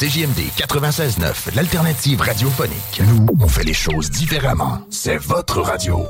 [0.00, 3.02] CJMD 96.9, l'alternative radiophonique.
[3.06, 4.78] Nous, on fait les choses différemment.
[4.88, 6.06] C'est votre radio.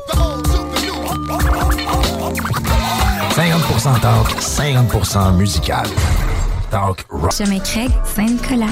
[3.34, 5.88] 50% talk, 50% musical.
[6.70, 7.32] Talk rock.
[7.32, 8.68] Chemin Craig, Saint-Nicolas.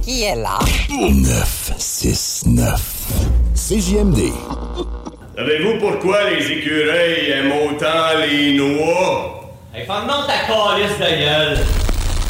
[0.00, 0.58] Qui est là?
[0.88, 2.80] 969.
[3.54, 4.32] CJMD.
[5.36, 9.45] Savez-vous pourquoi les écureuils aiment autant les noix?
[9.78, 9.94] Hey, ta
[10.46, 11.58] calice de gueule.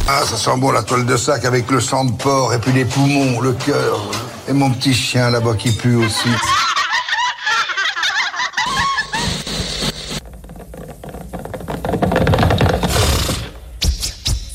[0.08, 2.72] Ah, ça sent bon la toile de sac avec le sang de porc et puis
[2.72, 4.00] les poumons, le cœur.
[4.48, 6.28] Et mon petit chien là-bas qui pue aussi.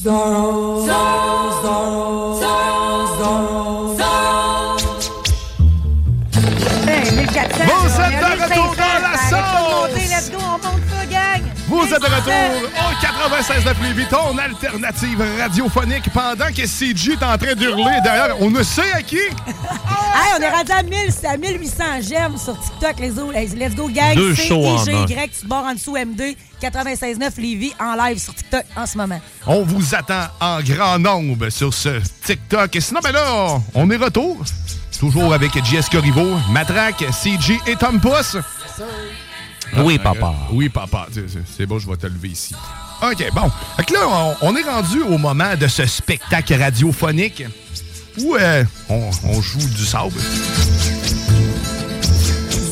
[0.03, 2.30] Zorro, Zorro, Zorro, Zorro,
[11.81, 17.23] Vous êtes de retour au 96 de Lévis, ton alternative radiophonique, pendant que CG est
[17.23, 18.35] en train d'hurler derrière.
[18.39, 19.17] On ne sait à qui?
[20.13, 23.33] Hey, on est rendu à 1000, c'est à 1800 j'aime sur TikTok, les autres.
[23.55, 24.13] Let's go, gang.
[24.13, 24.85] Deux shows en.
[24.85, 28.97] Y, tu te barres en dessous MD, 96.9 Lévis en live sur TikTok en ce
[28.97, 29.21] moment.
[29.47, 32.75] On vous attend en grand nombre sur ce TikTok.
[32.75, 34.43] Et sinon, ben là, on est retour.
[34.99, 38.37] Toujours avec JS Corriveau, Matraque, CG et Tom Puss.
[39.77, 40.27] Oui, Ah, papa.
[40.27, 41.07] euh, oui, papa.
[41.57, 42.53] C'est- bon, je vais te lever ici.
[43.01, 43.49] OK, bon.
[43.77, 47.43] Fait que là, on, on est rendu au moment de ce spectacle radiophonique
[48.19, 50.11] où euh, on, on joue du sable.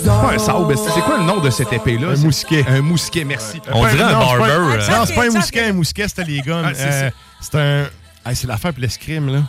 [0.05, 2.09] Pas un sable, c'est quoi le nom de cette épée-là?
[2.09, 2.65] Un mousquet.
[2.67, 3.61] Un mousquet, merci.
[3.71, 4.77] On dirait un barber.
[4.89, 6.65] Non, c'est pas un mousquet, un mousquet, c'était les gommes.
[6.65, 7.09] Ah, c'est Euh,
[7.41, 7.85] c'est un.
[8.25, 9.39] Ah, c'est l'affaire pour l'escrime, là.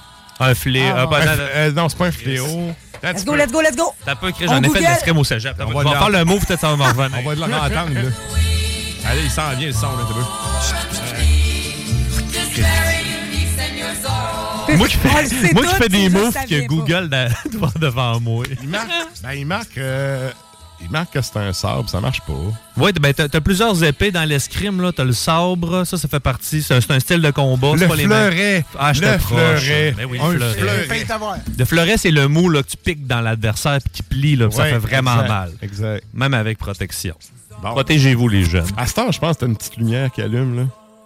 [0.40, 0.90] Un filet.
[0.90, 1.38] Ah, euh, un
[1.68, 2.72] euh, non, c'est pas un fléau.
[3.02, 3.94] Let's go, let's go, let's go!
[4.04, 4.86] T'as pas écrit, j'en ai fait de Google.
[4.88, 5.54] l'escrime au cégep.
[5.58, 7.18] On va faire l'en- le mot, peut-être ça va revenir.
[7.24, 8.00] On va de l'entendre, là.
[9.06, 10.60] Allez, il s'en vient, le son, là, t'as?
[14.76, 16.66] Moi qui fais, moi qui fais des moves que.
[16.66, 18.44] Google devant, devant moi.
[18.62, 18.88] Il marque.
[19.22, 19.78] ben, il marque.
[20.82, 22.32] Il marque que c'est un sabre, ça marche pas.
[22.76, 24.92] Oui, ben t'as t'as plusieurs épées dans l'escrime, là.
[24.92, 26.62] T'as le sabre, ça, ça fait partie.
[26.62, 27.72] C'est un, style de combat.
[27.74, 28.30] c'est Le pas les mêmes.
[28.32, 28.64] fleuret.
[28.78, 29.94] Ah, je Le te fleuret.
[29.96, 31.42] Ben oui, Un le fleuret.
[31.58, 34.50] Le fleuret, c'est le mot là, que tu piques dans l'adversaire puis qui plie, là,
[34.50, 35.52] ça fait vraiment exact, mal.
[35.62, 36.04] Exact.
[36.14, 37.14] Même avec protection.
[37.62, 37.72] Bon.
[37.72, 38.66] Protégez-vous, les jeunes.
[38.76, 40.62] À ce temps, je pense que t'as une petite lumière qui allume, là.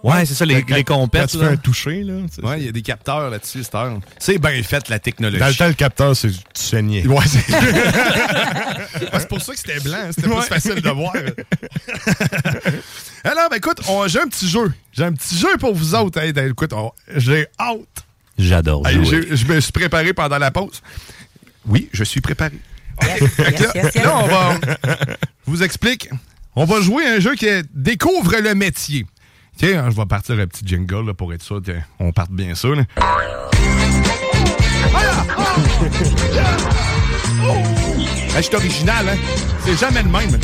[0.07, 1.29] Ouais, c'est ça, les, Quand- les Quand compètes.
[1.29, 1.47] tu là.
[1.47, 2.13] fais un toucher, là.
[2.33, 2.45] tu.
[2.45, 3.99] Ouais, il y a des capteurs là-dessus, heure.
[4.19, 5.39] C'est bien fait, la technologie.
[5.39, 7.07] Dans le temps, le capteur, c'est du saigné.
[7.07, 7.39] Ouais, c'est
[9.19, 10.35] c'est pour ça que c'était blanc, c'était Ouais.
[10.35, 11.13] plus facile de voir.
[13.23, 14.71] Alors, ben écoute, on- j'ai un petit jeu.
[14.93, 16.19] J'ai un petit jeu pour vous autres.
[16.21, 16.71] Hey, ben, écoute,
[17.15, 17.79] j'ai hâte.
[18.37, 19.25] J'adore Hey, jouer.
[19.29, 20.81] j'ai- je me suis préparé pendant la pause.
[21.65, 22.53] Oui, je suis préparé.
[23.01, 24.03] Yes, là, yes, yes, yes.
[24.03, 24.59] là, on va.
[24.85, 25.15] Je
[25.47, 26.09] vous explique.
[26.55, 29.05] On va jouer à un jeu qui est Découvre le métier.
[29.57, 31.61] Tiens, je vais partir un petit jingle là, pour être sûr
[31.97, 32.67] qu'on parte bien ça.
[32.69, 32.83] là.
[38.35, 39.17] Hey, je suis original, hein?
[39.63, 40.39] C'est jamais le même.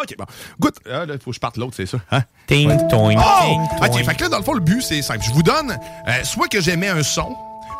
[0.00, 0.24] OK, bon.
[0.60, 0.76] Goûte.
[0.86, 1.98] Ah, là, il faut que je parte l'autre, c'est ça.
[2.10, 2.22] Hein?
[2.46, 3.42] Ting, toing, Oh!
[3.44, 4.04] ting, OK, toing.
[4.04, 5.20] fait que là, dans le fond, le but, c'est simple.
[5.26, 5.76] Je vous donne
[6.08, 7.34] euh, soit que j'émets un son,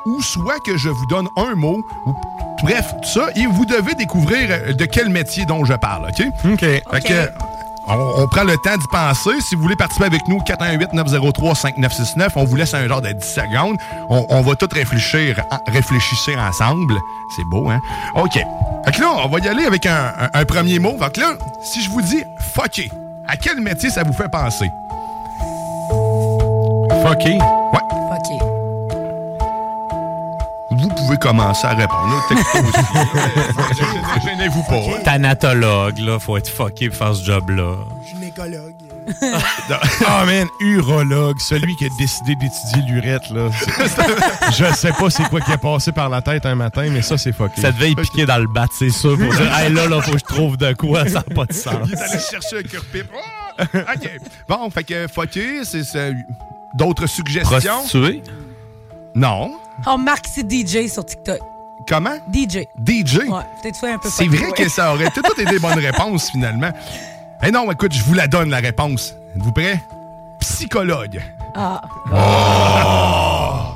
[0.07, 2.15] ou soit que je vous donne un mot, ou
[2.63, 6.27] bref, tout ça, et vous devez découvrir euh, de quel métier dont je parle, OK?
[6.53, 6.61] OK.
[6.61, 7.31] Fait que,
[7.89, 9.31] on, on prend le temps d'y penser.
[9.41, 13.77] Si vous voulez participer avec nous, 418-903-5969, on vous laisse un genre de 10 secondes.
[14.09, 16.95] On, on va tout réfléchir, réfléchir ensemble.
[17.37, 17.81] C'est beau, hein?
[18.15, 18.33] OK.
[18.85, 20.97] Fait que là, on va y aller avec un, un- un premier mot.
[20.99, 21.33] Fait que là,
[21.63, 22.23] si je vous dis
[22.55, 22.91] «fucké»,
[23.29, 24.71] à quel métier ça vous fait penser?
[27.03, 27.33] Fucké?
[27.33, 27.81] Ouais.
[31.07, 32.09] Pouvez commencer à répondre.
[32.09, 32.23] là.
[32.29, 33.81] Texto aussi.
[33.81, 34.99] Gênez- Gênez-vous pas.
[35.05, 37.75] Thanatologue, là, faut être fucké pour faire ce job-là.
[38.13, 38.75] Gynécologue.
[40.09, 43.49] Ah, man, urologue, celui qui a décidé d'étudier l'urette, là.
[44.51, 47.17] Je sais pas c'est quoi qui est passé par la tête un matin, mais ça,
[47.17, 47.61] c'est fucké.
[47.61, 50.11] Ça devait y piquer dans le bat, c'est sûr, pour dire, hey, là, là, faut
[50.13, 51.75] que je trouve de quoi, ça n'a pas de sens.
[51.87, 53.07] Il est allé chercher un cure-pipe.
[53.61, 53.65] Ah!
[53.95, 54.11] OK.
[54.49, 56.15] Bon, fait que fucké, c'est c'est-
[56.75, 57.59] d'autres suggestions?
[57.73, 58.23] Prostituée?
[59.15, 59.53] Non.
[59.87, 61.39] Oh, Marc, c'est DJ sur TikTok.
[61.89, 62.17] Comment?
[62.33, 62.67] DJ.
[62.85, 63.19] DJ?
[63.29, 64.53] Ouais, peut-être un peu C'est vrai ouais.
[64.53, 66.71] que ça aurait toutes été des bonnes réponses, finalement.
[67.43, 69.15] Eh non, écoute, je vous la donne, la réponse.
[69.37, 69.81] Êtes-vous prêts?
[70.41, 71.23] Psychologue.
[71.55, 71.81] Ah.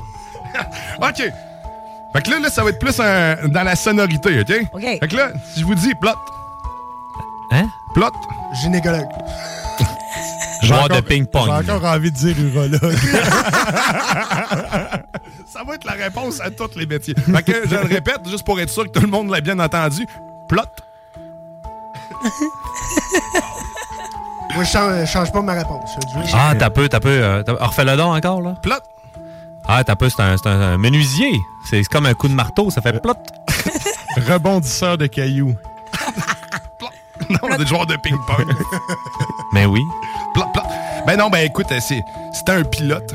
[1.03, 1.23] OK.
[2.13, 4.53] Fait que là, là, ça va être plus un- dans la sonorité, OK?
[4.73, 4.83] OK.
[4.83, 6.11] Fait que là, si je vous dis plot.
[7.53, 7.67] Hein?
[7.95, 8.11] Plot.
[8.63, 9.09] Gynécologue.
[10.63, 11.49] Joueur de ping-pong.
[11.65, 12.97] J'ai encore envie de dire urologue.
[15.47, 17.15] Ça va être la réponse à tous les métiers.
[17.15, 19.59] Fait que je le répète, juste pour être sûr que tout le monde l'a bien
[19.59, 20.07] entendu.
[20.49, 20.63] Plot.
[24.55, 25.91] Moi, je change, je change pas ma réponse.
[26.35, 27.09] Ah, t'as peu, t'as peu.
[27.09, 28.55] Euh, refais-le encore, là.
[28.63, 28.75] Plot.
[29.67, 31.41] Ah, t'as peu, c'est un, c'est un- un menuisier.
[31.69, 33.15] C'est comme un coup de marteau, ça fait plot.
[34.29, 35.55] Rebondisseur de cailloux.
[37.29, 38.47] Non, des joueurs de ping-pong.
[39.53, 39.83] Mais oui.
[40.35, 40.63] Plot, plot.
[41.07, 42.01] Ben non, ben écoute, c'est
[42.33, 43.15] c'était un pilote.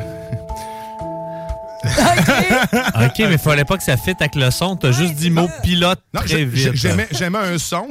[1.86, 4.76] OK, mais fallait pas que ça fitte avec le son.
[4.76, 6.74] T'as juste dit mot pilote Non, très vite.
[6.74, 7.88] j'aimais un son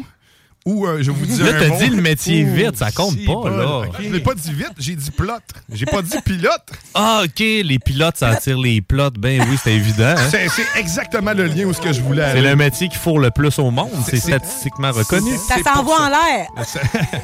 [0.66, 3.50] ou euh, je vous dis Là, t'as dit le métier vite, ça compte si, pas,
[3.50, 3.80] là.
[3.80, 5.34] Ok, Je l'ai pas dit vite, j'ai dit plot.
[5.70, 6.62] J'ai pas dit pilote.
[6.94, 9.10] Ah, OK, les pilotes, ça attire les plots.
[9.18, 10.14] Ben oui, c'est évident.
[10.16, 10.28] hein.
[10.30, 12.40] C'est c'est exactement le lien où ce que je voulais C'est aller.
[12.48, 13.90] le métier qui fourre le plus au monde.
[14.06, 15.32] C'est c'est- statistiquement reconnu.
[15.36, 16.46] Ça s'envoie en l'air.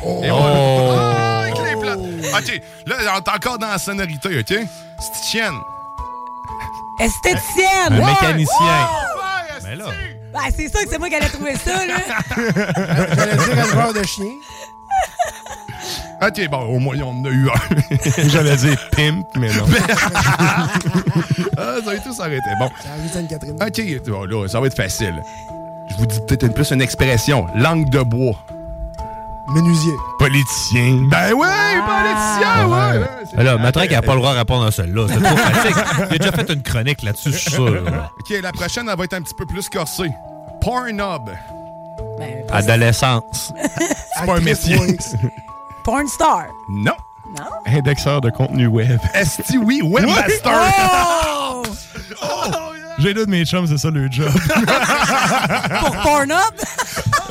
[0.05, 0.22] Oh.
[1.82, 2.39] Ah, les plots.
[2.39, 4.55] OK, là, on est encore dans la sonorité, OK?
[5.01, 5.55] Stitienne.
[7.01, 7.93] Esthéticienne.
[7.93, 8.89] Un mécanicien.
[9.16, 9.85] Ouais, Ben là.
[10.32, 11.94] Ben, c'est ça que c'est moi qui allais trouver ça, là.
[13.16, 14.36] J'allais dire éleveur de chiens.
[16.23, 18.28] OK, bon, au moins, on en a eu un.
[18.28, 19.65] J'allais dire pimp, mais non.
[21.57, 22.51] ah, ça va tout s'arrêter.
[22.59, 22.70] Bon.
[23.12, 23.57] Sainte-Catherine.
[23.61, 25.23] OK, bon, là, ça va être facile.
[25.90, 27.47] Je vous dis peut-être une- plus une expression.
[27.57, 28.36] Langue de bois.
[29.55, 29.97] Menuisier.
[30.18, 31.09] Politicien.
[31.10, 31.47] Ben ouais,
[31.86, 32.98] politicien, ouais.
[32.98, 33.06] ouais.
[33.36, 35.06] Ben là, Matraque n'a pas le droit de répondre à celle-là.
[35.09, 35.85] C'est trop facile.
[36.10, 37.82] Il a déjà fait une chronique là-dessus, je suis sûr.
[38.18, 40.10] OK, la prochaine, elle va être un petit peu plus corsée.
[40.60, 41.31] Pornhub.
[42.51, 43.52] Adolescence.
[44.16, 44.78] C'est pas un métier.
[45.85, 46.47] Porn star.
[46.68, 46.93] Non.
[47.39, 47.44] Non?
[47.66, 48.98] Indexeur de contenu web.
[49.14, 50.52] Est-ce oui, webmaster?
[52.22, 52.60] Oh!
[53.01, 54.31] J'ai là de mes chums, c'est ça le job.
[55.81, 56.36] Pour Pornhub?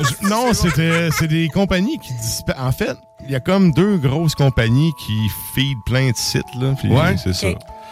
[0.00, 3.96] Je- non, c'était c'est des compagnies qui dispa- En fait, il y a comme deux
[3.98, 5.12] grosses compagnies qui
[5.54, 6.74] feed plein de sites là.
[6.78, 7.16] puis Ouais.
[7.22, 7.48] c'est ça.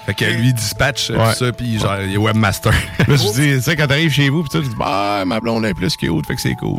[0.06, 1.34] Fait que lui, il dispatch euh, Ouais.
[1.34, 2.72] ça, puis genre, il est webmaster.
[3.06, 5.66] Là, je dis, tu sais, quand t'arrives chez vous, pis tu dis, bah, ma blonde
[5.66, 6.78] est plus cute, fait que c'est cool.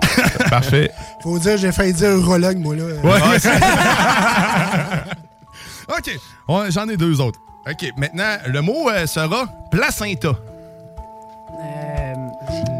[0.49, 0.89] Parfait.
[1.21, 2.83] Faut dire, j'ai failli dire urologue, moi, là.
[3.03, 3.19] Ouais.
[5.89, 7.39] OK, Ouais, j'en ai deux autres.
[7.69, 10.29] OK, maintenant, le mot euh, sera placenta.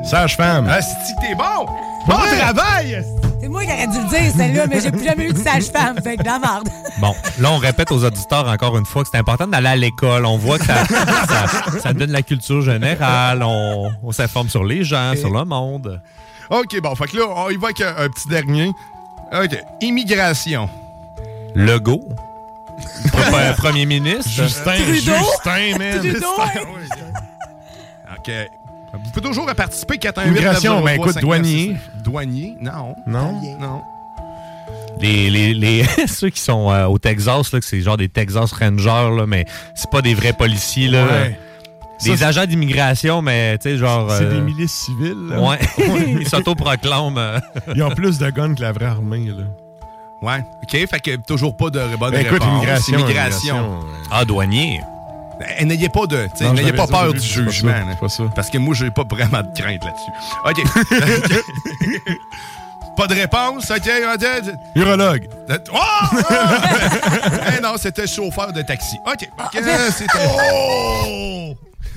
[0.09, 0.67] Sage-femme.
[0.67, 1.65] Asti, t'es bon!
[2.07, 3.03] Bon travail!
[3.41, 5.97] C'est moi qui aurais dû le dire, celle-là, mais j'ai plus jamais eu de sage-femme.
[6.03, 6.67] Fait que de la merde.
[6.99, 10.25] Bon, là, on répète aux auditeurs encore une fois que c'est important d'aller à l'école.
[10.25, 11.45] On voit que ça, ça,
[11.81, 13.43] ça donne la culture générale.
[13.43, 16.01] On, on s'informe sur les gens, sur le monde.
[16.49, 18.71] OK, bon, fait que là, on y va avec un, un petit dernier.
[19.31, 20.69] OK, immigration.
[21.55, 22.03] Legault.
[23.07, 24.29] Pre- Premier ministre.
[24.29, 25.13] Justin, Trudeau?
[25.17, 25.99] Justin, man.
[25.99, 26.35] Trudeau?
[28.17, 28.31] OK.
[29.21, 31.75] Pouvez toujours participer 418 Immigration, ben, écoute, 903 douanier.
[32.03, 32.57] Douanier?
[32.61, 32.95] Non.
[33.07, 33.41] Non?
[33.59, 33.81] Non.
[35.01, 38.51] Les, les, les ceux qui sont euh, au Texas, là, que c'est genre des Texas
[38.51, 40.87] Rangers, là, mais c'est pas des vrais policiers.
[40.89, 41.05] Là.
[41.05, 41.39] Ouais.
[42.03, 44.09] Des Ça, agents d'immigration, mais tu sais, genre.
[44.11, 45.27] C'est euh, des milices civiles.
[45.29, 45.39] là.
[45.41, 45.59] Ouais.
[46.21, 47.17] Ils s'autoproclament.
[47.17, 47.39] euh,
[47.75, 49.43] Ils ont plus de guns que la vraie armée, là.
[50.21, 50.43] Ouais.
[50.63, 52.87] OK, fait que toujours pas de bonne Ben, réponse.
[52.89, 53.79] immigration,
[54.11, 54.81] Ah, douanier.
[55.39, 57.71] Ben, N'ayez pas de, n'ayez pas peur du jugement.
[57.71, 57.85] ça, là.
[57.93, 58.23] c'est pas ça.
[58.35, 60.11] Parce que moi, j'ai pas vraiment de crainte là-dessus.
[60.45, 60.63] OK.
[62.97, 63.71] pas de réponse.
[63.71, 63.89] OK.
[64.13, 64.25] OK.
[64.75, 65.29] Urologue.
[65.73, 65.77] Oh!
[67.57, 68.97] Eh non, c'était chauffeur de taxi.
[69.05, 69.29] OK.
[69.39, 70.17] OK, c'était...
[70.17, 71.53] Oh!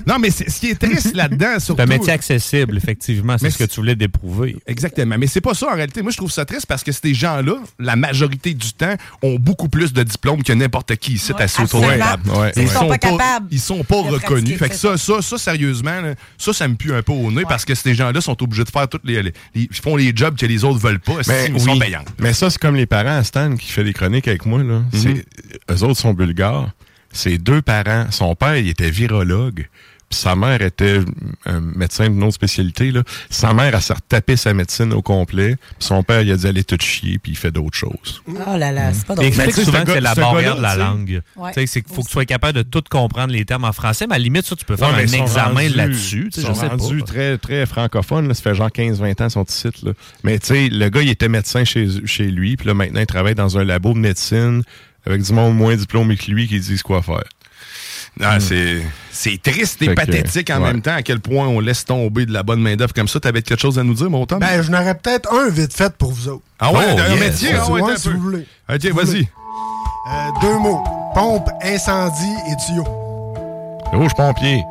[0.07, 1.75] Non, mais ce qui est triste là-dedans, surtout...
[1.77, 3.37] C'est un métier accessible, effectivement.
[3.37, 4.57] C'est ce que tu voulais d'éprouver.
[4.67, 5.15] Exactement.
[5.17, 6.01] Mais c'est pas ça en réalité.
[6.01, 9.69] Moi, je trouve ça triste parce que ces gens-là, la majorité du temps, ont beaucoup
[9.69, 11.31] plus de diplômes que n'importe qui ici
[11.79, 12.39] Ouais, à.
[12.39, 14.57] Ouais, Ils sont pas capables Ils sont pas reconnus.
[14.57, 17.43] Fait que ça, ça, ça, sérieusement, là, ça, ça me pue un peu au nez
[17.47, 20.35] parce que ces gens-là sont obligés de faire toutes les, les- Ils font les jobs
[20.35, 21.17] que les autres veulent pas.
[21.27, 22.03] Mais ils sont payants.
[22.19, 24.61] Mais ça, c'est comme les parents à Stan qui fait des chroniques avec moi.
[24.63, 24.81] Là.
[24.93, 25.25] C'est-
[25.71, 26.71] Eux autres sont bulgares.
[27.13, 29.69] Ses deux parents, son père, il était virologue.
[30.09, 30.99] Puis sa mère était
[31.47, 32.91] un médecin d'une autre spécialité.
[32.91, 33.01] Là.
[33.31, 35.55] Sa mère, elle s'est retapée sa médecine au complet.
[35.55, 38.21] Puis son père, il a dit aller tout chier, puis il fait d'autres choses.
[38.27, 39.51] Oh là là, c'est pas Il drôle.
[39.51, 41.21] sais, souvent c'est la barrière de la langue.
[41.35, 41.49] Ouais.
[41.53, 43.73] Tu sais, c'est qu'il faut que tu sois capable de tout comprendre les termes en
[43.73, 46.29] français, mais à la limite, ça, tu peux faire Ouais, mais un examen là-dessus.
[46.31, 47.05] tu sais, Ils Je sont sais rendus pas.
[47.05, 48.27] très, très francophones.
[48.27, 48.35] Là.
[48.35, 49.81] Ça fait genre 15-20 ans son site.
[49.81, 49.93] Là.
[50.23, 52.55] Mais tu sais, le gars, il était médecin chez, chez lui.
[52.55, 54.61] Puis là, maintenant, il travaille dans un labo de médecine
[55.05, 57.23] avec du monde moins diplômé que lui qui disent quoi faire.
[58.21, 58.81] Ah, c'est,
[59.11, 60.67] c'est triste et que, pathétique en ouais.
[60.73, 63.19] même temps à quel point on laisse tomber de la bonne main-d'œuvre comme ça.
[63.19, 64.37] T'avais quelque chose à nous dire, mon Tom?
[64.39, 66.43] Ben, je n'aurais peut-être un vite fait pour vous autres.
[66.59, 67.19] ah ouais, Oh, un yes.
[67.19, 68.13] métier, ah ouais, Ouais, t'as un si peu.
[68.15, 68.45] vous voulez.
[68.69, 69.21] OK, vas-y.
[70.11, 70.83] Euh, deux mots.
[71.15, 72.83] Pompe, incendie et tuyau.
[73.93, 74.61] Rouge pompier.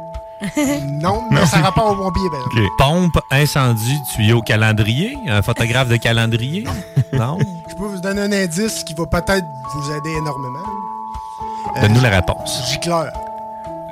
[1.00, 2.68] non, mais ça rapport au pompier, ben.
[2.76, 5.16] Pompe, incendie, tuyau, calendrier.
[5.28, 6.64] Un photographe de calendrier.
[7.12, 7.38] non?
[7.68, 10.58] Je peux vous donner un indice qui va peut-être vous aider énormément.
[11.76, 12.70] Euh, Donne-nous la réponse.
[12.70, 13.12] Gicleur.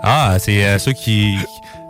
[0.02, 1.38] Ah, c'est euh, ceux qui.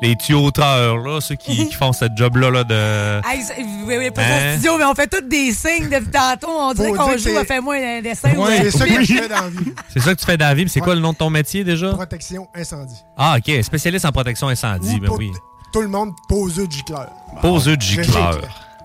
[0.03, 3.21] Les tuyauteurs, là, ceux qui, qui font ce job-là là, de.
[3.29, 3.43] Hey,
[3.87, 4.53] oui, oui, pas Hein?
[4.55, 6.49] studio, mais on fait tous des signes depuis tantôt.
[6.51, 8.33] On dirait Faut qu'on joue que à c'est- Fais-moi un dessin.
[8.35, 9.73] ou Ouais, c'est ça que je fais dans la vie.
[9.93, 11.29] C'est ça que tu fais dans la vie, puis c'est quoi le nom de ton
[11.31, 11.91] métier déjà?
[11.93, 12.97] Protection incendie.
[13.17, 15.31] Ah, ok, spécialiste en protection incendie, ben oui.
[15.73, 17.09] Tout le monde poseux de gicleur.
[17.43, 18.41] Poseux de Je gicleur.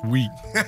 [0.07, 0.27] Oui.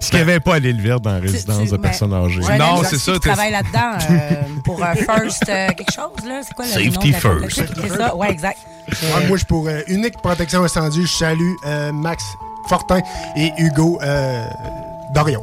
[0.00, 2.40] Ce qu'il n'y avait pas à l'île verte dans la résidence tu- de personnes âgées.
[2.58, 6.40] Non, c'est ça, qui t'es- travaille là-dedans euh, pour euh, First euh, quelque chose, là.
[6.42, 7.50] C'est quoi le nom Safety de la compagnie?
[7.50, 7.72] First.
[7.80, 8.58] C'est ça, ouais, exact.
[9.02, 12.24] Ouais, moi, je pour euh, Unique Protection Incendie, je salue euh, Max
[12.68, 13.00] Fortin
[13.36, 14.46] et Hugo euh,
[15.14, 15.42] Dorion.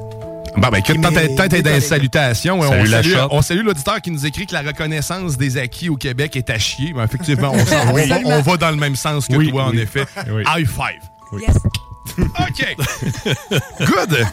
[0.56, 1.80] Bon, ben, écoute, les collègues.
[1.82, 2.60] salutations.
[2.60, 5.58] ouais, Salut on, la salue, on salue l'auditeur qui nous écrit que la reconnaissance des
[5.58, 6.94] acquis au Québec est à chier.
[6.94, 9.66] Ben, effectivement, on, s'en- on va, on va dans le même sens que Oui, toi,
[9.66, 10.06] en effet.
[10.30, 10.44] Oui.
[10.48, 11.02] High five.
[11.40, 11.58] Yes.
[12.20, 12.76] OK.
[13.80, 14.28] Good.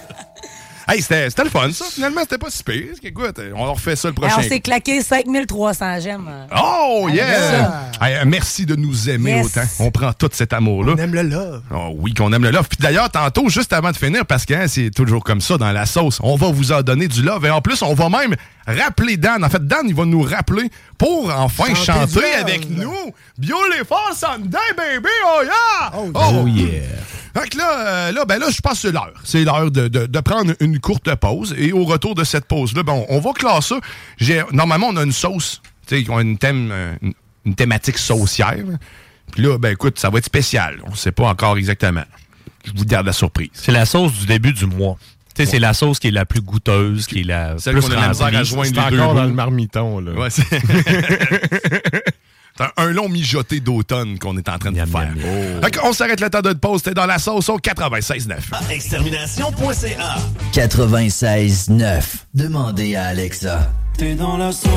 [0.93, 1.85] Hey, c'était le fun, ça.
[1.89, 2.87] Finalement, c'était pas si pire.
[3.01, 4.35] Écoute, on refait ça le prochain.
[4.39, 6.29] on s'est claqué 5300 j'aime.
[6.61, 7.91] Oh, Avec yeah!
[8.01, 9.47] Hey, merci de nous aimer Yes.
[9.47, 9.67] autant.
[9.79, 10.95] On prend tout cet amour-là.
[10.97, 11.62] On aime le love.
[11.73, 12.67] Oh, oui, qu'on aime le love.
[12.69, 15.71] Puis d'ailleurs, tantôt, juste avant de finir, parce que hein, c'est toujours comme ça dans
[15.71, 17.45] la sauce, on va vous en donner du love.
[17.47, 18.35] Et en plus, on va même
[18.67, 19.45] rappeler Dan.
[19.45, 23.12] En fait, Dan, il va nous rappeler pour enfin Chanter avec nous.
[23.39, 25.09] Beautiful Sunday, baby!
[25.25, 25.93] Oh yeah!
[26.15, 26.81] Oh, yeah.
[27.35, 29.12] Fait que là, euh, là, ben là, je pense que c'est l'heure.
[29.24, 31.55] C'est l'heure de, de- de prendre une courte pause.
[31.59, 33.77] Et au retour de cette pause-là, ben, on, on va classer.
[34.19, 37.12] J'ai- Normalement, on a une sauce, tu sais, qui a une, thème, euh, une,
[37.47, 38.57] une thématique saucière.
[39.32, 40.81] Puis là, ben écoute, ça va être spécial.
[40.86, 42.05] On sait pas encore exactement.
[42.65, 43.51] Je vous garde la surprise.
[43.55, 44.97] C'est la sauce du début du mois.
[45.35, 47.82] Tu sais, c'est la sauce qui est la plus goûteuse, qui est la Celle plus
[47.82, 49.28] qu'on a la à joindre C'est les deux encore dans bouts.
[49.28, 50.12] le marmiton, là.
[50.12, 50.43] Ouais, c'est
[52.61, 55.15] C'est un, long mijoté d'automne qu'on est en train de faire.
[55.62, 56.82] Fait qu'on s'arrête le temps de pause.
[56.82, 58.70] T'es dans la sauce au 96.9.
[58.70, 60.16] Extermination.ca
[60.53, 62.03] 96.9.
[62.35, 63.73] Demandez à Alexa.
[63.97, 64.70] T'es dans la sauce.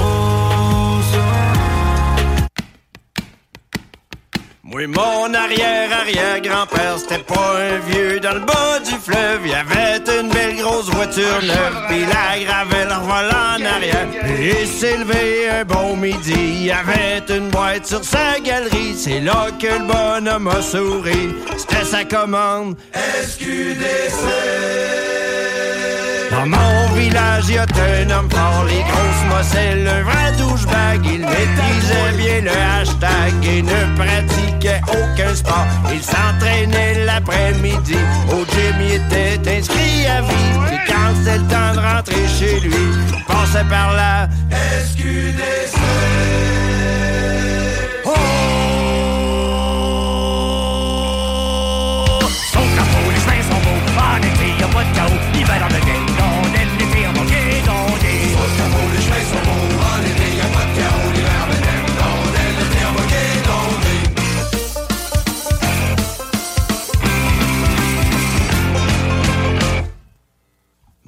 [4.76, 9.42] Oui, mon arrière-arrière-grand-père, c'était pas un vieux dans le bas du fleuve.
[9.46, 14.08] Il avait une belle grosse voiture neuve, puis la gravelle en arrière.
[14.40, 18.96] Et s'est levé un bon midi, il avait une boîte sur sa galerie.
[18.98, 21.36] C'est là que le bonhomme a souri.
[21.56, 22.76] C'était sa commande.
[22.96, 24.24] SQDC.
[26.34, 31.06] Dans mon village, y a un homme fort, les grosses mosselles, un vrai douchebag.
[31.06, 35.68] Il maîtrisait bien le hashtag et ne pratiquait aucun sport.
[35.94, 37.98] Il s'entraînait l'après-midi.
[38.32, 40.74] Au gym, il était inscrit à vie.
[40.74, 42.84] Et quand c'était le temps de rentrer chez lui,
[43.16, 44.28] il passait par là.
[44.86, 45.78] SQDC.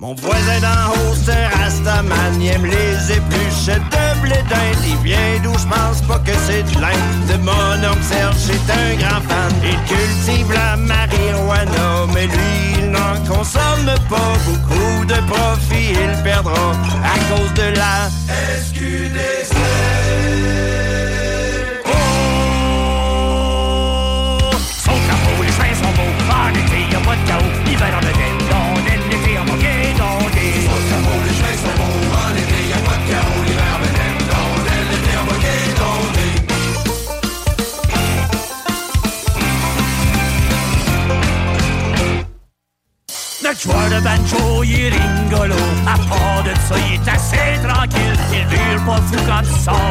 [0.05, 4.83] Mon voisin d'en haut, c'est rastaman, il aime les épluchettes de blé d'Inde.
[4.87, 7.25] Il vient d'où je pas que c'est de l'Inde.
[7.27, 9.51] De mon oncle Serge, c'est un grand fan.
[9.63, 15.93] Il cultive la marijuana, mais lui, il n'en consomme pas beaucoup de profit.
[15.93, 18.07] Il perdra à cause de la
[18.61, 19.44] SQDC.
[49.15, 49.84] Vire pas fou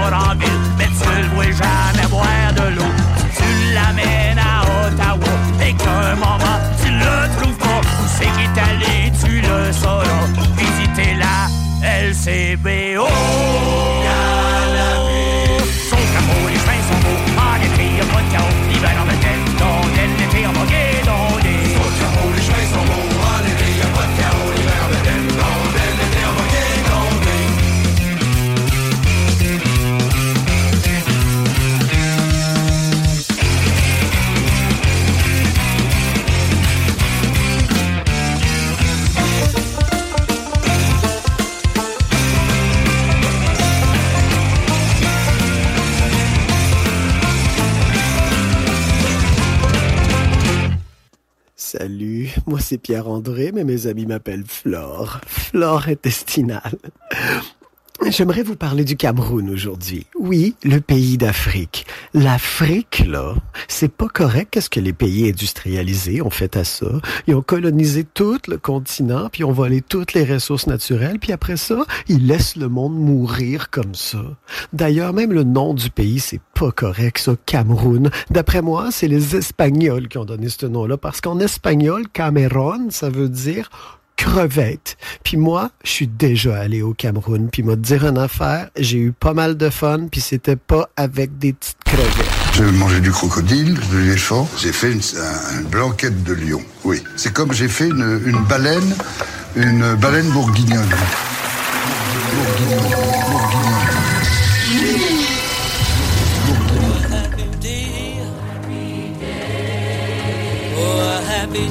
[52.78, 55.20] Pierre-André, mais mes amis m'appellent Flore.
[55.26, 56.78] Flore intestinale.
[58.10, 60.06] J'aimerais vous parler du Cameroun aujourd'hui.
[60.18, 61.86] Oui, le pays d'Afrique.
[62.12, 63.34] L'Afrique, là,
[63.66, 66.86] c'est pas correct qu'est-ce que les pays industrialisés ont fait à ça.
[67.26, 71.56] Ils ont colonisé tout le continent, puis ont volé toutes les ressources naturelles, puis après
[71.56, 74.22] ça, ils laissent le monde mourir comme ça.
[74.72, 78.10] D'ailleurs, même le nom du pays, c'est pas correct, ça, Cameroun.
[78.30, 83.08] D'après moi, c'est les Espagnols qui ont donné ce nom-là, parce qu'en espagnol, Cameron, ça
[83.08, 83.70] veut dire
[84.16, 84.96] crevette.
[85.22, 87.48] Puis moi, je suis déjà allé au Cameroun.
[87.50, 90.88] Puis moi, te dire une affaire, j'ai eu pas mal de fun, puis c'était pas
[90.96, 92.26] avec des petites crevettes.
[92.54, 94.48] J'ai mangé du crocodile, de l'éléphant.
[94.58, 96.62] J'ai fait une, un- une blanquette de lion.
[96.84, 97.02] Oui.
[97.16, 98.94] C'est comme j'ai fait une, une baleine,
[99.56, 100.88] une baleine bourguignonne.
[110.76, 111.68] A happy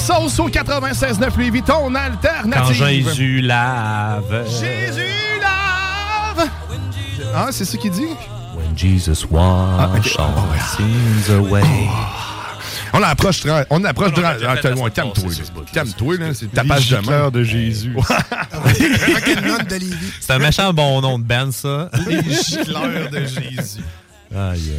[0.00, 2.52] sauce au 96.9 Louis Vuitton, alternative.
[2.52, 4.44] Quand Jésus lave.
[4.48, 5.06] Jésus
[5.40, 6.48] lave.
[7.34, 8.08] Ah, c'est ce qu'il dit?
[8.56, 11.62] When Jesus wash Ah, all sins away.
[12.92, 14.22] On approche, on approche de.
[14.24, 15.30] Ah, t'as- ouais, Calme-toi.
[15.72, 16.26] Calme-toi, là.
[16.34, 17.30] C'est ta page de main.
[17.30, 17.94] De Jésus.
[17.94, 18.00] De.
[20.20, 21.88] C'est un méchant bon nom de band, ça.
[22.08, 23.82] Les gicleurs de Jésus.
[24.32, 24.72] Aïe,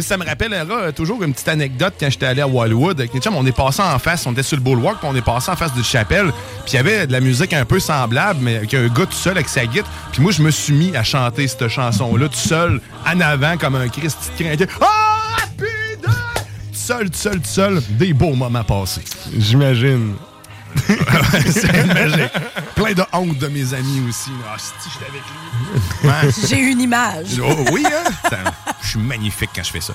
[0.00, 2.98] Ça me rappellera euh, toujours une petite anecdote quand j'étais allé à Wildwood.
[2.98, 5.14] Avec mes chums, on est passé en face, on était sur le boulevard, puis on
[5.14, 6.32] est passé en face de chapelle.
[6.64, 9.12] Puis il y avait de la musique un peu semblable, mais avec un gars tout
[9.12, 9.88] seul avec sa guitare.
[10.10, 13.76] Puis moi, je me suis mis à chanter cette chanson-là tout seul, en avant, comme
[13.76, 14.66] un Christ qui craquait.
[14.80, 16.10] Ah, putain!
[16.10, 17.82] Tout seul, tout seul, tout seul.
[17.90, 19.02] Des beaux moments passés.
[19.38, 20.14] J'imagine.
[21.50, 22.30] C'est magique.
[22.74, 24.30] Plein de honte de mes amis aussi.
[24.46, 26.08] Ah, si j'étais avec lui.
[26.08, 26.48] Ouais.
[26.48, 27.40] J'ai une image.
[27.42, 28.50] Oh, oui, hein?
[28.82, 29.92] Je suis magnifique quand je fais ça.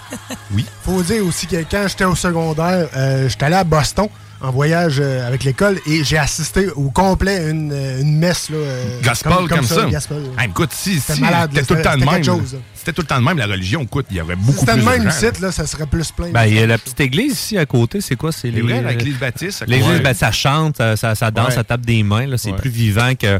[0.51, 0.65] Oui.
[0.83, 4.07] Faut dire aussi que quand j'étais au secondaire, euh, j'étais allé à Boston
[4.41, 8.49] en voyage euh, avec l'école et j'ai assisté au complet à une, euh, une messe.
[8.49, 9.85] Là, euh, Gospel comme, ça.
[9.85, 10.23] gospel.
[10.37, 12.13] Ah, écoute, si, C'était si malade, c'était tout le c'était- temps de même.
[12.15, 12.59] quelque chose, là.
[12.75, 13.81] C'était tout le temps de même, la religion.
[13.81, 15.15] Écoute, il y aurait beaucoup Si c'était plus le même de gens.
[15.15, 16.29] site, là, ça serait plus plein.
[16.29, 18.01] Ben, il y a la petite église ici à côté.
[18.01, 18.31] C'est quoi?
[18.31, 19.63] C'est l'église baptiste.
[19.67, 19.99] L'église, côté.
[20.03, 21.55] ben, ça chante, ça, danse, Ouais.
[21.55, 22.27] ça tape des mains.
[22.27, 22.37] là.
[22.37, 22.57] C'est Ouais.
[22.57, 23.39] plus vivant que.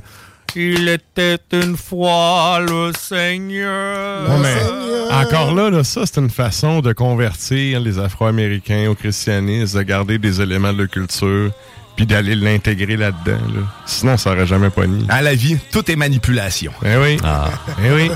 [0.56, 4.30] Il était une fois le Seigneur.
[4.40, 4.56] Mais
[5.14, 10.18] encore là, là, ça, c'est une façon de convertir les Afro-Américains au christianisme, de garder
[10.18, 11.52] des éléments de leur culture,
[11.98, 13.42] puis d'aller l'intégrer là-dedans.
[13.54, 13.62] là.
[13.86, 15.06] Sinon, ça aurait jamais pogné.
[15.10, 16.72] À la vie, tout est manipulation.
[16.86, 17.18] Eh oui.
[17.24, 17.50] Ah.
[17.84, 18.12] Eh oui.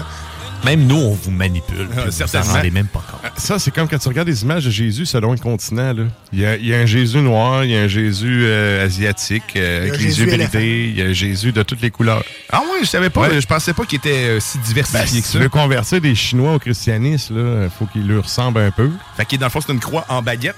[0.65, 1.87] Même nous, on vous manipule.
[1.95, 2.53] Ah, vous en certainement.
[2.53, 3.21] rendez même pas compte.
[3.37, 5.93] Ça, c'est comme quand tu regardes des images de Jésus selon un continent.
[5.93, 6.03] Là.
[6.33, 8.85] Il, y a, il y a un Jésus noir, il y a un Jésus euh,
[8.85, 11.63] asiatique, euh, Il y a avec les yeux bridés, il y a un Jésus de
[11.63, 12.23] toutes les couleurs.
[12.51, 13.21] Ah ouais, je savais pas.
[13.29, 13.39] Ouais.
[13.41, 15.39] Je pensais pas qu'il était euh, si Ben, diversifié si que tu ça.
[15.39, 18.89] veux convertir des Chinois au christianisme, il faut qu'ils lui ressemblent un peu.
[19.15, 20.57] Fait qu'il, dans le fond, c'est une croix en baguette.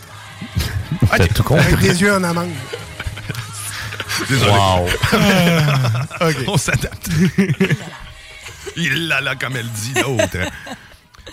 [1.15, 1.65] T'as tout compris.
[1.73, 2.49] Avec des yeux en amande.
[4.27, 4.51] Désolé.
[4.51, 4.87] Wow.
[6.47, 7.07] On s'adapte.
[8.77, 10.37] Il l'a là, comme elle dit, l'autre.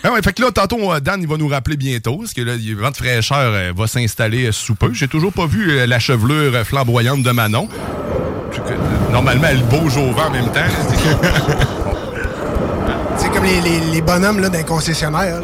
[0.03, 2.41] Ah ouais, fait que là, tantôt, euh, Dan, il va nous rappeler bientôt, parce que
[2.41, 4.93] le vent de fraîcheur euh, va s'installer euh, sous peu.
[4.93, 7.67] J'ai toujours pas vu la chevelure flamboyante de Manon.
[9.11, 10.61] Normalement, elle bouge au vent en même temps.
[13.17, 15.41] C'est comme les, les, les bonhommes d'un concessionnaire.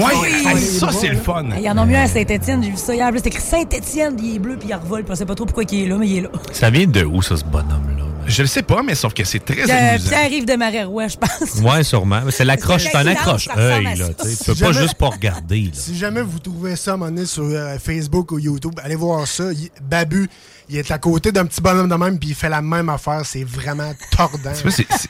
[0.00, 1.44] Hey, les ça, c'est le fun.
[1.56, 3.10] Il y en a mieux à Saint-Étienne, j'ai vu ça hier.
[3.16, 5.02] C'est écrit Saint-Étienne, il est bleu, puis il revole.
[5.02, 6.28] puis On sait pas trop pourquoi il est là, mais il est là.
[6.52, 8.04] Ça vient de où, ça, ce bonhomme-là?
[8.28, 10.08] Je le sais pas, mais sauf que c'est très Euh, amusant.
[10.08, 11.60] Pierre-Yves de Marais-Rouet, je pense.
[11.62, 12.22] Ouais, sûrement.
[12.30, 14.06] C'est l'accroche, c'est un Parce que accroche ça ressemble à œil, là.
[14.20, 14.34] tu sais.
[14.34, 15.70] Si peux pas jamais- juste pas regarder, là.
[15.72, 18.96] Si jamais vous trouvez ça à un moment donné sur euh, Facebook ou YouTube, allez
[18.96, 19.52] voir ça.
[19.52, 20.28] Il- Babu,
[20.68, 23.22] il est à côté d'un petit bonhomme de même, puis il fait la même affaire.
[23.24, 24.50] C'est vraiment tordant.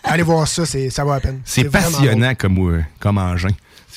[0.04, 1.40] Allez voir ça, c'est- ça vaut la peine.
[1.46, 3.48] C'est passionnant comme, euh, comme engin.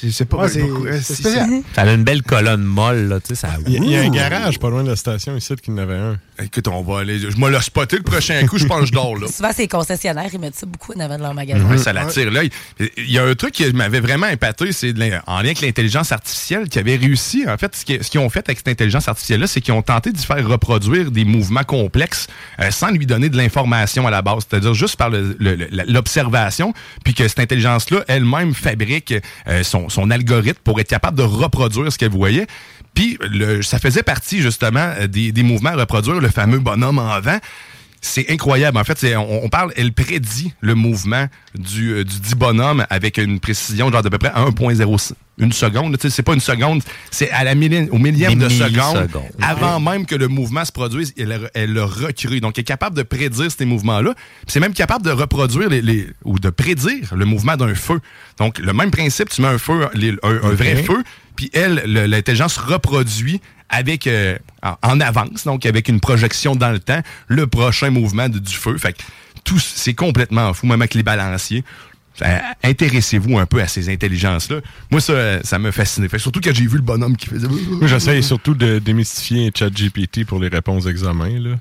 [0.01, 1.49] C'est c'est pas Ouais, c'est- beaucoup, c'est c'est- spécial.
[1.75, 3.19] Ça a une belle colonne molle, là.
[3.19, 3.49] Tu sais, ça.
[3.67, 5.71] Il y, a- il y a un garage pas loin de la station ici qui
[5.71, 6.17] en avait un.
[6.43, 7.19] Écoute, on va aller.
[7.19, 9.27] Je me l'ai spoté le prochain coup, je pense que je dors là.
[9.31, 11.63] Souvent, c'est les concessionnaires, ils mettent ça beaucoup en avant de leur magasin.
[11.65, 12.49] Ouais, ça l'attire l'œil.
[12.79, 14.93] Il y a un truc qui m'avait vraiment épaté, c'est
[15.27, 17.45] en lien avec l'intelligence artificielle qui avait réussi.
[17.47, 20.25] En fait, ce qu'ils ont fait avec cette intelligence artificielle-là, c'est qu'ils ont tenté d'y
[20.25, 22.27] faire reproduire des mouvements complexes
[22.59, 24.45] euh, sans lui donner de l'information à la base.
[24.49, 29.13] C'est-à-dire juste par l'observation, puis que cette intelligence-là elle-même fabrique
[29.47, 32.47] euh, son, son algorithme pour être capable de reproduire ce qu'elle voyait.
[32.93, 33.17] Puis
[33.61, 37.39] ça faisait partie justement euh, des, des mouvements à reproduire, le fameux bonhomme en vent.
[38.01, 38.77] C'est incroyable.
[38.77, 43.17] En fait, on, on parle, elle prédit le mouvement du, euh, du dit bonhomme avec
[43.17, 45.11] une précision genre d'à peu près 1.06
[45.41, 45.95] une seconde.
[46.09, 46.81] C'est pas une seconde,
[47.11, 49.07] c'est à la milli- au millième de seconde,
[49.41, 52.41] avant même que le mouvement se produise, elle, elle le recrée.
[52.41, 54.13] Donc, elle est capable de prédire ces mouvements-là.
[54.15, 58.01] Puis C'est même capable de reproduire les, les- ou de prédire le mouvement d'un feu.
[58.37, 61.03] Donc, le même principe, tu mets un feu, les- un, un vrai feu,
[61.37, 63.39] puis elle, le- l'intelligence reproduit
[63.69, 64.37] avec euh,
[64.81, 68.77] en, avance, donc avec une projection dans le temps, le prochain mouvement de- du feu.
[68.77, 69.03] Fait que
[69.43, 71.63] tout, c'est complètement fou, même avec les balanciers.
[72.63, 74.57] Intéressez-vous un peu à ces intelligences-là.
[74.91, 76.09] Moi, ça, ça me fascinait.
[76.09, 77.47] Fait surtout quand j'ai vu le bonhomme qui faisait.
[77.69, 81.39] Moi, j'essaye surtout de démystifier ChatGPT pour les réponses d'examen.
[81.39, 81.55] Là.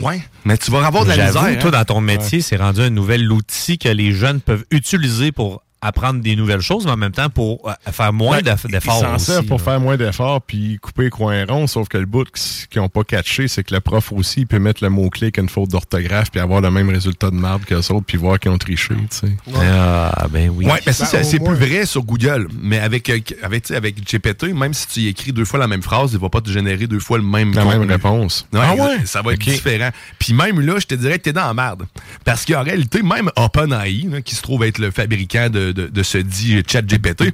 [0.00, 1.58] Ouais, mais tu vas avoir de la misère.
[1.58, 1.70] toi, hein.
[1.70, 6.20] dans ton métier, c'est rendu un nouvel outil que les jeunes peuvent utiliser pour apprendre
[6.20, 9.00] des nouvelles choses, mais en même temps pour euh, faire moins Ils d'efforts.
[9.00, 9.64] s'en servent aussi, pour là.
[9.64, 12.26] faire moins d'efforts puis couper les coins ronds, sauf que le bout
[12.70, 15.48] qu'ils n'ont pas catché, c'est que le prof aussi il peut mettre le mot-clé qu'une
[15.48, 18.58] faute d'orthographe puis avoir le même résultat de marde qu'eux autres puis voir qu'ils ont
[18.58, 18.94] triché.
[18.94, 19.28] tu sais.
[19.56, 20.64] Ah, ben oui.
[20.66, 22.48] Ouais, mais ça, Ben, c'est plus vrai sur Google.
[22.60, 25.58] Mais avec, euh, avec, tu sais, avec GPT, même si tu y écris deux fois
[25.58, 28.46] la même phrase, il va pas te générer deux fois le même La même réponse.
[28.52, 29.04] Ouais, Ah ouais?
[29.04, 29.90] Ça va être différent.
[30.18, 31.84] Puis même là, je te dirais que t'es dans la merde.
[32.24, 36.02] Parce qu'en réalité, même OpenAI, là, qui se trouve être le fabricant de, de, de
[36.02, 37.32] ce dit chat GPT,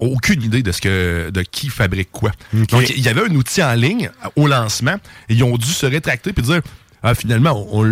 [0.00, 2.32] aucune idée de ce que de qui fabrique quoi.
[2.52, 4.96] Donc, il y avait un outil en ligne au lancement
[5.28, 6.60] et ils ont dû se rétracter puis dire
[7.06, 7.82] ah, finalement, on,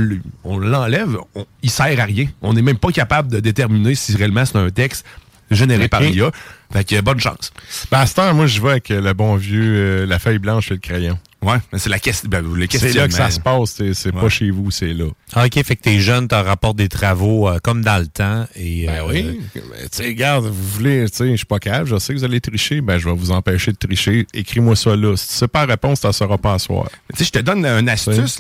[0.59, 2.27] l'enlève, on- il sert à rien.
[2.41, 5.05] On n'est même pas capable de déterminer si réellement c'est un texte
[5.51, 6.31] généré par l'IA.
[6.73, 7.53] Fait que bonne chance.
[7.91, 10.81] Ben, à moi, je vais avec le bon vieux, euh, la feuille blanche et le
[10.81, 11.19] crayon.
[11.43, 12.29] Ouais, mais c'est la question.
[12.29, 15.07] Ben, les C'est là que ça se passe, c'est- c'est pas chez vous, c'est là.
[15.35, 18.47] Ah, OK, fait que t'es jeune, t'en rapportes des travaux euh, comme dans le temps.
[18.55, 19.41] Et, Ben euh, oui.
[19.55, 22.19] Ben, tu sais, regarde, vous voulez, tu sais, je suis pas capable, je sais que
[22.19, 24.27] vous allez tricher, ben je vais vous empêcher de tricher.
[24.33, 25.17] Écris-moi ça là.
[25.17, 26.89] Si tu sais pas la réponse, tu sauras pas à soir.
[27.13, 28.39] Tu sais, je te donne une astuce,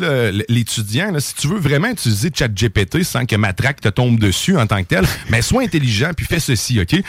[0.48, 1.10] l'étudiant.
[1.10, 4.78] là, Si tu veux vraiment utiliser ChatGPT sans que Matraque te tombe dessus en tant
[4.82, 7.02] que tel, mais sois intelligent puis fais ceci, OK?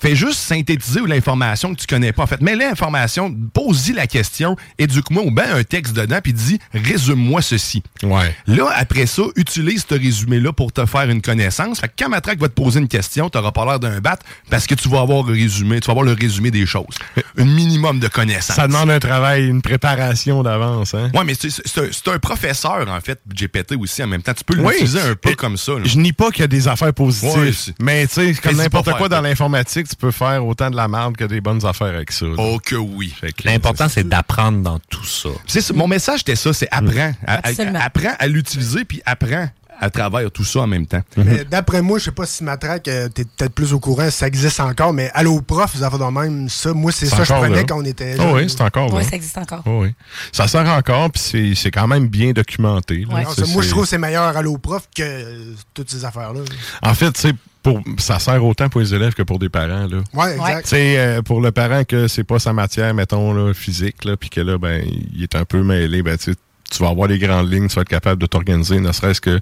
[0.00, 2.22] Fais juste synthétiser l'information que tu connais pas.
[2.22, 6.58] En fait, mets l'information, pose-y la question, éduque-moi ou bien un texte dedans puis dis
[6.74, 7.82] résume-moi ceci.
[8.02, 8.34] Ouais.
[8.46, 11.80] Là, après ça, utilise ce résumé-là pour te faire une connaissance.
[11.80, 14.18] Fait que quand Matraque va te poser une question, tu n'auras pas l'air d'un bat
[14.50, 16.96] parce que tu vas avoir le résumé, tu vas avoir le résumé des choses.
[17.38, 18.56] Un minimum de connaissances.
[18.56, 21.10] Ça demande un travail, une préparation d'avance, hein?
[21.14, 24.34] Ouais, mais c'est c'est un, professeur, en fait, GPT aussi, en même temps.
[24.34, 24.72] Tu peux Oui.
[24.74, 25.72] l'utiliser un peu comme ça.
[25.72, 25.80] là.
[25.84, 27.38] Je nie pas qu'il y a des affaires positives.
[27.38, 30.76] Ouais, mais tu sais, comme n'importe quoi faire dans l'informatique, tu peux faire autant de
[30.76, 32.26] la merde que des bonnes affaires avec ça.
[32.26, 32.34] là.
[32.38, 33.14] Oh que oui.
[33.44, 35.21] L'important, c'est d'apprendre dans tout ça.
[35.46, 37.12] C'est ça, mon message, c'était ça, c'est apprends.
[37.26, 37.40] À-
[37.84, 39.48] apprends à l'utiliser, puis apprends
[39.80, 41.00] à travers tout ça en même temps.
[41.16, 44.28] Mais D'après moi, je sais pas si Matraque, euh, t'es peut-être plus au courant, ça
[44.28, 46.72] existe encore, mais Allo Prof, vous avez dans même ça.
[46.72, 47.64] Moi, c'est ça que je prenais là.
[47.64, 48.32] quand on était Oh jeune.
[48.34, 49.08] oui, c'est encore Oui, là.
[49.10, 49.62] ça existe encore.
[49.66, 49.92] Oh oui.
[50.30, 53.04] Ça sert encore, puis c'est- c'est quand même bien documenté.
[53.08, 53.14] là.
[53.14, 53.22] Ouais.
[53.24, 55.90] Non, Ça, ça, moi, je c'est- trouve que c'est meilleur Allo Prof que euh, toutes
[55.90, 56.40] ces affaires-là.
[56.82, 57.32] En fait, tu sais,
[57.62, 59.86] pour, ça sert autant pour les élèves que pour des parents.
[59.86, 59.98] Là.
[60.14, 60.62] Ouais, exact.
[60.64, 64.16] Tu sais, euh, pour le parent que c'est pas sa matière, mettons, là, physique, là,
[64.16, 64.82] puis que là, ben,
[65.14, 66.38] il est un peu mêlé, ben, tu sais,
[66.70, 69.38] tu vas avoir les grandes lignes, tu vas être capable de t'organiser, ne serait-ce que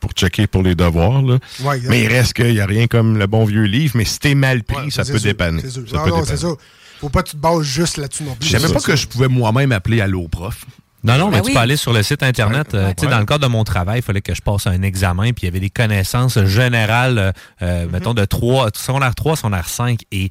[0.00, 1.22] pour checker pour les devoirs.
[1.22, 1.38] Là.
[1.60, 4.18] Ouais, mais il reste qu'il n'y a rien comme le bon vieux livre, mais si
[4.18, 5.62] t'es mal pris, Ouais, ça c'est peut sûr, dépanner.
[5.62, 5.82] c'est sûr.
[5.88, 6.36] Ça Non, peut non, dépanner.
[6.36, 6.52] c'est ça.
[7.00, 8.46] Faut pas que tu te bases juste là-dessus non plus.
[8.46, 10.64] Je savais C'est pas que je pouvais moi-même appeler Allo Prof.
[11.04, 11.52] Non, non, mais Ben tu oui.
[11.54, 12.74] peux aller sur le site Internet.
[12.74, 13.12] euh, tu sais, Ouais.
[13.12, 15.44] Dans le cadre de mon travail, il fallait que je passe un examen, puis il
[15.44, 17.32] y avait des connaissances générales, euh,
[17.62, 20.00] euh, mettons, de 3, secondaire 3, secondaire 5.
[20.12, 20.30] Et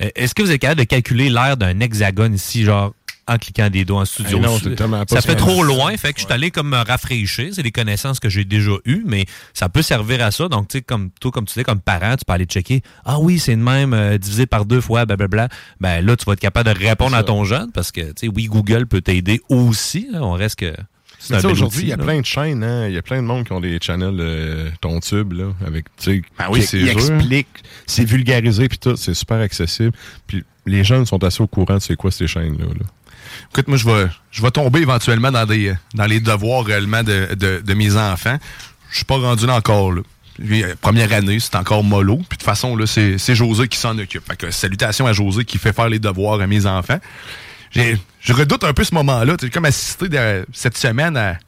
[0.00, 2.92] euh, est-ce que vous êtes capable de calculer l'aire d'un hexagone ici, genre
[3.26, 4.38] en cliquant des doigts en studio?
[4.38, 6.68] Eh non, c'est tellement pas ça fait trop loin, fait que je suis allé comme
[6.70, 7.48] me rafraîchir.
[7.52, 10.48] C'est des connaissances que j'ai déjà eues, mais ça peut servir à ça.
[10.48, 12.82] Donc, tu sais, comme toi, comme tu dis, comme parent, tu peux aller checker.
[13.04, 15.48] Ah oui, c'est de même, euh, divisé par deux fois, blablabla.
[15.80, 18.28] Ben là, tu vas être capable de répondre à ton jeune parce que, tu sais,
[18.28, 20.08] oui, Google peut t'aider aussi.
[20.12, 20.22] là.
[20.22, 20.74] on reste que.
[21.30, 22.04] Mais aujourd'hui, il y a là.
[22.04, 22.86] plein de chaînes, hein.
[22.86, 25.86] Il y a plein de monde qui ont des channels euh, ton tube, là, avec,
[25.96, 27.46] tu sais, Ben oui, qui-
[27.86, 29.92] c'est vulgarisé, puis tout, c'est super accessible.
[30.26, 32.66] Puis les jeunes sont assez au courant de c'est quoi ces chaînes-là.
[32.66, 32.86] là.
[33.52, 37.34] Écoute, moi, je vais, je vais tomber éventuellement dans, des, dans les devoirs réellement de,
[37.34, 38.38] de, mes enfants.
[38.90, 40.02] Je suis pas rendu là encore, là.
[40.40, 42.16] Euh, première année, c'est encore mollo.
[42.16, 44.26] Puis de toute façon, là, c'est c'est José qui s'en occupe.
[44.26, 46.98] Fait que salutations à José qui fait faire les devoirs à mes enfants.
[47.70, 49.36] J'ai- Je redoute un peu ce moment-là.
[49.40, 50.06] J'ai comme assisté
[50.52, 51.38] cette semaine à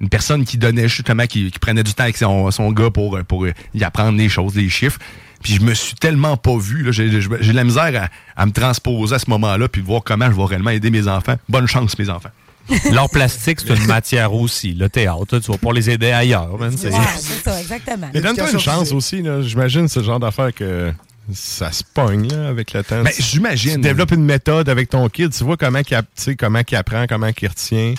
[0.00, 3.18] une personne qui donnait justement, qui, qui prenait du temps avec son, son gars pour,
[3.24, 4.98] pour y apprendre les choses, les chiffres.
[5.42, 6.82] Puis je me suis tellement pas vu.
[6.82, 6.92] là.
[6.92, 10.30] J'ai de la misère à, à me transposer à ce moment-là puis de voir comment
[10.30, 11.36] je vais réellement aider mes enfants.
[11.48, 12.30] Bonne chance, mes enfants.
[12.92, 14.72] L'art plastique, c'est une matière aussi.
[14.74, 16.56] Le théâtre, tu vas pas les aider ailleurs.
[16.58, 16.72] man.
[16.76, 18.08] C'est- Ouais, c'est ça, exactement.
[18.14, 19.40] Mais donne-toi une chance aussi, là.
[19.42, 20.92] J'imagine ce genre d'affaire que
[21.32, 23.02] ça se pogne là, avec le temps.
[23.02, 23.74] Ben, j'imagine.
[23.76, 26.60] Tu développes une méthode avec ton kid, tu vois comment il, app- tu sais, comment
[26.68, 27.94] il apprend, comment il retient.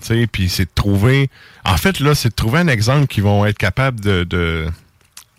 [0.00, 1.30] tu sais, Puis c'est de trouver.
[1.64, 4.24] En fait, là, c'est de trouver un exemple qui vont être capables de.
[4.24, 4.66] de-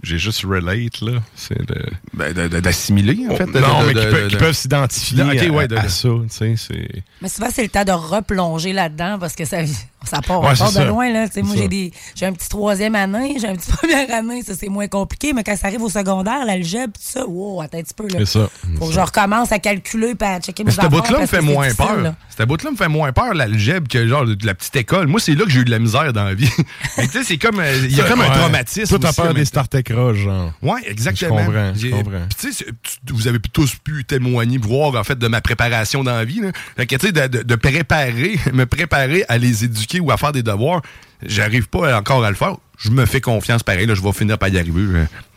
[0.03, 1.21] J'ai juste relate, là.
[1.33, 1.81] C'est de.
[2.13, 3.45] Ben, de- de- d'assimiler, en fait.
[3.45, 5.87] de- non, de- mais qui, peuvent- de- qui peuvent s'identifier Ok, à, ouais, de- à
[5.87, 6.55] ça, tu sais.
[6.57, 6.89] c'est...
[7.21, 9.59] Mais souvent, c'est le temps de replonger là-dedans parce que ça,
[10.03, 10.85] ça part, Ouais, on part c'est de ça.
[10.85, 11.09] loin.
[11.11, 11.25] Là.
[11.43, 11.67] Moi, j'ai ça.
[11.67, 15.33] des j'ai un petit troisième année, j'ai un petit première année, ça c'est moins compliqué,
[15.33, 18.07] mais quand ça arrive au secondaire, l'algèbre, tout ça, wow, attends un petit peu.
[18.07, 18.19] Là.
[18.19, 18.49] C'est ça.
[18.79, 21.41] Faut que je recommence à calculer et à checker mes cette affaires bout-là me fait
[21.41, 22.13] moins peur.
[22.35, 25.07] Cette bout-là me fait moins peur, l'algèbre, que genre de la petite école.
[25.07, 26.49] Moi, c'est là que j'ai eu de la misère dans la vie.
[26.97, 27.59] Mais tu sais, c'est comme.
[27.59, 28.87] euh, Il y a comme un traumatisme.
[28.89, 30.51] Toi, t'as peur des même Star Trek Rush, genre.
[30.61, 31.39] Ouais, exactement.
[31.39, 32.11] Je comprends, je comprends.
[32.29, 32.65] Puis tu sais,
[33.11, 36.39] vous avez tous pu témoigner, voir en fait de ma préparation dans la vie.
[36.41, 36.51] Là.
[36.75, 40.17] Fait que tu sais, de, de- de préparer, me préparer à les éduquer ou à
[40.17, 40.81] faire des devoirs,
[41.25, 42.55] j'arrive pas encore à le faire.
[42.79, 44.81] Je me fais confiance pareil, là, je vais finir par y arriver.
[44.81, 44.87] Je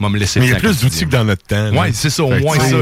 [0.05, 1.71] vais me laisser Mais il y a plus d'outils que dans notre temps.
[1.77, 2.77] Ouais, c'est ça, au Fait moins ça.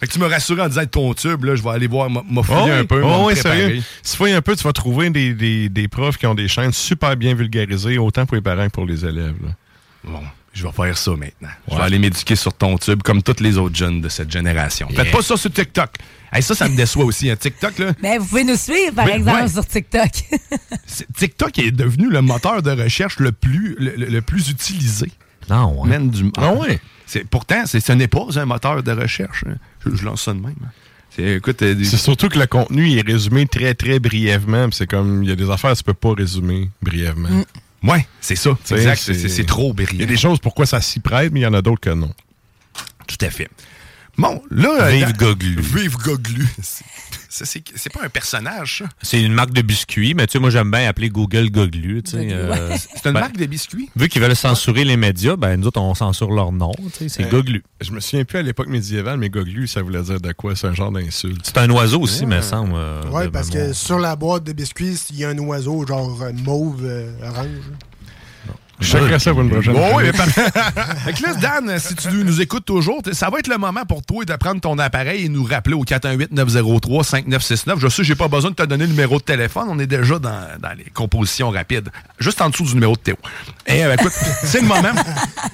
[0.00, 2.44] Fait que tu me rassures en disant ton tube, là, je vais aller voir, fouillé
[2.50, 3.58] Oh un oui, peu, oh oui, préparé.
[3.58, 3.82] sérieux.
[4.02, 6.72] Si tu un peu, tu vas trouver des, des, des profs qui ont des chaînes
[6.72, 9.36] super bien vulgarisées, autant pour les parents que pour les élèves.
[9.42, 9.50] là.
[10.04, 10.20] Bon,
[10.52, 11.48] je vais faire ça maintenant.
[11.70, 14.88] Je vais aller m'éduquer sur ton tube comme tous les autres jeunes de cette génération.
[14.90, 15.04] Yeah.
[15.04, 15.90] Faites pas ça sur TikTok.
[16.32, 17.28] Hey, ça, ça me déçoit aussi.
[17.30, 17.92] Un TikTok, là.
[18.02, 19.48] Mais vous pouvez nous suivre, par Oui, exemple, ouais.
[19.48, 20.10] sur TikTok.
[21.16, 25.10] TikTok est devenu le moteur de recherche le plus, le, le- le plus utilisé.
[25.50, 25.88] Non, ouais.
[25.90, 26.30] Mène du...
[26.36, 26.80] Ah ouais?
[27.06, 29.44] C'est, pourtant, c'est, ce n'est pas un moteur de recherche.
[29.46, 29.56] hein.
[29.84, 30.54] Je, je lance ça de même.
[30.64, 30.68] hein.
[31.14, 34.68] C'est, écoute, euh, C'est surtout que le contenu il est résumé très, très brièvement.
[34.72, 37.28] C'est comme, il y a des affaires tu peux pas résumer brièvement.
[37.28, 37.88] Mm.
[37.90, 38.56] Ouais, c'est ça.
[38.70, 38.96] Exact.
[38.96, 40.06] C'est, trop Il y a brillant.
[40.06, 42.10] des choses pourquoi ça s'y prête, mais il y en a d'autres que non.
[43.06, 43.50] Tout à fait.
[44.18, 44.90] Bon, là...
[44.90, 45.60] Vive Goglu.
[45.60, 46.46] Vive Goglu.
[46.60, 46.84] C'est,
[47.28, 48.84] ça, c'est, c'est pas un personnage, ça.
[49.00, 52.02] C'est une marque de biscuits, mais tu sais, moi, j'aime bien appeler Google Goglu.
[52.14, 53.88] euh, C'est une ben, marque de biscuits?
[53.96, 56.72] Vu qu'ils veulent censurer les médias, ben nous autres, on censure leur nom.
[57.08, 57.62] C'est Euh, Goglu.
[57.80, 60.54] Je me souviens plus à l'époque médiévale, mais goglu, ça voulait dire de quoi?
[60.56, 61.40] C'est un genre d'insulte.
[61.44, 62.74] C'est un oiseau aussi, me semble.
[62.76, 63.68] euh, Ouais, de parce mémoire.
[63.68, 67.48] que sur la boîte de biscuits, il y a un oiseau genre mauve, euh, orange.
[68.82, 70.50] Je checkerai ça pour une prochaine Oh, oui, mais parfait.
[71.04, 74.02] Fait que là, Dan, si tu nous écoutes toujours, ça va être le moment pour
[74.02, 77.78] toi de prendre ton appareil et nous rappeler au 418-903-5969.
[77.78, 79.66] Je sais, j'ai pas besoin de te donner le numéro de téléphone.
[79.70, 81.88] On est déjà dans, dans les compositions rapides.
[82.18, 83.16] Juste en dessous du numéro de Théo.
[83.66, 84.92] Et euh, écoute, c'est le moment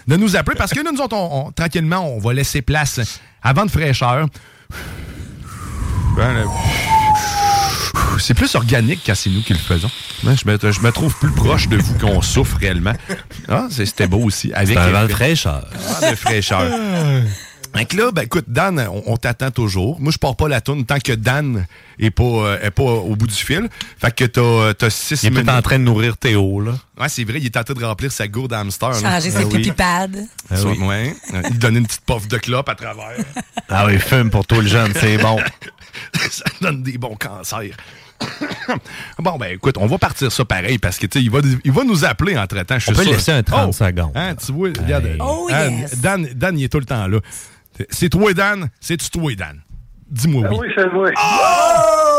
[0.06, 3.20] de nous appeler parce que là, nous autres, on- on- tranquillement, on va laisser place
[3.42, 4.26] à vent de fraîcheur.
[6.16, 6.44] Ben, là,
[8.18, 9.90] c'est plus organique quand c'est nous qui le faisons.
[10.22, 12.94] Je me, je me trouve plus proche de vous qu'on souffre réellement.
[13.48, 14.52] Ah, c'était beau aussi.
[14.52, 15.14] Avec C'est un vent de effet.
[15.14, 15.66] fraîcheur.
[16.02, 16.62] Ah, de fraîcheur.
[17.74, 20.00] Donc là, ben écoute, Dan, on, on t'attend toujours.
[20.00, 21.66] Moi, je pars pas la tourne tant que Dan
[21.98, 23.68] est pas, euh, est pas au bout du fil.
[24.00, 26.72] Fait que t'as, t'as six Il est en train de nourrir Théo, là.
[26.98, 28.94] Ouais, c'est vrai, il est en train de remplir sa gourde hamster.
[28.94, 29.56] Changer ses Ah oui.
[29.58, 30.06] pipi pads.
[30.50, 31.14] Ah ouais.
[31.50, 33.18] Il donne une petite puff de clope à travers.
[33.68, 35.38] Ah oui, fume pour tout le jeune, c'est bon.
[36.30, 37.76] ça donne des bons cancers.
[39.18, 41.72] bon, ben écoute, on va partir ça pareil parce que tu sais, il va, il
[41.72, 42.78] va nous appeler entre-temps.
[42.78, 43.12] je suis On peut sûr.
[43.12, 43.72] laisser un 30 Oh!
[43.72, 44.12] secondes.
[44.14, 45.16] Hein, tu vois, regarde.
[45.20, 46.00] Oh, Dan, yes.
[46.00, 47.18] Dan, Dan, il est tout le temps là.
[47.90, 48.68] C'est toi, Dan?
[48.80, 49.60] C'est-tu toi, Dan?
[50.10, 50.68] Dis-moi oui.
[50.76, 51.10] c'est moi.
[51.16, 52.17] Oh!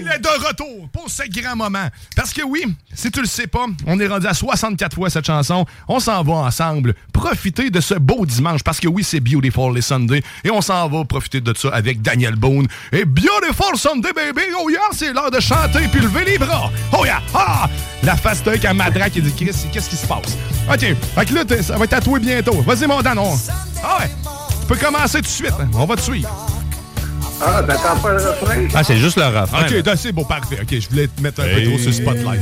[0.00, 1.88] Il est de retour pour ce grand moment.
[2.14, 2.62] Parce que oui,
[2.94, 5.64] si tu le sais pas, on est rendu à 64 fois cette chanson.
[5.88, 8.62] On s'en va ensemble profiter de ce beau dimanche.
[8.62, 10.22] Parce que oui, c'est Beautiful les Sunday.
[10.44, 12.66] Et on s'en va profiter de ça avec Daniel Boone.
[12.92, 14.42] Et Beautiful Sunday, baby!
[14.60, 16.70] Oh yeah, c'est l'heure de chanter puis lever les bras.
[16.92, 17.20] Oh yeah!
[17.34, 17.68] Ah!
[18.02, 20.36] La face d'œil à Madrac qui dit Chris, qu'est-ce qui se passe?
[20.72, 20.80] OK.
[21.14, 22.60] Fait que là, ça va être toi bientôt.
[22.62, 23.18] Vas-y, mon Dan.
[23.18, 23.36] on-
[23.82, 24.10] Ah ouais.
[24.60, 25.54] Tu peux commencer tout de suite.
[25.74, 26.28] On va te suivre.
[27.40, 28.66] Ah, t'attends pas le refrain?
[28.74, 29.66] Ah, c'est juste le refrain.
[29.66, 30.58] OK, là, c'est beau, parfait.
[30.62, 32.40] OK, je voulais te mettre un peu trop sur le spotlight.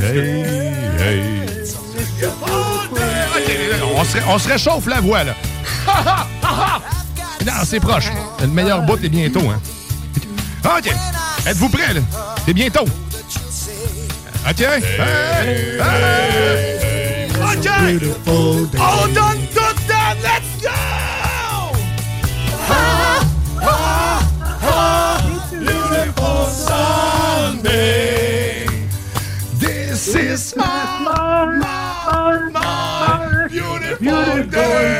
[3.36, 3.50] OK,
[3.96, 5.34] on, se, on se réchauffe la voix, là.
[5.86, 6.80] Ha, ha, ha, ha.
[7.44, 8.10] non, c'est proche.
[8.40, 9.60] Le meilleur bout est bientôt, hein.
[10.64, 10.90] OK.
[11.46, 12.00] Êtes-vous prêts, là?
[12.46, 12.84] C'est bientôt.
[14.48, 14.60] OK.
[14.60, 14.82] Hey,
[15.78, 17.28] hey.
[17.42, 17.68] OK.
[18.26, 19.60] On donne tout
[20.22, 20.70] Let's go!
[30.16, 30.64] Is my,
[31.04, 34.93] my, my beautiful day.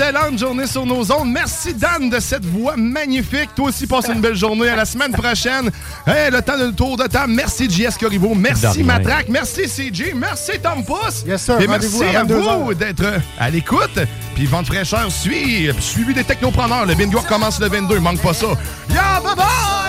[0.00, 1.30] Excellente journée sur nos ondes.
[1.30, 3.50] Merci, Dan, de cette voix magnifique.
[3.54, 4.68] Toi aussi, passe une belle journée.
[4.70, 5.70] À la semaine prochaine.
[6.06, 7.32] Hey, le temps de tour de table.
[7.34, 8.34] Merci, JS Corriveau.
[8.34, 8.82] Merci.
[8.82, 9.28] Matraque.
[9.28, 10.14] Merci, CJ.
[10.14, 11.24] Merci, Tom Pousse.
[11.26, 11.60] Yes, sir.
[11.60, 13.04] Et merci à à 22 vous d'être
[13.38, 13.98] à l'écoute.
[14.34, 16.86] Puis Vente fraîcheur suit, suivi des technopreneurs.
[16.86, 18.00] Le bingo recommence le 22.
[18.00, 18.46] Manque pas ça.
[18.90, 19.79] Yeah, bye bye!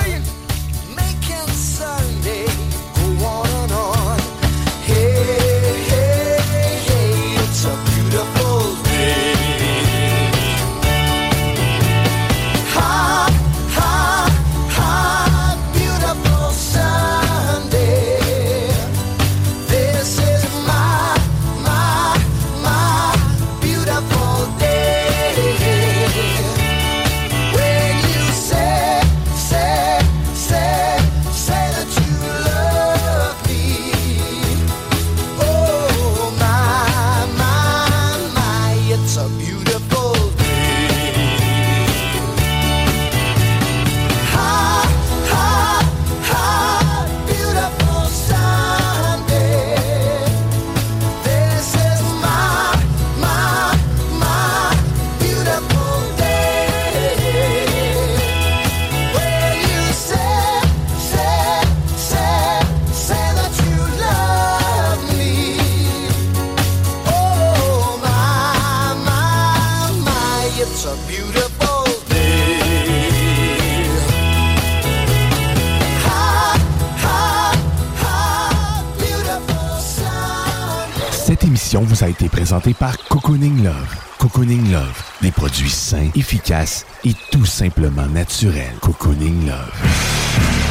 [81.83, 83.95] Vous a été présentée par Cocooning Love.
[84.19, 88.75] Cocooning Love, des produits sains, efficaces et tout simplement naturels.
[88.81, 90.70] Cocooning Love.